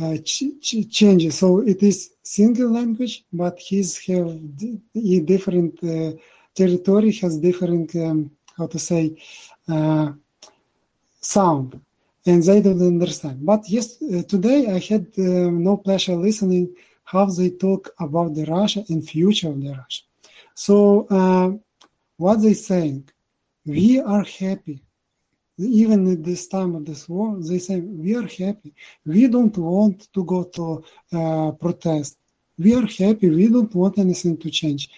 uh, 0.00 0.16
ch- 0.24 0.54
ch- 0.60 0.88
changes. 0.88 1.38
So 1.38 1.60
it 1.60 1.82
is 1.82 2.10
single 2.22 2.70
language, 2.70 3.24
but 3.32 3.58
his 3.60 3.98
have 4.06 4.30
d- 4.56 4.80
different 5.32 5.74
uh, 5.84 6.12
territory 6.54 7.12
has 7.22 7.36
different 7.38 7.94
um, 7.96 8.30
how 8.56 8.66
to 8.68 8.78
say 8.78 9.16
uh, 9.68 10.12
sound, 11.20 11.80
and 12.26 12.42
they 12.42 12.60
don't 12.60 12.82
understand. 12.82 13.44
But 13.44 13.68
yes, 13.68 14.02
uh, 14.02 14.22
today 14.22 14.68
I 14.68 14.78
had 14.78 15.06
uh, 15.18 15.50
no 15.68 15.76
pleasure 15.76 16.16
listening 16.16 16.74
how 17.04 17.26
they 17.26 17.50
talk 17.50 17.90
about 17.98 18.34
the 18.34 18.44
Russia 18.44 18.84
and 18.88 19.06
future 19.08 19.48
of 19.48 19.60
the 19.60 19.70
Russia. 19.70 20.04
So 20.54 21.06
uh, 21.10 21.50
what 22.16 22.42
they 22.42 22.54
saying, 22.54 23.08
we 23.64 24.00
are 24.00 24.24
happy. 24.24 24.82
Even 25.58 26.10
at 26.10 26.24
this 26.24 26.46
time 26.48 26.74
of 26.74 26.86
this 26.86 27.08
war, 27.08 27.36
they 27.38 27.58
say 27.58 27.80
we 27.80 28.16
are 28.16 28.26
happy. 28.26 28.74
We 29.04 29.26
don't 29.26 29.56
want 29.58 30.12
to 30.14 30.24
go 30.24 30.44
to 30.44 30.84
uh, 31.12 31.50
protest. 31.52 32.16
We 32.58 32.74
are 32.74 32.86
happy. 32.86 33.28
We 33.28 33.48
don't 33.48 33.74
want 33.74 33.98
anything 33.98 34.38
to 34.38 34.50
change. 34.50 34.88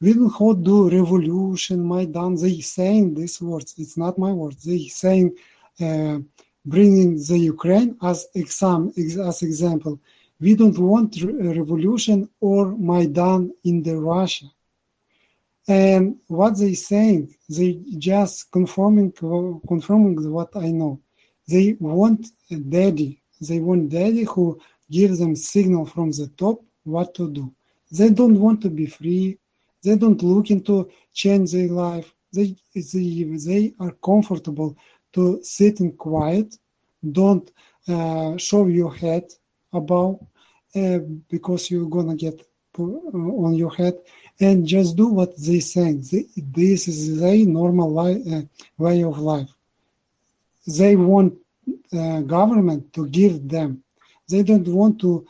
We 0.00 0.12
don't 0.14 0.38
want 0.40 0.58
to 0.58 0.64
do 0.64 0.90
revolution, 0.90 1.86
Maidan. 1.86 2.34
They 2.36 2.60
saying 2.60 3.14
these 3.14 3.40
words. 3.40 3.74
It's 3.78 3.96
not 3.96 4.18
my 4.18 4.32
words. 4.32 4.64
They 4.64 4.88
saying 4.88 5.36
uh, 5.80 6.18
bringing 6.64 7.16
the 7.16 7.38
Ukraine 7.38 7.96
as 8.02 8.26
exam 8.34 8.92
as 9.30 9.42
example. 9.42 10.00
We 10.40 10.54
don't 10.56 10.78
want 10.78 11.20
re- 11.22 11.32
uh, 11.32 11.54
revolution 11.54 12.28
or 12.40 12.76
Maidan 12.76 13.52
in 13.64 13.82
the 13.82 13.96
Russia. 13.98 14.46
And 15.66 16.16
what 16.26 16.58
they 16.58 16.74
saying, 16.74 17.34
they 17.48 17.80
just 17.96 18.50
confirming 18.52 19.12
confirming 19.12 20.30
what 20.30 20.50
I 20.56 20.70
know. 20.70 21.00
They 21.48 21.76
want 21.80 22.26
a 22.50 22.56
daddy. 22.56 23.20
They 23.40 23.60
want 23.60 23.90
daddy 23.90 24.24
who 24.24 24.60
gives 24.90 25.18
them 25.18 25.34
signal 25.36 25.86
from 25.86 26.10
the 26.10 26.30
top 26.36 26.62
what 26.84 27.14
to 27.14 27.30
do. 27.30 27.52
They 27.90 28.10
don't 28.10 28.38
want 28.38 28.60
to 28.62 28.70
be 28.70 28.86
free. 28.86 29.38
They 29.82 29.96
don't 29.96 30.22
look 30.22 30.50
into 30.50 30.90
change 31.12 31.52
their 31.52 31.68
life. 31.68 32.14
They 32.32 32.56
they, 32.74 33.22
they 33.46 33.74
are 33.80 33.92
comfortable 34.04 34.76
to 35.14 35.40
sit 35.42 35.80
in 35.80 35.92
quiet. 35.92 36.56
Don't 37.20 37.50
uh, 37.88 38.36
show 38.36 38.66
your 38.66 38.94
head 38.94 39.24
above 39.72 40.18
uh, 40.76 40.98
because 41.28 41.70
you're 41.70 41.88
gonna 41.88 42.16
get 42.16 42.42
on 42.78 43.54
your 43.54 43.72
head 43.74 43.94
and 44.40 44.66
just 44.66 44.96
do 44.96 45.06
what 45.08 45.36
they 45.36 45.60
saying. 45.60 46.04
This 46.36 46.88
is 46.88 47.20
their 47.20 47.46
normal 47.46 47.94
li- 47.94 48.24
uh, 48.34 48.42
way 48.78 49.02
of 49.04 49.18
life. 49.18 49.50
They 50.66 50.96
want 50.96 51.34
uh, 51.92 52.20
government 52.22 52.92
to 52.94 53.06
give 53.08 53.48
them. 53.48 53.82
They 54.28 54.42
don't 54.42 54.66
want 54.68 55.00
to 55.00 55.26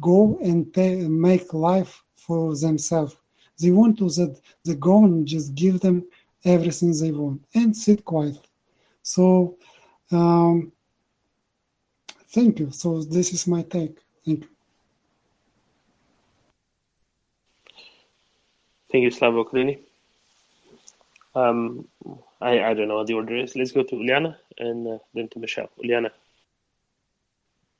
go 0.00 0.38
and 0.42 0.66
make 1.20 1.52
life 1.52 2.02
for 2.16 2.56
themselves. 2.56 3.16
They 3.60 3.70
want 3.70 3.98
to 3.98 4.08
that 4.10 4.40
the 4.64 4.74
government 4.74 5.26
just 5.28 5.54
give 5.54 5.80
them 5.80 6.04
everything 6.44 6.92
they 6.98 7.12
want 7.12 7.40
and 7.54 7.76
sit 7.76 8.04
quietly. 8.04 8.47
So, 9.08 9.56
um, 10.12 10.70
thank 12.28 12.58
you. 12.60 12.70
So 12.72 13.00
this 13.02 13.32
is 13.32 13.46
my 13.46 13.62
take. 13.62 13.96
Thank 14.22 14.42
you. 14.42 14.48
Thank 18.92 19.04
you, 19.04 19.10
Slavo 19.10 19.48
Kulini. 19.48 19.78
Um, 21.34 21.88
I, 22.38 22.60
I 22.60 22.74
don't 22.74 22.88
know 22.88 22.96
what 22.96 23.06
the 23.06 23.14
order 23.14 23.34
is. 23.36 23.56
Let's 23.56 23.72
go 23.72 23.82
to 23.82 23.96
Uliana 23.96 24.36
and 24.58 24.86
uh, 24.86 24.98
then 25.14 25.28
to 25.28 25.38
Michelle. 25.38 25.70
Uliana. 25.82 26.10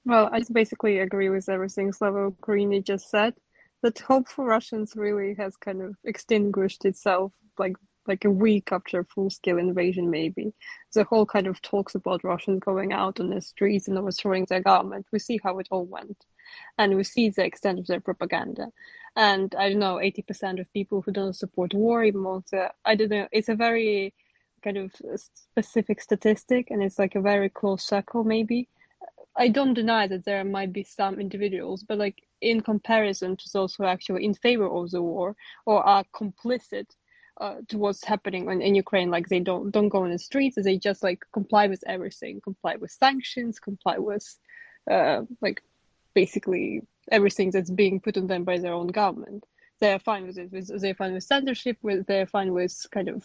Well, 0.07 0.31
I 0.33 0.43
basically 0.51 1.01
agree 1.01 1.29
with 1.29 1.51
everything 1.51 1.93
Slavo 1.93 2.35
Kulini 2.41 2.83
just 2.83 3.11
said. 3.11 3.35
That 3.83 3.99
hope 3.99 4.29
for 4.29 4.47
Russians 4.47 4.95
really 4.97 5.35
has 5.35 5.57
kind 5.57 5.83
of 5.83 5.95
extinguished 6.05 6.87
itself 6.87 7.33
like 7.59 7.77
like 8.09 8.25
a 8.25 8.31
week 8.31 8.71
after 8.73 9.01
a 9.01 9.05
full 9.05 9.31
scale 9.31 9.59
invasion, 9.59 10.11
maybe. 10.11 10.53
The 10.95 11.05
whole 11.05 11.27
kind 11.27 11.47
of 11.47 11.61
talks 11.63 11.95
about 11.95 12.25
Russians 12.25 12.61
going 12.61 12.93
out 12.93 13.21
on 13.21 13.31
the 13.31 13.41
streets 13.41 13.89
and 13.89 13.99
overthrowing 13.99 14.47
their 14.49 14.63
government. 14.63 15.07
We 15.13 15.19
see 15.19 15.39
how 15.43 15.59
it 15.59 15.69
all 15.71 15.85
went. 15.85 16.25
And 16.79 16.97
we 16.97 17.05
see 17.05 17.29
the 17.29 17.45
extent 17.45 17.79
of 17.79 17.87
their 17.87 18.01
propaganda. 18.01 18.69
And 19.15 19.55
I 19.57 19.69
don't 19.69 19.81
know, 19.81 19.97
80% 19.97 20.61
of 20.61 20.73
people 20.73 21.03
who 21.03 21.13
don't 21.13 21.37
support 21.37 21.75
war, 21.75 22.05
even 22.05 22.23
the, 22.23 22.71
I 22.85 22.95
don't 22.95 23.11
know, 23.11 23.29
it's 23.31 23.49
a 23.49 23.55
very 23.55 24.15
kind 24.63 24.77
of 24.77 24.93
specific 25.15 26.01
statistic 26.01 26.71
and 26.71 26.83
it's 26.83 26.99
like 26.99 27.15
a 27.15 27.21
very 27.21 27.49
close 27.49 27.85
circle, 27.85 28.25
maybe. 28.25 28.69
I 29.37 29.49
don't 29.49 29.75
deny 29.75 30.09
that 30.09 30.25
there 30.25 30.43
might 30.45 30.73
be 30.73 30.83
some 30.83 31.21
individuals, 31.21 31.85
but 31.85 31.99
like 31.99 32.23
in 32.41 32.61
comparison 32.61 33.37
to 33.37 33.45
those 33.53 33.75
who 33.75 33.85
are 33.85 33.89
actually 33.89 34.25
in 34.25 34.35
favor 34.35 34.69
of 34.69 34.91
the 34.91 35.03
war 35.03 35.37
or 35.65 35.83
are 35.85 36.05
complicit 36.15 36.87
uh, 37.41 37.57
to 37.69 37.79
what's 37.79 38.05
happening 38.05 38.51
in, 38.51 38.61
in 38.61 38.75
Ukraine. 38.75 39.11
Like 39.11 39.29
they 39.29 39.41
don't 39.41 39.71
don't 39.71 39.89
go 39.89 40.05
in 40.05 40.13
the 40.13 40.19
streets. 40.19 40.57
They 40.57 40.79
just 40.79 41.03
like 41.03 41.25
comply 41.33 41.67
with 41.69 41.83
everything, 41.87 42.41
comply 42.41 42.77
with 42.77 42.91
sanctions, 42.91 43.59
comply 43.59 43.99
with 43.99 44.27
uh, 44.91 45.23
like 45.41 45.63
basically 46.15 46.83
everything 47.11 47.51
that's 47.51 47.71
being 47.71 48.01
put 48.01 48.17
on 48.17 48.27
them 48.27 48.45
by 48.45 48.59
their 48.59 48.73
own 48.73 48.89
government. 48.89 49.45
They're 49.81 49.99
fine 49.99 50.27
with 50.27 50.39
it. 50.39 50.51
With, 50.51 50.81
They're 50.81 50.95
fine 50.95 51.15
with 51.15 51.23
censorship. 51.23 51.79
With, 51.83 52.07
They're 52.07 52.27
fine 52.27 52.53
with 52.53 52.75
kind 52.91 53.09
of 53.09 53.25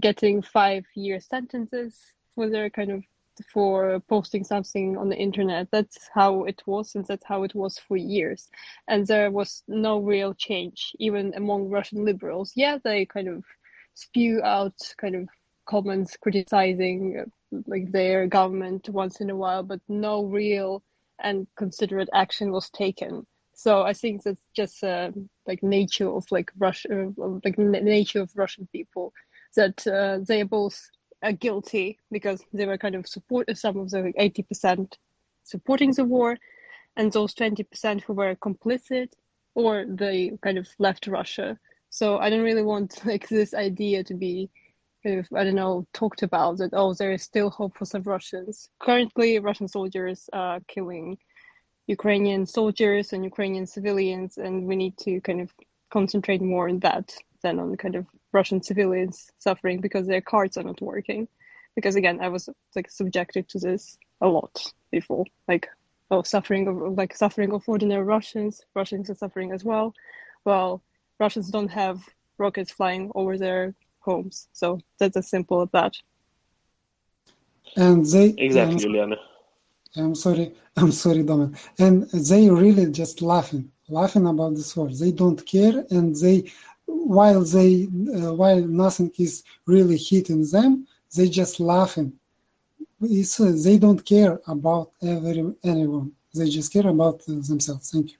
getting 0.00 0.40
five 0.42 0.84
year 0.94 1.20
sentences 1.20 2.00
for 2.34 2.48
their 2.48 2.70
kind 2.70 2.90
of 2.90 3.04
for 3.52 4.00
posting 4.08 4.44
something 4.44 4.96
on 4.96 5.08
the 5.08 5.16
internet. 5.16 5.68
That's 5.70 6.08
how 6.14 6.44
it 6.44 6.62
was, 6.66 6.94
and 6.94 7.04
that's 7.06 7.24
how 7.24 7.42
it 7.42 7.54
was 7.54 7.78
for 7.78 7.96
years. 7.96 8.48
And 8.88 9.06
there 9.06 9.30
was 9.30 9.62
no 9.68 9.98
real 9.98 10.34
change, 10.34 10.92
even 10.98 11.32
among 11.34 11.68
Russian 11.68 12.04
liberals. 12.04 12.52
Yeah, 12.54 12.78
they 12.82 13.06
kind 13.06 13.28
of 13.28 13.44
spew 13.94 14.42
out 14.42 14.76
kind 15.00 15.14
of 15.16 15.28
comments 15.66 16.16
criticizing 16.16 17.24
like 17.66 17.90
their 17.92 18.26
government 18.26 18.88
once 18.88 19.20
in 19.20 19.30
a 19.30 19.36
while, 19.36 19.62
but 19.62 19.80
no 19.88 20.24
real 20.24 20.82
and 21.20 21.46
considerate 21.56 22.08
action 22.12 22.52
was 22.52 22.70
taken. 22.70 23.26
So 23.54 23.82
I 23.82 23.92
think 23.92 24.22
that's 24.22 24.40
just 24.54 24.84
uh, 24.84 25.10
like 25.46 25.62
nature 25.62 26.08
of 26.08 26.24
like 26.30 26.52
Russia, 26.58 27.12
like 27.16 27.58
nature 27.58 28.20
of 28.20 28.30
Russian 28.36 28.68
people 28.72 29.12
that 29.56 29.84
uh, 29.86 30.20
they 30.26 30.42
are 30.42 30.44
both 30.44 30.80
guilty 31.38 31.98
because 32.10 32.44
they 32.52 32.66
were 32.66 32.78
kind 32.78 32.94
of 32.94 33.06
support 33.06 33.56
some 33.56 33.76
of 33.78 33.90
the 33.90 34.12
eighty 34.16 34.42
percent 34.42 34.98
supporting 35.44 35.92
the 35.92 36.04
war, 36.04 36.36
and 36.96 37.12
those 37.12 37.34
twenty 37.34 37.62
percent 37.64 38.02
who 38.02 38.12
were 38.12 38.34
complicit 38.36 39.12
or 39.54 39.84
they 39.88 40.32
kind 40.42 40.58
of 40.58 40.68
left 40.78 41.06
Russia. 41.06 41.58
So 41.90 42.18
I 42.18 42.30
don't 42.30 42.42
really 42.42 42.62
want 42.62 43.00
like 43.04 43.28
this 43.28 43.54
idea 43.54 44.04
to 44.04 44.14
be 44.14 44.50
kind 45.02 45.18
of 45.18 45.26
I 45.34 45.44
don't 45.44 45.54
know 45.54 45.86
talked 45.92 46.22
about 46.22 46.58
that 46.58 46.70
oh 46.72 46.94
there 46.94 47.12
is 47.12 47.22
still 47.22 47.50
hope 47.50 47.76
for 47.76 47.84
some 47.84 48.02
Russians. 48.02 48.68
Currently, 48.80 49.38
Russian 49.38 49.68
soldiers 49.68 50.28
are 50.32 50.60
killing 50.68 51.18
Ukrainian 51.86 52.46
soldiers 52.46 53.12
and 53.12 53.24
Ukrainian 53.24 53.66
civilians, 53.66 54.36
and 54.36 54.66
we 54.66 54.76
need 54.76 54.96
to 54.98 55.20
kind 55.22 55.40
of 55.40 55.50
concentrate 55.90 56.42
more 56.42 56.68
on 56.68 56.80
that 56.80 57.14
than 57.42 57.58
on 57.58 57.76
kind 57.76 57.94
of 57.94 58.06
Russian 58.32 58.62
civilians 58.62 59.30
suffering 59.38 59.80
because 59.80 60.06
their 60.06 60.20
cards 60.20 60.56
are 60.56 60.64
not 60.64 60.80
working. 60.80 61.28
Because 61.76 61.96
again, 61.96 62.18
I 62.20 62.28
was 62.28 62.48
like 62.74 62.90
subjected 62.90 63.48
to 63.50 63.58
this 63.58 63.96
a 64.20 64.28
lot 64.28 64.72
before, 64.90 65.24
like 65.46 65.68
oh, 66.10 66.22
suffering 66.22 66.66
of 66.68 66.96
like 66.96 67.14
suffering 67.14 67.52
of 67.52 67.68
ordinary 67.68 68.02
Russians. 68.04 68.60
Russians 68.74 69.10
are 69.10 69.14
suffering 69.14 69.52
as 69.52 69.64
well. 69.64 69.94
Well, 70.44 70.82
Russians 71.20 71.50
don't 71.50 71.70
have 71.70 72.00
rockets 72.38 72.72
flying 72.72 73.10
over 73.14 73.36
their 73.38 73.74
homes, 74.00 74.48
so 74.52 74.80
that's 74.98 75.16
as 75.16 75.28
simple 75.28 75.62
as 75.62 75.68
that. 75.72 75.94
And 77.76 78.04
they 78.06 78.34
Exactly, 78.38 78.74
um, 78.74 78.78
Juliana. 78.78 79.16
I'm 79.96 80.14
sorry, 80.14 80.54
I'm 80.76 80.92
sorry, 80.92 81.22
Domin. 81.22 81.58
And 81.78 82.08
they 82.10 82.48
really 82.50 82.90
just 82.90 83.22
laughing, 83.22 83.70
laughing 83.88 84.26
about 84.26 84.54
this 84.54 84.76
war. 84.76 84.88
They 84.88 85.12
don't 85.12 85.44
care, 85.46 85.84
and 85.90 86.14
they, 86.16 86.50
while 86.88 87.42
they, 87.42 87.88
uh, 88.16 88.32
while 88.34 88.60
nothing 88.60 89.12
is 89.18 89.44
really 89.66 89.96
hitting 89.96 90.46
them, 90.50 90.86
they 91.14 91.28
just 91.28 91.60
laughing. 91.60 92.12
It's, 93.00 93.38
uh, 93.40 93.52
they 93.64 93.78
don't 93.78 94.04
care 94.04 94.40
about 94.46 94.90
every 95.02 95.54
anyone. 95.62 96.12
They 96.34 96.48
just 96.48 96.72
care 96.72 96.88
about 96.88 97.22
uh, 97.28 97.34
themselves. 97.48 97.90
Thank 97.90 98.12
you. 98.12 98.18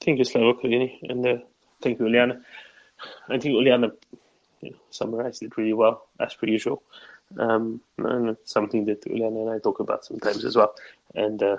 Thank 0.00 0.18
you, 0.18 0.24
Slavo 0.24 0.60
Kulini, 0.60 0.98
and 1.10 1.26
uh, 1.26 1.36
thank 1.82 1.98
you, 1.98 2.06
Uliana. 2.06 2.40
I 3.28 3.38
think 3.38 3.54
Uliana 3.54 3.92
you 4.62 4.70
know, 4.70 4.76
summarized 4.90 5.42
it 5.42 5.56
really 5.56 5.72
well, 5.72 6.06
as 6.20 6.34
per 6.34 6.46
usual. 6.46 6.82
Um, 7.38 7.80
and 7.98 8.30
it's 8.30 8.52
something 8.52 8.84
that 8.86 9.04
Uliana 9.04 9.42
and 9.42 9.50
I 9.50 9.58
talk 9.58 9.80
about 9.80 10.04
sometimes 10.04 10.44
as 10.44 10.56
well. 10.56 10.74
And 11.14 11.42
uh, 11.42 11.58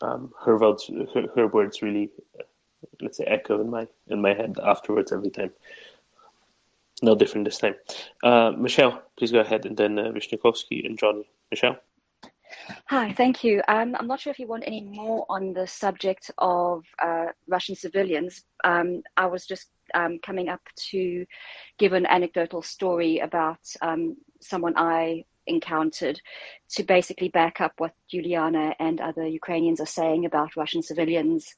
um, 0.00 0.32
her 0.44 0.56
words, 0.56 0.90
her, 1.14 1.28
her 1.34 1.46
words 1.48 1.82
really, 1.82 2.10
let's 3.00 3.18
say, 3.18 3.24
echo 3.24 3.60
in 3.60 3.70
my 3.70 3.86
in 4.08 4.20
my 4.20 4.34
head 4.34 4.58
afterwards 4.62 5.12
every 5.12 5.30
time. 5.30 5.52
No 7.00 7.14
different 7.14 7.44
this 7.44 7.58
time. 7.58 7.76
Uh, 8.24 8.52
Michelle, 8.56 9.02
please 9.16 9.30
go 9.30 9.40
ahead, 9.40 9.64
and 9.66 9.76
then 9.76 9.98
uh, 9.98 10.10
Vyshniakovsky 10.10 10.84
and 10.84 10.98
Johnny. 10.98 11.28
Michelle. 11.50 11.78
Hi, 12.86 13.12
thank 13.12 13.44
you. 13.44 13.62
Um, 13.68 13.94
I'm 13.98 14.06
not 14.06 14.20
sure 14.20 14.30
if 14.30 14.38
you 14.38 14.46
want 14.46 14.64
any 14.66 14.80
more 14.80 15.26
on 15.28 15.52
the 15.52 15.66
subject 15.66 16.30
of 16.38 16.84
uh, 17.00 17.26
Russian 17.46 17.74
civilians. 17.74 18.44
Um, 18.64 19.02
I 19.16 19.26
was 19.26 19.46
just 19.46 19.68
um, 19.94 20.18
coming 20.22 20.48
up 20.48 20.62
to 20.90 21.26
give 21.78 21.92
an 21.92 22.06
anecdotal 22.06 22.62
story 22.62 23.18
about 23.18 23.60
um, 23.82 24.16
someone 24.40 24.74
I 24.76 25.24
encountered 25.46 26.20
to 26.70 26.82
basically 26.82 27.28
back 27.28 27.60
up 27.60 27.72
what 27.78 27.94
Juliana 28.10 28.74
and 28.78 29.00
other 29.00 29.26
Ukrainians 29.26 29.80
are 29.80 29.86
saying 29.86 30.24
about 30.24 30.56
Russian 30.56 30.82
civilians. 30.82 31.54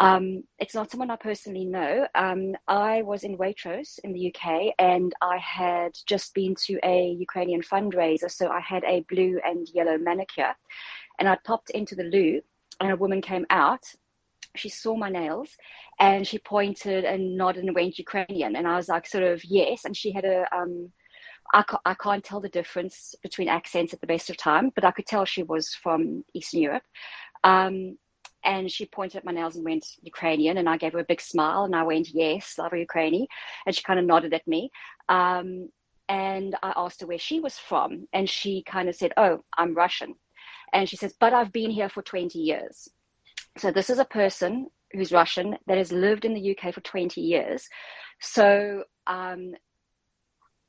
Um, 0.00 0.44
it's 0.58 0.74
not 0.74 0.90
someone 0.90 1.10
I 1.10 1.16
personally 1.16 1.66
know. 1.66 2.06
Um, 2.14 2.56
I 2.66 3.02
was 3.02 3.22
in 3.22 3.36
Waitrose 3.36 3.98
in 4.02 4.12
the 4.12 4.34
UK 4.34 4.74
and 4.78 5.12
I 5.20 5.36
had 5.36 5.92
just 6.06 6.32
been 6.34 6.54
to 6.66 6.78
a 6.82 7.10
Ukrainian 7.18 7.60
fundraiser. 7.62 8.30
So 8.30 8.48
I 8.48 8.60
had 8.60 8.82
a 8.84 9.04
blue 9.10 9.38
and 9.44 9.68
yellow 9.74 9.98
manicure 9.98 10.54
and 11.18 11.28
I 11.28 11.36
popped 11.44 11.70
into 11.70 11.94
the 11.94 12.04
loo 12.04 12.40
and 12.80 12.90
a 12.90 12.96
woman 12.96 13.20
came 13.20 13.46
out 13.50 13.84
she 14.56 14.68
saw 14.68 14.96
my 14.96 15.08
nails 15.08 15.56
and 15.98 16.26
she 16.26 16.38
pointed 16.38 17.04
and 17.04 17.36
nodded 17.36 17.64
and 17.64 17.74
went 17.74 17.98
Ukrainian. 17.98 18.56
And 18.56 18.66
I 18.66 18.76
was 18.76 18.88
like, 18.88 19.06
sort 19.06 19.24
of, 19.24 19.44
yes. 19.44 19.84
And 19.84 19.96
she 19.96 20.12
had 20.12 20.24
a, 20.24 20.44
um, 20.54 20.90
I, 21.52 21.62
ca- 21.62 21.80
I 21.84 21.94
can't 21.94 22.24
tell 22.24 22.40
the 22.40 22.48
difference 22.48 23.14
between 23.22 23.48
accents 23.48 23.92
at 23.92 24.00
the 24.00 24.06
best 24.06 24.30
of 24.30 24.36
time, 24.36 24.70
but 24.74 24.84
I 24.84 24.90
could 24.90 25.06
tell 25.06 25.24
she 25.24 25.42
was 25.42 25.74
from 25.74 26.24
Eastern 26.34 26.62
Europe. 26.62 26.82
Um, 27.44 27.98
and 28.44 28.70
she 28.70 28.86
pointed 28.86 29.18
at 29.18 29.24
my 29.24 29.32
nails 29.32 29.56
and 29.56 29.64
went 29.64 29.86
Ukrainian, 30.02 30.58
and 30.58 30.68
I 30.68 30.76
gave 30.76 30.92
her 30.92 30.98
a 30.98 31.04
big 31.04 31.20
smile, 31.20 31.64
and 31.64 31.74
I 31.74 31.82
went 31.82 32.08
yes, 32.14 32.46
Slava 32.46 32.76
Ukraini, 32.76 33.26
and 33.66 33.74
she 33.74 33.82
kind 33.82 33.98
of 33.98 34.06
nodded 34.06 34.34
at 34.34 34.46
me. 34.46 34.70
Um, 35.08 35.68
and 36.08 36.56
I 36.62 36.72
asked 36.76 37.00
her 37.00 37.06
where 37.06 37.18
she 37.18 37.40
was 37.40 37.58
from, 37.58 38.08
and 38.12 38.28
she 38.28 38.62
kind 38.62 38.88
of 38.88 38.96
said, 38.96 39.12
"Oh, 39.16 39.44
I'm 39.56 39.74
Russian," 39.74 40.14
and 40.72 40.88
she 40.88 40.96
says, 40.96 41.14
"But 41.18 41.32
I've 41.32 41.52
been 41.52 41.70
here 41.70 41.88
for 41.88 42.02
20 42.02 42.38
years." 42.38 42.88
So 43.58 43.70
this 43.70 43.90
is 43.90 43.98
a 43.98 44.04
person 44.04 44.68
who's 44.92 45.12
Russian 45.12 45.56
that 45.66 45.78
has 45.78 45.92
lived 45.92 46.24
in 46.24 46.34
the 46.34 46.56
UK 46.56 46.72
for 46.72 46.80
20 46.80 47.20
years. 47.20 47.68
So 48.20 48.84
um, 49.06 49.54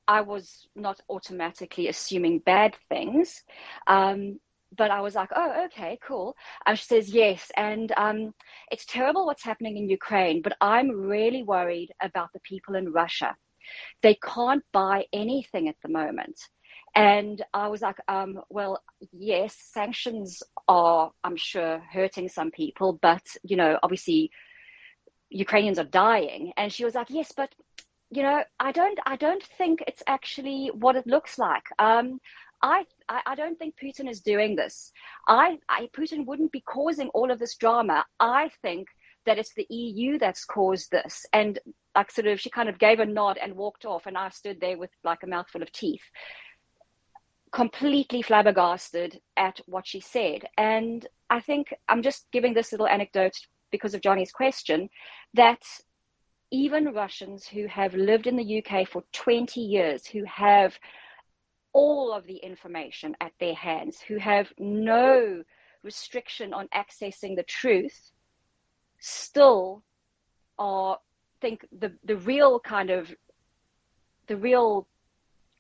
I 0.08 0.22
was 0.22 0.68
not 0.76 1.00
automatically 1.10 1.88
assuming 1.88 2.40
bad 2.40 2.76
things. 2.90 3.44
Um, 3.88 4.40
but 4.76 4.92
I 4.92 5.02
was 5.02 5.16
like, 5.16 5.30
oh, 5.36 5.66
okay, 5.66 5.98
cool. 6.06 6.36
And 6.66 6.78
she 6.78 6.86
says, 6.86 7.10
yes. 7.10 7.52
And 7.58 7.92
um, 7.98 8.34
it's 8.72 8.86
terrible 8.86 9.26
what's 9.26 9.44
happening 9.44 9.78
in 9.78 9.90
Ukraine, 9.90 10.42
but 10.42 10.56
I'm 10.62 10.90
really 10.90 11.44
worried 11.44 11.92
about 12.02 12.30
the 12.34 12.40
people 12.42 12.76
in 12.76 12.92
Russia. 12.92 13.36
They 14.02 14.16
can't 14.16 14.64
buy 14.72 15.06
anything 15.14 15.68
at 15.68 15.76
the 15.84 15.90
moment. 15.90 16.38
And 16.96 17.42
I 17.54 17.68
was 17.68 17.82
like, 17.82 17.98
um, 18.08 18.42
well, 18.50 18.82
yes, 19.14 19.56
sanctions 19.56 20.44
are, 20.68 21.12
I'm 21.24 21.38
sure, 21.38 21.82
hurting 21.92 22.28
some 22.28 22.52
people, 22.52 23.00
but, 23.02 23.24
you 23.44 23.56
know, 23.56 23.80
obviously 23.82 24.32
Ukrainians 25.30 25.80
are 25.80 25.86
dying. 25.86 26.52
And 26.58 26.72
she 26.72 26.84
was 26.84 26.96
like, 26.96 27.10
yes, 27.10 27.32
but, 27.36 27.54
you 28.10 28.24
know, 28.24 28.44
I 28.60 28.72
don't, 28.74 29.00
I 29.06 29.16
don't 29.16 29.44
think 29.44 29.84
it's 29.88 30.04
actually 30.06 30.70
what 30.74 30.98
it 30.98 31.08
looks 31.08 31.40
like. 31.40 31.64
Um, 31.80 32.20
I, 32.64 32.86
I, 33.10 33.22
I 33.28 33.36
don't 33.36 33.58
think 33.58 33.76
Putin 33.82 34.10
is 34.10 34.22
doing 34.22 34.56
this. 34.56 34.92
I, 35.28 35.58
I, 35.68 35.90
Putin 35.96 36.26
wouldn't 36.26 36.52
be 36.52 36.62
causing 36.62 37.10
all 37.10 37.32
of 37.32 37.40
this 37.40 37.56
drama. 37.56 38.06
I 38.20 38.52
think 38.62 38.88
that 39.26 39.38
it's 39.38 39.54
the 39.54 39.68
EU 39.70 40.18
that's 40.18 40.46
caused 40.46 40.92
this. 40.92 41.26
And 41.34 41.60
like 41.96 42.12
sort 42.12 42.28
of, 42.28 42.40
she 42.40 42.50
kind 42.50 42.70
of 42.70 42.80
gave 42.80 43.00
a 43.00 43.06
nod 43.06 43.38
and 43.42 43.56
walked 43.56 43.86
off, 43.86 44.06
and 44.06 44.18
I 44.18 44.30
stood 44.30 44.62
there 44.62 44.78
with 44.78 44.92
like 45.04 45.24
a 45.24 45.28
mouthful 45.28 45.62
of 45.62 45.72
teeth 45.72 46.04
completely 47.52 48.22
flabbergasted 48.22 49.20
at 49.36 49.60
what 49.66 49.86
she 49.86 50.00
said. 50.00 50.46
And 50.58 51.06
I 51.30 51.42
think 51.42 51.74
I'm 51.90 52.02
just 52.02 52.26
giving 52.32 52.54
this 52.54 52.72
little 52.72 52.88
anecdote 52.88 53.36
because 53.72 53.94
of 53.94 54.02
Johnny's 54.02 54.32
question 54.32 54.90
that 55.34 55.62
even 56.52 56.94
Russians 56.94 57.48
who 57.48 57.68
have 57.68 57.94
lived 57.94 58.28
in 58.28 58.36
the 58.36 58.64
UK 58.64 58.88
for 58.88 59.04
20 59.14 59.62
years, 59.62 60.06
who 60.06 60.24
have 60.26 60.78
all 61.74 62.12
of 62.12 62.26
the 62.26 62.38
information 62.38 63.16
at 63.22 63.32
their 63.40 63.56
hands, 63.56 64.02
who 64.02 64.18
have 64.18 64.52
no 64.58 65.44
restriction 65.84 66.54
on 66.54 66.68
accessing 66.76 67.36
the 67.36 67.44
truth, 67.44 68.12
still 69.00 69.84
are 70.60 70.98
think 71.40 71.66
the 71.78 71.92
the 72.04 72.18
real 72.18 72.60
kind 72.60 72.90
of 72.90 73.14
the 74.28 74.38
real 74.38 74.88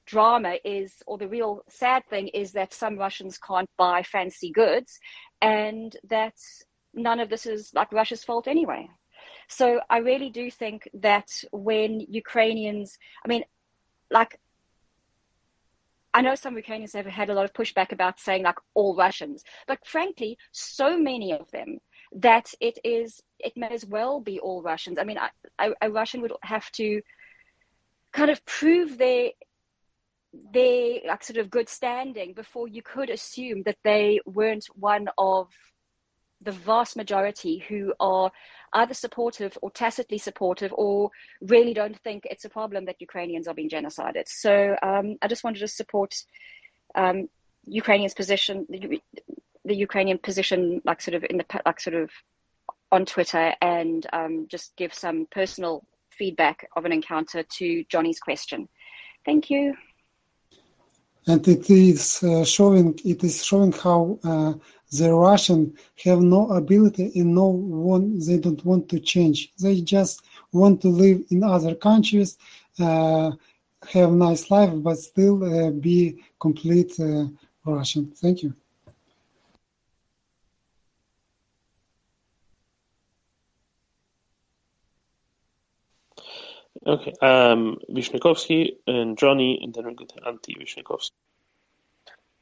drama 0.05 0.55
is, 0.63 1.01
or 1.07 1.17
the 1.17 1.27
real 1.27 1.63
sad 1.69 2.03
thing 2.09 2.27
is 2.29 2.51
that 2.51 2.73
some 2.73 2.97
Russians 2.97 3.37
can't 3.37 3.69
buy 3.77 4.03
fancy 4.03 4.51
goods 4.51 4.99
and 5.41 5.95
that 6.09 6.33
none 6.93 7.19
of 7.19 7.29
this 7.29 7.45
is 7.45 7.71
like 7.73 7.91
Russia's 7.91 8.23
fault 8.23 8.47
anyway. 8.47 8.89
So 9.47 9.81
I 9.89 9.97
really 9.97 10.29
do 10.29 10.51
think 10.51 10.89
that 10.93 11.27
when 11.51 11.99
Ukrainians, 12.01 12.97
I 13.23 13.27
mean, 13.27 13.43
like, 14.09 14.39
I 16.13 16.21
know 16.21 16.35
some 16.35 16.57
Ukrainians 16.57 16.93
have 16.93 17.05
had 17.05 17.29
a 17.29 17.33
lot 17.33 17.45
of 17.45 17.53
pushback 17.53 17.91
about 17.91 18.19
saying 18.19 18.43
like 18.43 18.57
all 18.73 18.95
Russians, 18.95 19.43
but 19.67 19.85
frankly, 19.85 20.37
so 20.51 20.97
many 20.97 21.31
of 21.31 21.49
them 21.51 21.79
that 22.13 22.53
it 22.59 22.77
is, 22.83 23.21
it 23.39 23.53
may 23.55 23.69
as 23.69 23.85
well 23.85 24.19
be 24.19 24.39
all 24.39 24.61
Russians. 24.61 24.97
I 24.99 25.05
mean, 25.05 25.17
a, 25.59 25.71
a 25.81 25.89
Russian 25.89 26.21
would 26.21 26.33
have 26.43 26.69
to 26.73 27.01
kind 28.11 28.29
of 28.29 28.45
prove 28.45 28.97
their 28.97 29.31
their 30.53 30.99
like 31.05 31.23
sort 31.23 31.37
of 31.37 31.49
good 31.49 31.67
standing 31.67 32.33
before 32.33 32.67
you 32.67 32.81
could 32.81 33.09
assume 33.09 33.63
that 33.63 33.77
they 33.83 34.19
weren't 34.25 34.65
one 34.75 35.09
of 35.17 35.49
the 36.41 36.51
vast 36.51 36.95
majority 36.95 37.59
who 37.67 37.93
are 37.99 38.31
either 38.73 38.93
supportive 38.93 39.57
or 39.61 39.71
tacitly 39.71 40.17
supportive 40.17 40.73
or 40.73 41.11
really 41.41 41.73
don't 41.73 41.97
think 41.99 42.23
it's 42.29 42.45
a 42.45 42.49
problem 42.49 42.85
that 42.85 43.01
Ukrainians 43.01 43.47
are 43.47 43.53
being 43.53 43.69
genocided. 43.69 44.27
So 44.27 44.75
um, 44.81 45.17
I 45.21 45.27
just 45.27 45.43
wanted 45.43 45.59
to 45.59 45.67
support 45.67 46.15
um, 46.95 47.29
Ukrainian's 47.65 48.13
position, 48.13 48.65
the, 48.69 49.01
the, 49.65 49.75
Ukrainian 49.75 50.17
position, 50.17 50.81
like 50.85 51.01
sort 51.01 51.15
of 51.15 51.25
in 51.29 51.37
the 51.37 51.45
like 51.65 51.79
sort 51.79 51.95
of 51.95 52.09
on 52.91 53.05
Twitter, 53.05 53.53
and 53.61 54.05
um, 54.11 54.47
just 54.49 54.75
give 54.75 54.93
some 54.93 55.27
personal 55.31 55.85
feedback 56.09 56.67
of 56.75 56.85
an 56.85 56.91
encounter 56.91 57.43
to 57.43 57.83
Johnny's 57.85 58.19
question. 58.19 58.67
Thank 59.25 59.49
you 59.49 59.75
and 61.27 61.47
it 61.47 61.69
is 61.69 62.23
uh, 62.23 62.43
showing 62.43 62.99
it 63.05 63.23
is 63.23 63.45
showing 63.45 63.71
how 63.71 64.19
uh, 64.23 64.53
the 64.91 65.13
Russian 65.13 65.73
have 66.03 66.21
no 66.21 66.49
ability 66.51 67.11
and 67.15 67.33
no 67.35 67.47
one 67.47 68.19
they 68.19 68.37
don't 68.37 68.63
want 68.65 68.89
to 68.89 68.99
change. 68.99 69.51
They 69.59 69.81
just 69.81 70.23
want 70.51 70.81
to 70.81 70.89
live 70.89 71.23
in 71.29 71.43
other 71.43 71.75
countries, 71.75 72.37
uh, 72.79 73.31
have 73.93 74.11
nice 74.11 74.49
life, 74.51 74.71
but 74.75 74.97
still 74.97 75.43
uh, 75.43 75.71
be 75.71 76.23
complete 76.39 76.99
uh, 76.99 77.25
Russian. 77.65 78.11
Thank 78.15 78.43
you. 78.43 78.53
Okay, 86.85 87.13
um, 87.21 87.77
Vyshniakovsky 87.91 88.77
and 88.87 89.15
Johnny, 89.15 89.59
and 89.61 89.71
then 89.73 89.85
we'll 89.85 89.93
go 89.93 90.05
to 90.05 90.21
Antti 90.21 90.57
Vyshniakovsky. 90.59 91.11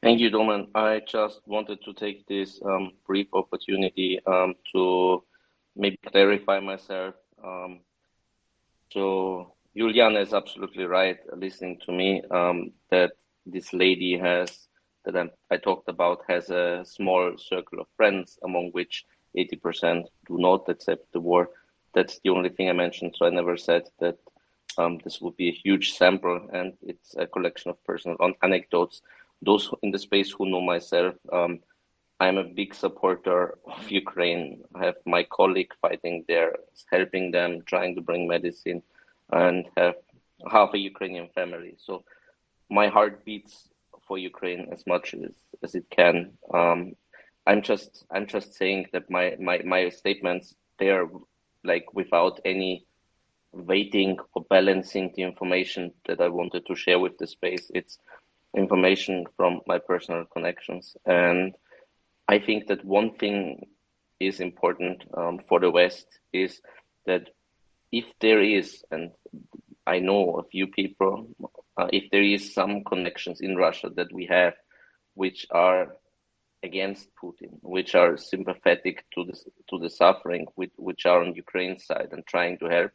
Thank 0.02 0.20
you, 0.20 0.30
Doman. 0.30 0.68
I 0.74 1.02
just 1.06 1.42
wanted 1.46 1.84
to 1.84 1.92
take 1.92 2.26
this 2.26 2.58
um, 2.64 2.92
brief 3.06 3.26
opportunity 3.34 4.18
um, 4.26 4.54
to 4.72 5.22
maybe 5.76 5.98
clarify 5.98 6.58
myself. 6.58 7.16
Um, 7.44 7.80
so 8.90 9.52
Juliana 9.76 10.20
is 10.20 10.32
absolutely 10.32 10.84
right, 10.84 11.18
listening 11.36 11.78
to 11.84 11.92
me, 11.92 12.22
um, 12.30 12.72
that 12.90 13.12
this 13.44 13.74
lady 13.74 14.18
has, 14.18 14.68
that 15.04 15.18
I'm, 15.18 15.30
i 15.50 15.58
talked 15.58 15.90
about, 15.90 16.22
has 16.28 16.48
a 16.48 16.82
small 16.86 17.34
circle 17.36 17.80
of 17.80 17.86
friends, 17.94 18.38
among 18.42 18.70
which 18.70 19.04
80% 19.36 20.04
do 20.26 20.38
not 20.38 20.66
accept 20.70 21.12
the 21.12 21.20
war. 21.20 21.50
That's 21.92 22.20
the 22.20 22.30
only 22.30 22.48
thing 22.48 22.70
I 22.70 22.72
mentioned. 22.72 23.16
So 23.16 23.26
I 23.26 23.30
never 23.30 23.58
said 23.58 23.82
that 24.00 24.16
um, 24.78 24.98
this 25.04 25.20
would 25.20 25.36
be 25.36 25.48
a 25.48 25.60
huge 25.64 25.92
sample, 25.92 26.48
and 26.52 26.74
it's 26.82 27.14
a 27.16 27.26
collection 27.26 27.70
of 27.70 27.84
personal 27.84 28.16
anecdotes. 28.42 29.02
Those 29.42 29.70
in 29.82 29.90
the 29.90 29.98
space 29.98 30.30
who 30.30 30.50
know 30.50 30.60
myself, 30.60 31.14
um, 31.32 31.60
I'm 32.18 32.36
a 32.36 32.44
big 32.44 32.74
supporter 32.74 33.58
of 33.66 33.90
Ukraine. 33.90 34.62
I 34.74 34.86
have 34.86 34.96
my 35.06 35.22
colleague 35.24 35.72
fighting 35.80 36.24
there, 36.28 36.56
helping 36.90 37.30
them, 37.30 37.62
trying 37.64 37.94
to 37.94 38.02
bring 38.02 38.28
medicine, 38.28 38.82
and 39.32 39.66
have 39.76 39.94
half 40.50 40.74
a 40.74 40.78
Ukrainian 40.78 41.28
family. 41.34 41.74
So 41.78 42.04
my 42.68 42.88
heart 42.88 43.24
beats 43.24 43.68
for 44.06 44.18
Ukraine 44.18 44.68
as 44.70 44.86
much 44.86 45.14
as, 45.14 45.34
as 45.62 45.74
it 45.74 45.86
can. 45.90 46.32
Um, 46.52 46.94
I'm 47.46 47.62
just 47.62 48.04
I'm 48.10 48.26
just 48.26 48.54
saying 48.54 48.86
that 48.92 49.10
my, 49.10 49.36
my, 49.40 49.62
my 49.64 49.88
statements 49.88 50.54
they 50.78 50.90
are 50.90 51.08
like 51.64 51.86
without 51.94 52.40
any 52.44 52.86
weighting 53.52 54.18
or 54.34 54.44
balancing 54.48 55.12
the 55.14 55.22
information 55.22 55.92
that 56.06 56.20
I 56.20 56.28
wanted 56.28 56.66
to 56.66 56.74
share 56.74 56.98
with 56.98 57.18
the 57.18 57.26
space. 57.26 57.70
It's 57.74 57.98
information 58.56 59.26
from 59.36 59.60
my 59.66 59.78
personal 59.78 60.24
connections. 60.24 60.96
And 61.04 61.54
I 62.28 62.38
think 62.38 62.68
that 62.68 62.84
one 62.84 63.14
thing 63.16 63.66
is 64.18 64.40
important 64.40 65.04
um, 65.16 65.40
for 65.48 65.60
the 65.60 65.70
West 65.70 66.06
is 66.32 66.60
that 67.06 67.30
if 67.90 68.04
there 68.20 68.42
is, 68.42 68.84
and 68.90 69.10
I 69.86 69.98
know 69.98 70.34
a 70.34 70.44
few 70.44 70.66
people, 70.68 71.28
uh, 71.76 71.88
if 71.92 72.10
there 72.10 72.22
is 72.22 72.54
some 72.54 72.84
connections 72.84 73.40
in 73.40 73.56
Russia 73.56 73.90
that 73.96 74.12
we 74.12 74.26
have, 74.26 74.54
which 75.14 75.46
are 75.50 75.96
against 76.62 77.08
Putin, 77.20 77.58
which 77.62 77.94
are 77.94 78.16
sympathetic 78.16 79.04
to 79.14 79.24
the 79.24 79.32
to 79.70 79.78
the 79.78 79.88
suffering, 79.88 80.46
which, 80.54 80.72
which 80.76 81.06
are 81.06 81.22
on 81.22 81.34
Ukraine's 81.34 81.86
side 81.86 82.08
and 82.12 82.24
trying 82.26 82.58
to 82.58 82.66
help, 82.66 82.92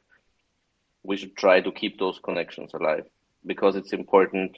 we 1.06 1.18
should 1.18 1.36
try 1.36 1.62
to 1.62 1.72
keep 1.72 2.00
those 2.00 2.20
connections 2.20 2.74
alive 2.74 3.06
because 3.46 3.76
it's 3.76 3.94
important 3.94 4.58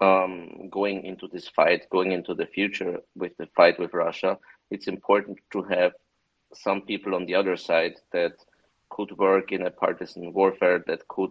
um, 0.00 0.68
going 0.70 1.04
into 1.04 1.28
this 1.28 1.48
fight, 1.48 1.88
going 1.90 2.12
into 2.12 2.34
the 2.34 2.46
future 2.46 3.00
with 3.14 3.36
the 3.36 3.46
fight 3.56 3.78
with 3.78 3.94
Russia. 3.94 4.38
It's 4.70 4.88
important 4.88 5.38
to 5.52 5.62
have 5.62 5.92
some 6.54 6.82
people 6.82 7.14
on 7.14 7.26
the 7.26 7.34
other 7.34 7.56
side 7.56 7.94
that 8.12 8.32
could 8.90 9.16
work 9.16 9.52
in 9.52 9.66
a 9.66 9.70
partisan 9.70 10.32
warfare, 10.32 10.82
that 10.86 11.06
could 11.08 11.30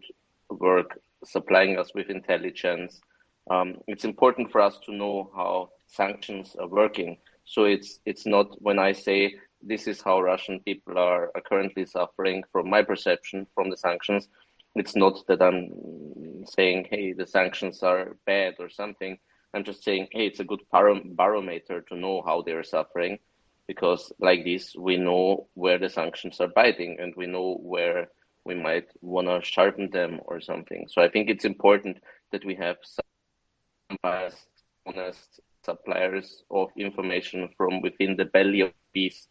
work 0.49 0.99
supplying 1.23 1.77
us 1.77 1.93
with 1.93 2.09
intelligence. 2.09 3.01
Um, 3.49 3.77
it's 3.87 4.05
important 4.05 4.51
for 4.51 4.61
us 4.61 4.79
to 4.85 4.93
know 4.93 5.31
how 5.35 5.69
sanctions 5.87 6.55
are 6.59 6.67
working. 6.67 7.17
So 7.45 7.65
it's 7.65 7.99
it's 8.05 8.25
not 8.25 8.61
when 8.61 8.79
I 8.79 8.93
say 8.93 9.35
this 9.63 9.87
is 9.87 10.01
how 10.01 10.21
Russian 10.21 10.59
people 10.59 10.97
are, 10.97 11.31
are 11.35 11.41
currently 11.41 11.85
suffering 11.85 12.43
from 12.51 12.69
my 12.69 12.81
perception 12.83 13.47
from 13.55 13.69
the 13.69 13.77
sanctions. 13.77 14.27
It's 14.75 14.95
not 14.95 15.25
that 15.27 15.41
I'm 15.41 16.45
saying, 16.45 16.87
hey, 16.89 17.13
the 17.13 17.27
sanctions 17.27 17.83
are 17.83 18.17
bad 18.25 18.55
or 18.59 18.69
something. 18.69 19.17
I'm 19.53 19.63
just 19.63 19.83
saying, 19.83 20.07
hey, 20.11 20.27
it's 20.27 20.39
a 20.39 20.45
good 20.45 20.61
barometer 20.71 21.81
to 21.81 21.95
know 21.95 22.21
how 22.25 22.41
they're 22.41 22.63
suffering 22.63 23.19
because, 23.67 24.11
like 24.19 24.43
this, 24.45 24.75
we 24.75 24.97
know 24.97 25.47
where 25.55 25.77
the 25.77 25.89
sanctions 25.89 26.39
are 26.39 26.47
biting 26.47 26.97
and 26.99 27.13
we 27.15 27.27
know 27.27 27.57
where 27.61 28.09
we 28.45 28.55
might 28.55 28.87
want 29.01 29.27
to 29.27 29.41
sharpen 29.43 29.89
them 29.91 30.19
or 30.25 30.39
something. 30.41 30.87
So 30.87 31.01
I 31.01 31.09
think 31.09 31.29
it's 31.29 31.45
important 31.45 32.01
that 32.31 32.45
we 32.45 32.55
have 32.55 32.77
some 32.81 33.97
biased, 34.01 34.47
honest 34.85 35.41
suppliers 35.63 36.43
of 36.49 36.69
information 36.77 37.49
from 37.57 37.81
within 37.81 38.15
the 38.15 38.25
belly 38.25 38.61
of 38.61 38.69
the 38.69 38.75
beast 38.93 39.29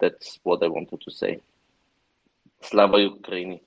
that's 0.00 0.38
what 0.42 0.62
I 0.62 0.68
wanted 0.68 1.00
to 1.02 1.10
say. 1.10 1.40
Slava 2.62 2.96
Ukraini. 2.96 3.60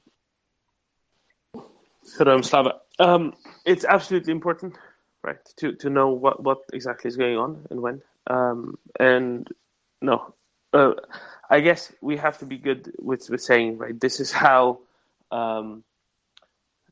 Heroim 2.18 2.44
Slava. 2.44 2.76
Um, 3.00 3.34
it's 3.66 3.86
absolutely 3.86 4.32
important, 4.32 4.76
right, 5.22 5.38
to, 5.58 5.74
to 5.74 5.90
know 5.90 6.10
what, 6.10 6.42
what 6.42 6.60
exactly 6.74 7.10
is 7.10 7.18
going 7.18 7.38
on 7.38 7.66
and 7.70 7.82
when. 7.82 8.02
Um, 8.28 8.78
and 9.00 9.48
no, 10.02 10.34
uh, 10.74 10.94
I 11.50 11.60
guess 11.60 11.92
we 12.02 12.18
have 12.18 12.40
to 12.40 12.46
be 12.46 12.58
good 12.58 12.94
with, 13.00 13.30
with 13.30 13.42
saying, 13.42 13.78
right, 13.78 14.00
this 14.00 14.20
is 14.20 14.32
how 14.32 14.80
um, 15.32 15.84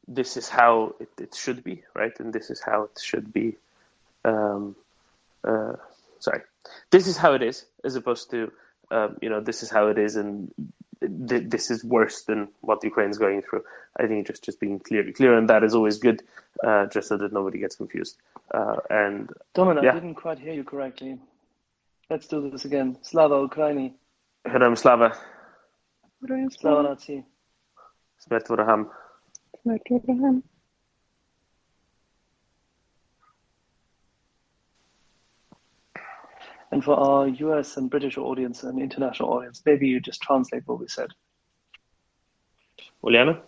this 0.08 0.38
is 0.38 0.50
how 0.50 0.96
it, 1.00 1.10
it 1.20 1.36
should 1.36 1.64
be, 1.64 1.84
right, 1.94 2.18
and 2.20 2.32
this 2.32 2.50
is 2.50 2.62
how 2.62 2.84
it 2.84 3.00
should 3.02 3.34
be. 3.34 3.56
Um, 4.24 4.76
uh, 5.44 5.74
sorry, 6.20 6.42
this 6.92 7.08
is 7.08 7.18
how 7.18 7.34
it 7.34 7.42
is, 7.42 7.66
as 7.84 7.96
opposed 7.96 8.30
to 8.32 8.52
um, 8.92 9.18
you 9.22 9.30
know, 9.30 9.42
this 9.42 9.64
is 9.64 9.70
how 9.70 9.88
it 9.88 9.98
is, 9.98 10.16
and 10.16 10.52
th- 11.02 11.50
this 11.50 11.72
is 11.72 11.84
worse 11.84 12.24
than 12.24 12.50
what 12.62 12.84
Ukraine 12.84 13.10
is 13.10 13.18
going 13.18 13.42
through. 13.42 13.64
I 14.00 14.08
think 14.08 14.28
just 14.28 14.44
just 14.44 14.60
being 14.60 14.80
clear, 14.80 15.12
clear, 15.12 15.38
and 15.38 15.50
that 15.50 15.64
is 15.64 15.74
always 15.74 15.98
good, 15.98 16.24
uh, 16.64 16.86
just 16.88 17.08
so 17.08 17.18
that 17.18 17.34
nobody 17.34 17.60
gets 17.60 17.76
confused. 17.76 18.18
Uh, 18.54 18.78
and 18.90 19.32
Domin, 19.56 19.82
yeah. 19.84 19.92
I 19.92 19.94
didn't 19.96 20.16
quite 20.16 20.40
hear 20.40 20.54
you 20.54 20.64
correctly. 20.64 21.18
Let's 22.10 22.28
do 22.28 22.50
this 22.50 22.66
again. 22.66 22.98
Slava 23.02 23.36
Ukraini. 23.36 23.94
Heroim 24.46 24.78
Slava. 24.78 25.18
Slava 26.50 26.90
natsii. 26.90 27.24
Smert 28.24 28.48
Voraham. 28.48 28.90
Smert 29.66 29.82
Voraham. 29.90 30.44
And 36.76 36.84
for 36.84 36.96
our 36.96 37.30
US 37.30 37.78
and 37.78 37.90
British 37.90 38.18
audience 38.18 38.64
and 38.64 38.82
international 38.82 39.30
audience, 39.30 39.64
maybe 39.66 39.88
you 39.88 40.02
just 40.02 40.22
translate 40.22 40.64
what 40.66 40.78
we 40.78 40.90
said. 40.90 41.08
Uliana? 43.02 43.40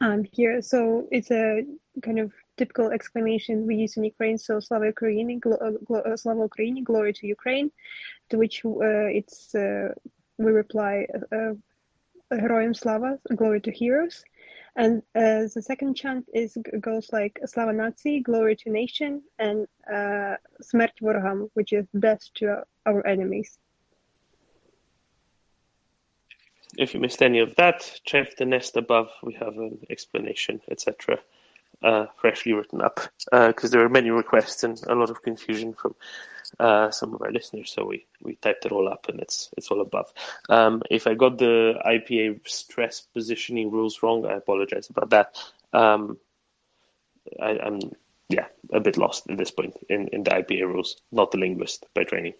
Um, 0.00 0.24
here, 0.32 0.60
so 0.62 1.06
it's 1.12 1.30
a 1.30 1.64
kind 2.02 2.18
of 2.18 2.32
typical 2.56 2.90
exclamation 2.90 3.68
we 3.68 3.76
use 3.76 3.96
in 3.96 4.02
Ukraine. 4.02 4.36
So 4.36 4.58
Slava 4.58 4.92
Ukraini, 4.92 5.38
glo- 5.38 5.78
glo- 5.84 6.16
Slava 6.16 6.48
Ukraini, 6.48 6.82
glory 6.82 7.12
to 7.12 7.24
Ukraine, 7.28 7.70
to 8.30 8.36
which 8.36 8.64
uh, 8.64 9.08
it's 9.18 9.54
uh, 9.54 9.94
we 10.38 10.50
reply, 10.50 11.06
uh, 11.30 11.54
Heroim 12.32 12.74
Slava, 12.74 13.20
glory 13.36 13.60
to 13.60 13.70
heroes. 13.70 14.24
And 14.74 15.02
uh, 15.14 15.48
the 15.54 15.62
second 15.62 15.94
chant 15.94 16.26
is 16.32 16.56
goes 16.80 17.10
like 17.12 17.38
Slava 17.44 17.72
natsii, 17.72 18.22
glory 18.22 18.56
to 18.56 18.70
nation, 18.70 19.22
and 19.38 19.66
uh, 19.86 20.36
Smert 20.62 20.96
Vorham, 21.02 21.50
which 21.52 21.72
is 21.74 21.86
death 21.98 22.22
to 22.36 22.62
our 22.86 23.06
enemies. 23.06 23.58
If 26.78 26.94
you 26.94 27.00
missed 27.00 27.20
any 27.20 27.40
of 27.40 27.54
that, 27.56 28.00
check 28.04 28.36
the 28.36 28.46
nest 28.46 28.76
above. 28.78 29.10
We 29.22 29.34
have 29.34 29.58
an 29.58 29.78
explanation, 29.90 30.62
etc., 30.70 31.18
uh, 31.82 32.06
freshly 32.16 32.54
written 32.54 32.80
up 32.80 33.00
because 33.30 33.72
there 33.72 33.84
are 33.84 33.90
many 33.90 34.10
requests 34.10 34.64
and 34.64 34.82
a 34.88 34.94
lot 34.94 35.10
of 35.10 35.20
confusion 35.20 35.74
from 35.74 35.94
uh, 36.58 36.90
some 36.90 37.14
of 37.14 37.22
our 37.22 37.32
listeners. 37.32 37.72
So 37.72 37.84
we, 37.84 38.06
we 38.22 38.36
typed 38.36 38.66
it 38.66 38.72
all 38.72 38.88
up 38.88 39.08
and 39.08 39.20
it's 39.20 39.50
it's 39.56 39.68
all 39.68 39.80
above. 39.80 40.12
Um, 40.48 40.82
if 40.90 41.06
I 41.06 41.14
got 41.14 41.38
the 41.38 41.74
IPA 41.86 42.46
stress 42.48 43.00
positioning 43.00 43.70
rules 43.70 44.02
wrong, 44.02 44.26
I 44.26 44.34
apologize 44.34 44.88
about 44.90 45.10
that. 45.10 45.36
Um, 45.72 46.18
I, 47.40 47.52
am 47.62 47.80
yeah 48.28 48.46
a 48.72 48.80
bit 48.80 48.96
lost 48.96 49.28
at 49.30 49.38
this 49.38 49.50
point 49.50 49.76
in, 49.88 50.08
in 50.08 50.24
the 50.24 50.30
IPA 50.30 50.66
rules, 50.66 50.96
not 51.10 51.30
the 51.30 51.38
linguist 51.38 51.86
by 51.94 52.04
training. 52.04 52.34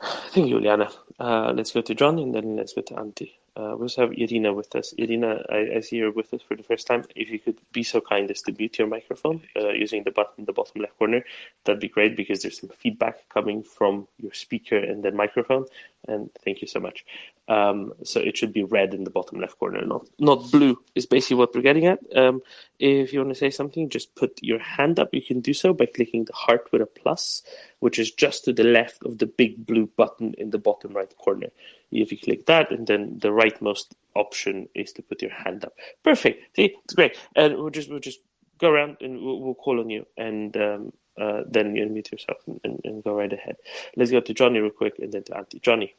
Thank 0.02 0.48
you, 0.48 0.56
Juliana. 0.56 0.90
Uh, 1.18 1.52
let's 1.54 1.72
go 1.72 1.80
to 1.80 1.94
John 1.94 2.18
and 2.18 2.34
then 2.34 2.56
let's 2.56 2.72
go 2.72 2.82
to 2.82 2.94
Antti. 2.94 3.32
Uh, 3.54 3.74
we 3.76 3.82
also 3.82 4.02
have 4.02 4.12
Irina 4.12 4.52
with 4.52 4.74
us. 4.74 4.94
Irina, 4.96 5.44
I, 5.50 5.76
I, 5.76 5.80
see 5.80 5.96
you're 5.96 6.10
with 6.10 6.32
us 6.32 6.40
for 6.40 6.56
the 6.56 6.62
first 6.62 6.86
time. 6.86 7.04
If 7.14 7.28
you 7.28 7.38
could 7.38 7.60
be 7.70 7.82
so 7.82 8.00
kind 8.00 8.30
as 8.30 8.40
to 8.42 8.52
mute 8.52 8.78
your 8.78 8.88
microphone 8.88 9.42
uh, 9.60 9.70
using 9.70 10.04
the 10.04 10.10
button 10.10 10.34
in 10.38 10.44
the 10.46 10.54
bottom 10.54 10.80
left 10.80 10.98
corner, 10.98 11.22
that'd 11.64 11.80
be 11.80 11.88
great 11.88 12.16
because 12.16 12.42
there's 12.42 12.60
some 12.60 12.70
feedback 12.70 13.28
coming 13.28 13.62
from 13.62 14.08
your 14.16 14.32
speaker 14.32 14.78
and 14.78 15.02
then 15.02 15.16
microphone. 15.16 15.66
And 16.08 16.30
thank 16.42 16.62
you 16.62 16.68
so 16.68 16.80
much. 16.80 17.04
Um, 17.48 17.92
so 18.04 18.20
it 18.20 18.36
should 18.36 18.52
be 18.52 18.62
red 18.62 18.94
in 18.94 19.04
the 19.04 19.10
bottom 19.10 19.40
left 19.40 19.58
corner, 19.58 19.84
not 19.84 20.06
not 20.18 20.50
blue. 20.52 20.78
Is 20.94 21.06
basically 21.06 21.36
what 21.36 21.54
we're 21.54 21.62
getting 21.62 21.86
at. 21.86 21.98
Um, 22.14 22.40
if 22.78 23.12
you 23.12 23.18
want 23.18 23.30
to 23.30 23.38
say 23.38 23.50
something, 23.50 23.88
just 23.88 24.14
put 24.14 24.38
your 24.42 24.60
hand 24.60 25.00
up. 25.00 25.10
You 25.12 25.22
can 25.22 25.40
do 25.40 25.52
so 25.52 25.72
by 25.72 25.86
clicking 25.86 26.24
the 26.24 26.32
heart 26.34 26.68
with 26.72 26.82
a 26.82 26.86
plus, 26.86 27.42
which 27.80 27.98
is 27.98 28.12
just 28.12 28.44
to 28.44 28.52
the 28.52 28.64
left 28.64 29.04
of 29.04 29.18
the 29.18 29.26
big 29.26 29.66
blue 29.66 29.90
button 29.96 30.34
in 30.38 30.50
the 30.50 30.58
bottom 30.58 30.92
right 30.92 31.12
corner. 31.18 31.48
If 31.90 32.12
you 32.12 32.18
click 32.18 32.46
that, 32.46 32.70
and 32.70 32.86
then 32.86 33.18
the 33.20 33.28
rightmost 33.28 33.92
option 34.14 34.68
is 34.74 34.92
to 34.92 35.02
put 35.02 35.20
your 35.20 35.32
hand 35.32 35.64
up. 35.64 35.74
Perfect. 36.04 36.56
See, 36.56 36.76
it's 36.84 36.94
great. 36.94 37.16
And 37.34 37.56
we'll 37.56 37.70
just 37.70 37.90
we'll 37.90 37.98
just 37.98 38.20
go 38.58 38.70
around 38.70 38.98
and 39.00 39.20
we'll, 39.20 39.40
we'll 39.40 39.54
call 39.54 39.80
on 39.80 39.90
you, 39.90 40.06
and 40.16 40.56
um, 40.56 40.92
uh, 41.20 41.42
then 41.48 41.74
you 41.74 41.84
unmute 41.84 42.12
yourself 42.12 42.38
and, 42.46 42.60
and, 42.64 42.80
and, 42.84 43.04
go 43.04 43.14
right 43.14 43.32
ahead. 43.32 43.56
Let's 43.96 44.10
go 44.10 44.20
to 44.20 44.32
Johnny 44.32 44.60
real 44.60 44.70
quick, 44.70 44.94
and 44.98 45.12
then 45.12 45.24
to 45.24 45.32
Antti 45.32 45.60
Johnny. 45.60 45.94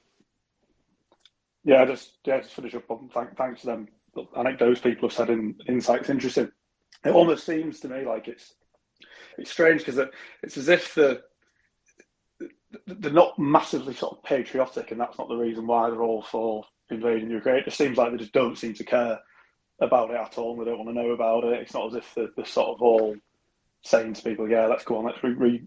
Yeah, 1.64 1.86
just 1.86 2.18
yeah, 2.26 2.40
just 2.40 2.54
finish 2.54 2.76
up. 2.76 2.84
Thank, 3.14 3.38
thanks 3.38 3.62
to 3.62 3.68
them. 3.68 3.88
Anecdotes 4.38 4.80
people 4.80 5.10
have 5.10 5.16
said 5.16 5.30
in 5.30 5.56
insights 5.68 6.10
interesting. 6.10 6.52
It 7.06 7.12
almost 7.12 7.46
seems 7.46 7.80
to 7.82 7.90
me 7.90 8.06
like 8.06 8.28
it's 8.28 8.54
it's 9.38 9.52
strange 9.52 9.82
because 9.82 9.98
it, 9.98 10.12
it's 10.42 10.58
as 10.58 10.70
if 10.70 10.94
the 10.96 11.22
they're 12.88 13.12
not 13.12 13.38
massively 13.38 13.94
sort 13.94 14.18
of 14.18 14.24
patriotic, 14.24 14.92
and 14.92 15.00
that's 15.00 15.18
not 15.18 15.28
the 15.28 15.36
reason 15.36 15.68
why 15.68 15.90
they're 15.90 16.02
all 16.02 16.22
for 16.22 16.64
invading 16.90 17.30
Ukraine. 17.30 17.58
It 17.58 17.66
just 17.66 17.78
seems 17.78 17.98
like 17.98 18.12
they 18.12 18.18
just 18.18 18.34
don't 18.34 18.58
seem 18.58 18.74
to 18.76 18.84
care 18.84 19.20
about 19.80 20.12
it 20.12 20.18
at 20.18 20.38
all. 20.38 20.54
And 20.54 20.62
they 20.62 20.70
don't 20.70 20.80
want 20.84 20.90
to 20.90 21.02
know 21.02 21.12
about 21.12 21.44
it. 21.46 21.62
It's 21.62 21.74
not 21.74 21.88
as 21.88 21.96
if 21.96 22.14
they're, 22.16 22.30
they're 22.36 22.46
sort 22.46 22.70
of 22.76 22.82
all 22.82 23.16
saying 23.84 24.14
to 24.14 24.24
people, 24.24 24.50
"Yeah, 24.50 24.68
let's 24.68 24.84
go 24.84 24.98
on, 24.98 25.06
let's 25.06 25.24
re, 25.24 25.34
re, 25.34 25.64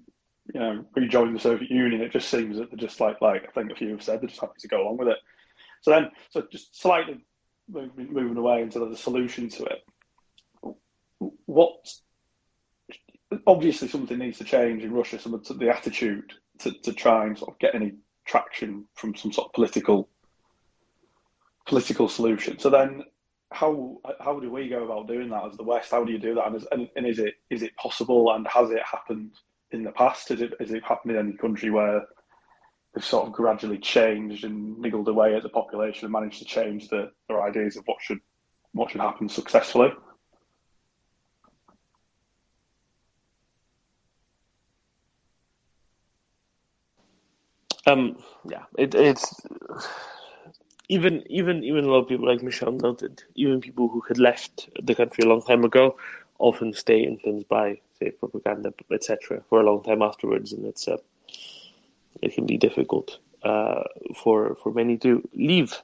you 0.53 0.61
know 0.61 0.85
rejoin 0.95 1.33
the 1.35 1.41
Soviet 1.41 1.71
Union." 1.71 2.03
It 2.03 2.13
just 2.13 2.29
seems 2.29 2.59
that 2.59 2.71
they're 2.71 2.79
just 2.79 3.01
like 3.01 3.21
like 3.21 3.47
I 3.49 3.53
think 3.53 3.73
a 3.73 3.77
few 3.77 3.91
have 3.91 4.03
said 4.03 4.21
they're 4.21 4.29
just 4.29 4.41
happy 4.41 4.61
to 4.61 4.69
go 4.69 4.83
along 4.83 4.99
with 4.99 5.09
it. 5.09 5.19
So 5.83 5.91
then, 5.91 6.11
so 6.31 6.43
just 6.51 6.81
slightly 6.81 7.25
moving, 7.69 8.37
away 8.37 8.63
into 8.63 8.79
the 8.79 8.97
solution 8.97 9.49
to 9.51 9.65
it. 9.65 9.83
What 11.47 11.89
obviously 13.47 13.89
something 13.89 14.19
needs 14.19 14.39
to 14.39 14.45
change 14.45 14.83
in 14.83 14.93
Russia. 14.93 15.19
Some 15.19 15.35
of 15.35 15.47
the 15.47 15.69
attitude 15.69 16.33
to, 16.59 16.73
to 16.73 16.93
try 16.93 17.27
and 17.27 17.39
sort 17.39 17.53
of 17.53 17.59
get 17.59 17.75
any 17.75 17.95
traction 18.25 18.87
from 18.95 19.15
some 19.15 19.33
sort 19.33 19.49
of 19.49 19.53
political 19.53 20.09
political 21.67 22.09
solution. 22.09 22.59
So 22.59 22.71
then, 22.71 23.03
how 23.53 23.99
how 24.21 24.39
do 24.41 24.51
we 24.51 24.69
go 24.69 24.85
about 24.85 25.09
doing 25.09 25.31
that 25.31 25.47
as 25.47 25.57
the 25.57 25.65
West? 25.65 25.91
How 25.91 26.05
do 26.05 26.13
you 26.13 26.19
do 26.19 26.35
that? 26.35 26.47
And 26.47 26.57
is, 26.57 26.67
and, 26.73 26.89
and 26.97 27.07
is 27.07 27.19
it 27.19 27.35
is 27.51 27.63
it 27.63 27.77
possible? 27.77 28.33
And 28.33 28.47
has 28.49 28.71
it 28.71 28.83
happened 28.85 29.33
in 29.73 29.83
the 29.83 29.93
past? 29.93 30.31
Is 30.31 30.41
it 30.41 30.55
is 30.61 30.73
it 30.73 30.85
happened 30.85 31.13
in 31.13 31.19
any 31.19 31.37
country 31.37 31.71
where 31.71 32.03
they've 32.97 33.05
sort 33.05 33.27
of 33.27 33.33
gradually 33.33 33.77
changed 33.77 34.45
and 34.45 34.79
niggled 34.79 35.07
away 35.07 35.37
at 35.37 35.43
the 35.43 35.51
population 35.51 36.07
and 36.07 36.13
managed 36.13 36.39
to 36.39 36.47
change 36.47 36.89
the, 36.89 37.11
their 37.29 37.43
ideas 37.43 37.77
of 37.77 37.85
what 37.85 37.99
should 38.01 38.21
what 38.73 38.91
should 38.91 39.01
happen 39.01 39.29
successfully? 39.29 39.91
Um, 47.87 48.17
yeah, 48.49 48.65
it, 48.77 48.95
it's 48.95 49.47
even 50.89 51.23
even 51.31 51.63
even 51.65 51.85
a 51.85 51.89
lot 51.89 52.01
of 52.01 52.09
people 52.09 52.27
like 52.27 52.43
Michelle 52.43 52.73
noted, 52.73 53.23
even 53.35 53.61
people 53.61 53.89
who 53.89 54.01
had 54.09 54.19
left 54.19 54.69
the 54.83 54.95
country 54.95 55.23
a 55.25 55.29
long 55.29 55.43
time 55.43 55.65
ago, 55.65 55.97
often 56.39 56.73
stay 56.73 57.03
influenced 57.03 57.49
by 57.49 57.79
say 57.99 58.11
propaganda, 58.11 58.73
etc., 58.91 59.43
for 59.49 59.61
a 59.61 59.65
long 59.65 59.83
time 59.83 60.03
afterwards, 60.03 60.53
and 60.53 60.67
it's 60.67 60.89
uh, 60.89 60.97
it 62.23 62.35
can 62.35 62.47
be 62.47 62.57
difficult 62.57 63.19
uh, 63.43 63.83
for 64.15 64.55
for 64.57 64.73
many 64.73 64.97
to 64.99 65.27
leave 65.35 65.83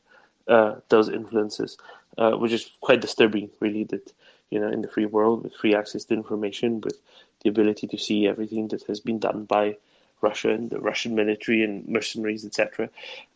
uh, 0.49 0.76
those 0.89 1.09
influences, 1.09 1.76
uh, 2.18 2.33
which 2.33 2.53
is 2.53 2.70
quite 2.80 3.01
disturbing, 3.01 3.51
really. 3.61 3.85
That 3.85 4.12
you 4.51 4.61
know, 4.61 4.68
in 4.68 4.83
the 4.83 4.89
free 4.89 5.07
world, 5.07 5.45
with 5.45 5.55
free 5.55 5.74
access 5.74 6.05
to 6.05 6.14
information, 6.14 6.80
with 6.80 6.99
the 7.43 7.49
ability 7.49 7.87
to 7.89 7.99
see 7.99 8.26
everything 8.26 8.68
that 8.68 8.83
has 8.85 9.01
been 9.01 9.18
done 9.18 9.45
by 9.45 9.76
Russia 10.20 10.51
and 10.51 10.70
the 10.70 10.80
Russian 10.80 11.14
military 11.14 11.62
and 11.64 11.87
mercenaries, 11.89 12.45
etc., 12.45 12.89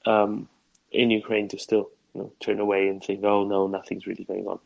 um, 0.05 0.49
in 0.93 1.11
Ukraine 1.11 1.49
to 1.49 1.59
still 1.59 1.91
you 2.15 2.23
know, 2.23 2.33
turn 2.41 2.61
away 2.61 2.89
and 2.89 3.03
think, 3.03 3.25
oh 3.25 3.45
no, 3.45 3.67
nothing's 3.67 4.07
really 4.07 4.25
going 4.25 4.47
on. 4.47 4.59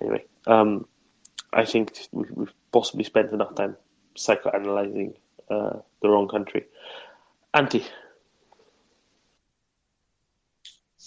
Anyway, 0.00 0.24
um, 0.46 0.86
I 1.52 1.64
think 1.64 1.96
we've 2.12 2.52
possibly 2.72 3.04
spent 3.04 3.32
enough 3.32 3.54
time 3.54 3.76
psychoanalyzing 4.16 5.14
uh, 5.50 5.78
the 6.02 6.08
wrong 6.08 6.28
country. 6.28 6.66
Antti. 7.54 7.84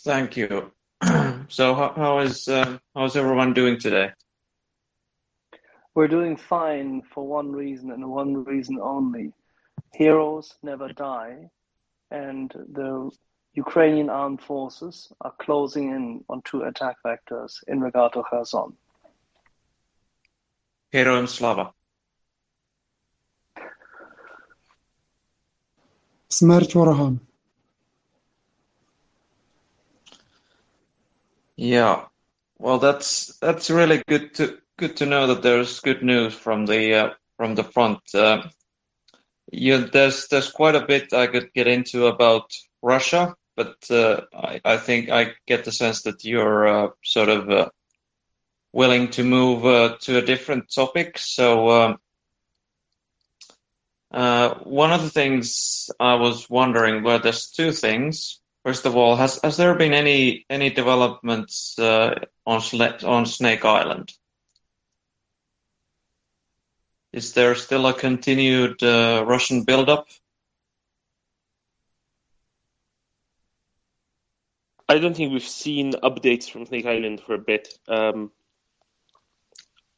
Thank 0.04 0.36
you. 0.36 0.72
so, 1.48 1.76
how, 1.76 1.94
how 1.96 2.20
is 2.20 2.48
uh, 2.48 2.78
how's 2.96 3.16
everyone 3.16 3.54
doing 3.54 3.80
today? 3.80 4.12
We're 5.94 6.08
doing 6.08 6.38
fine 6.38 7.04
for 7.14 7.28
one 7.28 7.52
reason 7.52 7.92
and 7.92 8.10
one 8.10 8.44
reason 8.44 8.80
only 8.82 9.34
heroes 9.94 10.56
never 10.64 10.92
die, 10.94 11.50
and 12.10 12.52
the 12.72 13.12
Ukrainian 13.54 14.10
armed 14.10 14.42
forces 14.42 15.12
are 15.22 15.34
closing 15.39 15.89
in 15.89 16.24
on 16.30 16.42
two 16.44 16.64
attack 16.64 16.96
vectors 17.06 17.58
in 17.68 17.82
regard 17.82 18.14
to 18.14 18.24
Kherson. 18.24 18.74
Heroem 20.94 21.28
slava. 21.28 21.74
Смерть 26.31 26.75
ворогам. 26.75 27.21
Yeah, 31.57 32.05
well, 32.59 32.79
that's 32.79 33.37
that's 33.39 33.71
really 33.71 34.03
good 34.07 34.35
to 34.35 34.59
good 34.77 34.97
to 34.99 35.07
know 35.07 35.27
that 35.29 35.43
there's 35.43 35.81
good 35.81 36.03
news 36.03 36.35
from 36.35 36.67
the 36.67 36.95
uh, 36.95 37.11
from 37.37 37.55
the 37.55 37.64
front. 37.64 38.01
Uh, 38.14 38.43
yeah, 39.51 39.87
there's 39.93 40.29
there's 40.29 40.51
quite 40.51 40.75
a 40.75 40.85
bit 40.85 41.12
I 41.12 41.27
could 41.29 41.53
get 41.55 41.67
into 41.67 42.07
about 42.07 42.51
Russia, 42.83 43.35
but 43.57 43.77
uh, 43.91 44.23
I, 44.35 44.61
I 44.64 44.77
think 44.77 45.09
I 45.09 45.35
get 45.47 45.64
the 45.64 45.73
sense 45.73 46.03
that 46.03 46.25
you're 46.25 46.67
uh, 46.69 46.89
sort 47.03 47.29
of 47.29 47.49
uh, 47.49 47.69
willing 48.73 49.09
to 49.12 49.25
move 49.25 49.64
uh, 49.64 49.97
to 50.01 50.19
a 50.19 50.23
different 50.23 50.71
topic. 50.75 51.19
So 51.19 51.71
um, 51.71 51.97
uh, 54.12 54.55
one 54.64 54.91
of 54.91 55.03
the 55.03 55.09
things 55.09 55.89
I 55.99 56.16
was 56.16 56.49
wondering, 56.49 57.03
well, 57.03 57.20
there's 57.20 57.49
two 57.49 57.72
things. 57.72 58.39
First 58.64 58.86
of 58.86 58.95
all, 58.95 59.16
has 59.16 59.39
has 59.43 59.57
there 59.57 59.74
been 59.76 59.93
any 59.93 60.45
any 60.49 60.70
developments 60.70 61.80
uh, 61.80 62.16
on 62.45 62.62
on 63.03 63.26
Snake 63.26 63.66
Island? 63.66 64.14
Is 67.14 67.34
there 67.34 67.55
still 67.55 67.88
a 67.88 67.93
continued 67.93 68.84
uh, 68.84 69.24
Russian 69.28 69.64
buildup? 69.64 70.07
I 74.88 74.97
don't 74.97 75.16
think 75.16 75.32
we've 75.32 75.43
seen 75.43 75.93
updates 76.03 76.49
from 76.49 76.66
Snake 76.66 76.86
Island 76.86 77.22
for 77.22 77.34
a 77.34 77.38
bit, 77.38 77.80
um, 77.88 78.32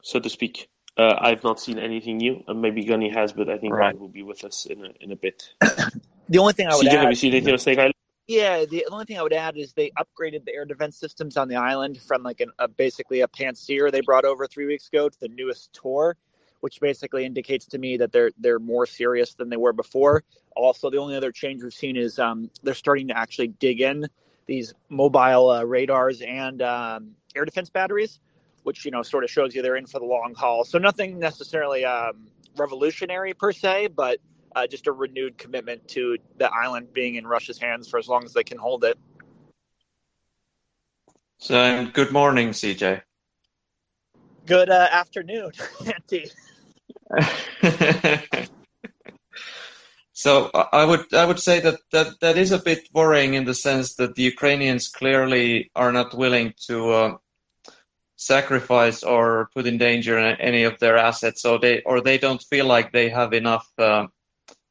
so 0.02 0.20
to 0.20 0.30
speak. 0.30 0.68
Uh, 0.96 1.16
I've 1.18 1.42
not 1.42 1.60
seen 1.60 1.78
anything 1.78 2.18
new. 2.18 2.44
Uh, 2.46 2.54
maybe 2.54 2.84
Gunny 2.84 3.10
has, 3.10 3.32
but 3.32 3.48
I 3.48 3.58
think 3.58 3.74
right. 3.74 3.98
will 3.98 4.08
be 4.08 4.22
with 4.22 4.44
us 4.44 4.66
in 4.66 4.84
a, 4.84 4.90
in 5.00 5.12
a 5.12 5.16
bit. 5.16 5.52
the 6.28 6.38
only 6.38 6.52
thing 6.52 6.68
I 6.68 6.76
would 6.76 6.86
CJ, 6.86 6.90
add, 6.90 7.00
have 7.00 7.10
you 7.10 7.16
seen 7.16 7.32
anything 7.32 7.52
on 7.52 7.58
Snake 7.58 7.78
Island? 7.78 7.94
Yeah, 8.28 8.64
the 8.64 8.86
only 8.90 9.04
thing 9.04 9.18
I 9.18 9.22
would 9.22 9.32
add 9.32 9.56
is 9.56 9.72
they 9.72 9.90
upgraded 9.98 10.44
the 10.44 10.54
air 10.54 10.64
defense 10.64 10.96
systems 10.96 11.36
on 11.36 11.48
the 11.48 11.56
island 11.56 12.00
from 12.00 12.22
like 12.22 12.40
an, 12.40 12.50
a 12.58 12.68
basically 12.68 13.20
a 13.20 13.28
Pantsir 13.28 13.90
they 13.90 14.00
brought 14.00 14.24
over 14.24 14.46
three 14.46 14.66
weeks 14.66 14.88
ago 14.88 15.08
to 15.08 15.20
the 15.20 15.28
newest 15.28 15.72
Tor 15.72 16.16
which 16.64 16.80
basically 16.80 17.26
indicates 17.26 17.66
to 17.66 17.76
me 17.76 17.98
that 17.98 18.10
they're 18.10 18.30
they're 18.38 18.58
more 18.58 18.86
serious 18.86 19.34
than 19.34 19.50
they 19.50 19.58
were 19.58 19.74
before. 19.74 20.24
Also, 20.56 20.88
the 20.88 20.96
only 20.96 21.14
other 21.14 21.30
change 21.30 21.62
we've 21.62 21.74
seen 21.74 21.94
is 21.94 22.18
um, 22.18 22.50
they're 22.62 22.72
starting 22.72 23.06
to 23.06 23.14
actually 23.14 23.48
dig 23.48 23.82
in 23.82 24.06
these 24.46 24.72
mobile 24.88 25.50
uh, 25.50 25.62
radars 25.62 26.22
and 26.22 26.62
um, 26.62 27.10
air 27.36 27.44
defense 27.44 27.68
batteries, 27.68 28.18
which 28.64 28.84
you 28.84 28.90
know 28.90 29.02
sort 29.02 29.24
of 29.24 29.30
shows 29.30 29.54
you 29.54 29.62
they're 29.62 29.76
in 29.76 29.86
for 29.86 30.00
the 30.00 30.04
long 30.04 30.34
haul. 30.34 30.64
So 30.64 30.78
nothing 30.78 31.18
necessarily 31.18 31.84
um, 31.84 32.26
revolutionary 32.56 33.32
per 33.32 33.52
se, 33.52 33.88
but 33.88 34.18
uh, 34.56 34.66
just 34.66 34.86
a 34.86 34.92
renewed 34.92 35.38
commitment 35.38 35.86
to 35.88 36.18
the 36.38 36.52
island 36.52 36.92
being 36.92 37.14
in 37.14 37.26
Russia's 37.26 37.58
hands 37.58 37.88
for 37.88 37.98
as 37.98 38.08
long 38.08 38.24
as 38.24 38.32
they 38.32 38.44
can 38.44 38.58
hold 38.58 38.84
it. 38.84 38.98
So, 41.38 41.86
good 41.92 42.12
morning, 42.12 42.50
CJ. 42.50 43.02
Good 44.46 44.70
uh, 44.70 44.88
afternoon, 44.90 45.52
Antti. 45.82 46.30
so 50.12 50.50
I 50.54 50.84
would 50.84 51.12
I 51.12 51.24
would 51.24 51.38
say 51.38 51.60
that, 51.60 51.80
that 51.92 52.20
that 52.20 52.38
is 52.38 52.52
a 52.52 52.58
bit 52.58 52.88
worrying 52.92 53.34
in 53.34 53.44
the 53.44 53.54
sense 53.54 53.94
that 53.96 54.14
the 54.14 54.22
Ukrainians 54.22 54.88
clearly 54.88 55.70
are 55.74 55.92
not 55.92 56.14
willing 56.14 56.54
to 56.66 56.90
uh, 56.90 57.16
sacrifice 58.16 59.02
or 59.02 59.48
put 59.54 59.66
in 59.66 59.78
danger 59.78 60.18
any 60.18 60.64
of 60.64 60.78
their 60.78 60.96
assets, 60.96 61.44
or 61.44 61.58
they 61.58 61.82
or 61.82 62.00
they 62.00 62.18
don't 62.18 62.42
feel 62.42 62.66
like 62.66 62.92
they 62.92 63.08
have 63.08 63.32
enough 63.32 63.68
uh, 63.78 64.06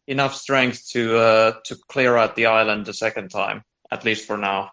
enough 0.08 0.36
strength 0.36 0.90
to 0.92 1.18
uh, 1.18 1.54
to 1.66 1.76
clear 1.88 2.18
out 2.18 2.36
the 2.36 2.46
island 2.46 2.88
a 2.88 2.94
second 2.94 3.30
time, 3.30 3.64
at 3.92 4.06
least 4.06 4.26
for 4.26 4.38
now. 4.38 4.72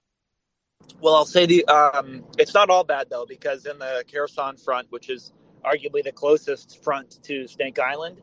Well, 1.00 1.14
I'll 1.14 1.24
say 1.24 1.46
the 1.46 1.64
um, 1.66 2.24
it's 2.38 2.54
not 2.54 2.70
all 2.70 2.84
bad 2.84 3.08
though, 3.10 3.26
because 3.26 3.66
in 3.66 3.78
the 3.78 4.04
Kherson 4.10 4.56
front, 4.56 4.86
which 4.90 5.10
is 5.10 5.32
arguably 5.64 6.02
the 6.02 6.12
closest 6.12 6.82
front 6.82 7.22
to 7.24 7.46
Snake 7.46 7.78
Island. 7.78 8.20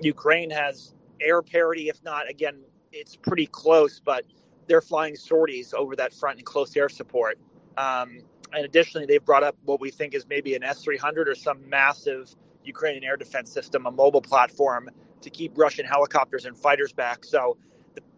Ukraine 0.00 0.50
has 0.50 0.94
air 1.20 1.42
parity, 1.42 1.88
if 1.88 2.02
not, 2.04 2.28
again, 2.28 2.60
it's 2.92 3.16
pretty 3.16 3.46
close, 3.46 3.98
but 3.98 4.24
they're 4.66 4.82
flying 4.82 5.16
sorties 5.16 5.72
over 5.72 5.96
that 5.96 6.12
front 6.12 6.38
and 6.38 6.46
close 6.46 6.76
air 6.76 6.88
support. 6.88 7.38
Um, 7.76 8.20
and 8.52 8.64
additionally, 8.64 9.06
they've 9.06 9.24
brought 9.24 9.42
up 9.42 9.56
what 9.64 9.80
we 9.80 9.90
think 9.90 10.14
is 10.14 10.26
maybe 10.28 10.54
an 10.54 10.62
S 10.62 10.82
300 10.82 11.28
or 11.28 11.34
some 11.34 11.68
massive 11.68 12.34
Ukrainian 12.64 13.04
air 13.04 13.16
defense 13.16 13.52
system, 13.52 13.86
a 13.86 13.90
mobile 13.90 14.22
platform 14.22 14.90
to 15.20 15.30
keep 15.30 15.56
Russian 15.56 15.86
helicopters 15.86 16.44
and 16.44 16.56
fighters 16.56 16.92
back. 16.92 17.24
So, 17.24 17.56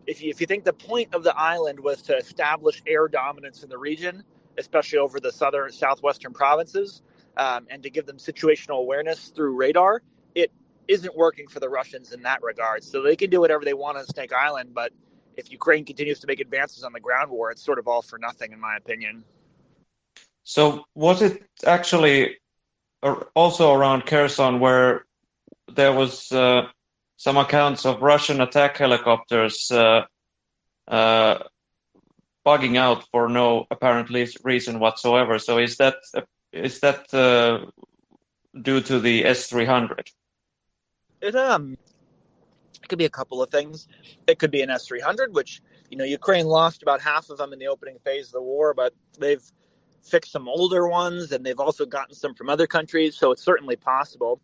if 0.07 0.23
you, 0.23 0.31
if 0.31 0.41
you 0.41 0.47
think 0.47 0.65
the 0.65 0.73
point 0.73 1.15
of 1.15 1.23
the 1.23 1.37
island 1.37 1.79
was 1.79 2.03
to 2.03 2.17
establish 2.17 2.83
air 2.87 3.09
dominance 3.09 3.63
in 3.63 3.69
the 3.69 3.79
region, 3.79 4.25
especially 4.57 4.99
over 4.99 5.21
the 5.21 5.31
southern 5.31 5.71
southwestern 5.71 6.33
provinces, 6.33 7.03
um, 7.37 7.67
and 7.71 7.83
to 7.83 7.91
give 7.91 8.07
them 8.07 8.17
situational 8.17 8.81
awareness 8.81 9.29
through 9.29 9.55
radar, 9.55 10.03
it 10.35 10.51
isn't 10.89 11.15
working 11.17 11.47
for 11.47 11.61
the 11.61 11.69
Russians 11.69 12.13
in 12.13 12.23
that 12.23 12.43
regard. 12.43 12.83
So 12.83 13.03
they 13.03 13.17
can 13.17 13.31
do 13.31 13.41
whatever 13.41 13.65
they 13.65 13.75
want 13.75 13.99
on 13.99 14.07
Snake 14.07 14.33
Island, 14.33 14.71
but 14.75 14.93
if 15.37 15.53
Ukraine 15.53 15.85
continues 15.85 16.19
to 16.21 16.27
make 16.27 16.41
advances 16.41 16.83
on 16.83 16.93
the 16.93 17.01
ground 17.01 17.31
war, 17.31 17.51
it's 17.53 17.63
sort 17.63 17.79
of 17.79 17.87
all 17.87 18.03
for 18.03 18.19
nothing, 18.19 18.53
in 18.53 18.59
my 18.59 18.77
opinion. 18.77 19.23
So 20.49 20.87
was 20.95 21.21
it 21.21 21.43
actually 21.67 22.39
also 23.35 23.75
around 23.75 24.07
Kherson 24.07 24.61
where 24.61 25.05
there 25.71 25.93
was 25.93 26.33
uh, 26.33 26.69
some 27.19 27.37
accounts 27.37 27.85
of 27.85 28.01
Russian 28.01 28.41
attack 28.41 28.79
helicopters 28.79 29.71
uh, 29.71 30.07
uh, 30.89 31.39
bugging 32.47 32.79
out 32.79 33.05
for 33.11 33.29
no 33.29 33.67
apparent 33.71 34.09
reason 34.43 34.81
whatsoever. 34.81 35.39
So 35.39 35.59
is 35.59 35.77
that 35.77 35.97
uh, 36.15 36.23
is 36.51 36.81
that 36.81 37.13
uh, 37.13 37.67
due 38.63 38.81
to 38.81 39.01
the 39.01 39.27
S 39.27 39.49
three 39.49 39.67
hundred? 39.67 40.09
It 41.21 41.37
um, 41.37 41.77
it 42.83 42.89
could 42.89 42.99
be 42.99 43.05
a 43.05 43.11
couple 43.11 43.43
of 43.43 43.51
things. 43.51 43.87
It 44.27 44.39
could 44.39 44.51
be 44.51 44.63
an 44.63 44.71
S 44.71 44.87
three 44.87 45.01
hundred, 45.01 45.35
which 45.35 45.61
you 45.91 45.99
know 45.99 46.05
Ukraine 46.05 46.47
lost 46.47 46.83
about 46.83 47.03
half 47.03 47.29
of 47.29 47.37
them 47.37 47.53
in 47.53 47.59
the 47.59 47.67
opening 47.67 47.99
phase 48.03 48.29
of 48.29 48.33
the 48.33 48.43
war, 48.43 48.73
but 48.73 48.95
they've 49.19 49.45
fix 50.09 50.31
some 50.31 50.49
older 50.49 50.89
ones, 50.89 51.33
and 51.33 51.45
they've 51.45 51.61
also 51.61 51.87
gotten 51.87 52.15
some 52.15 52.35
from 52.35 52.51
other 52.51 52.67
countries. 52.67 53.17
So 53.17 53.33
it's 53.33 53.43
certainly 53.43 53.77
possible. 53.77 54.41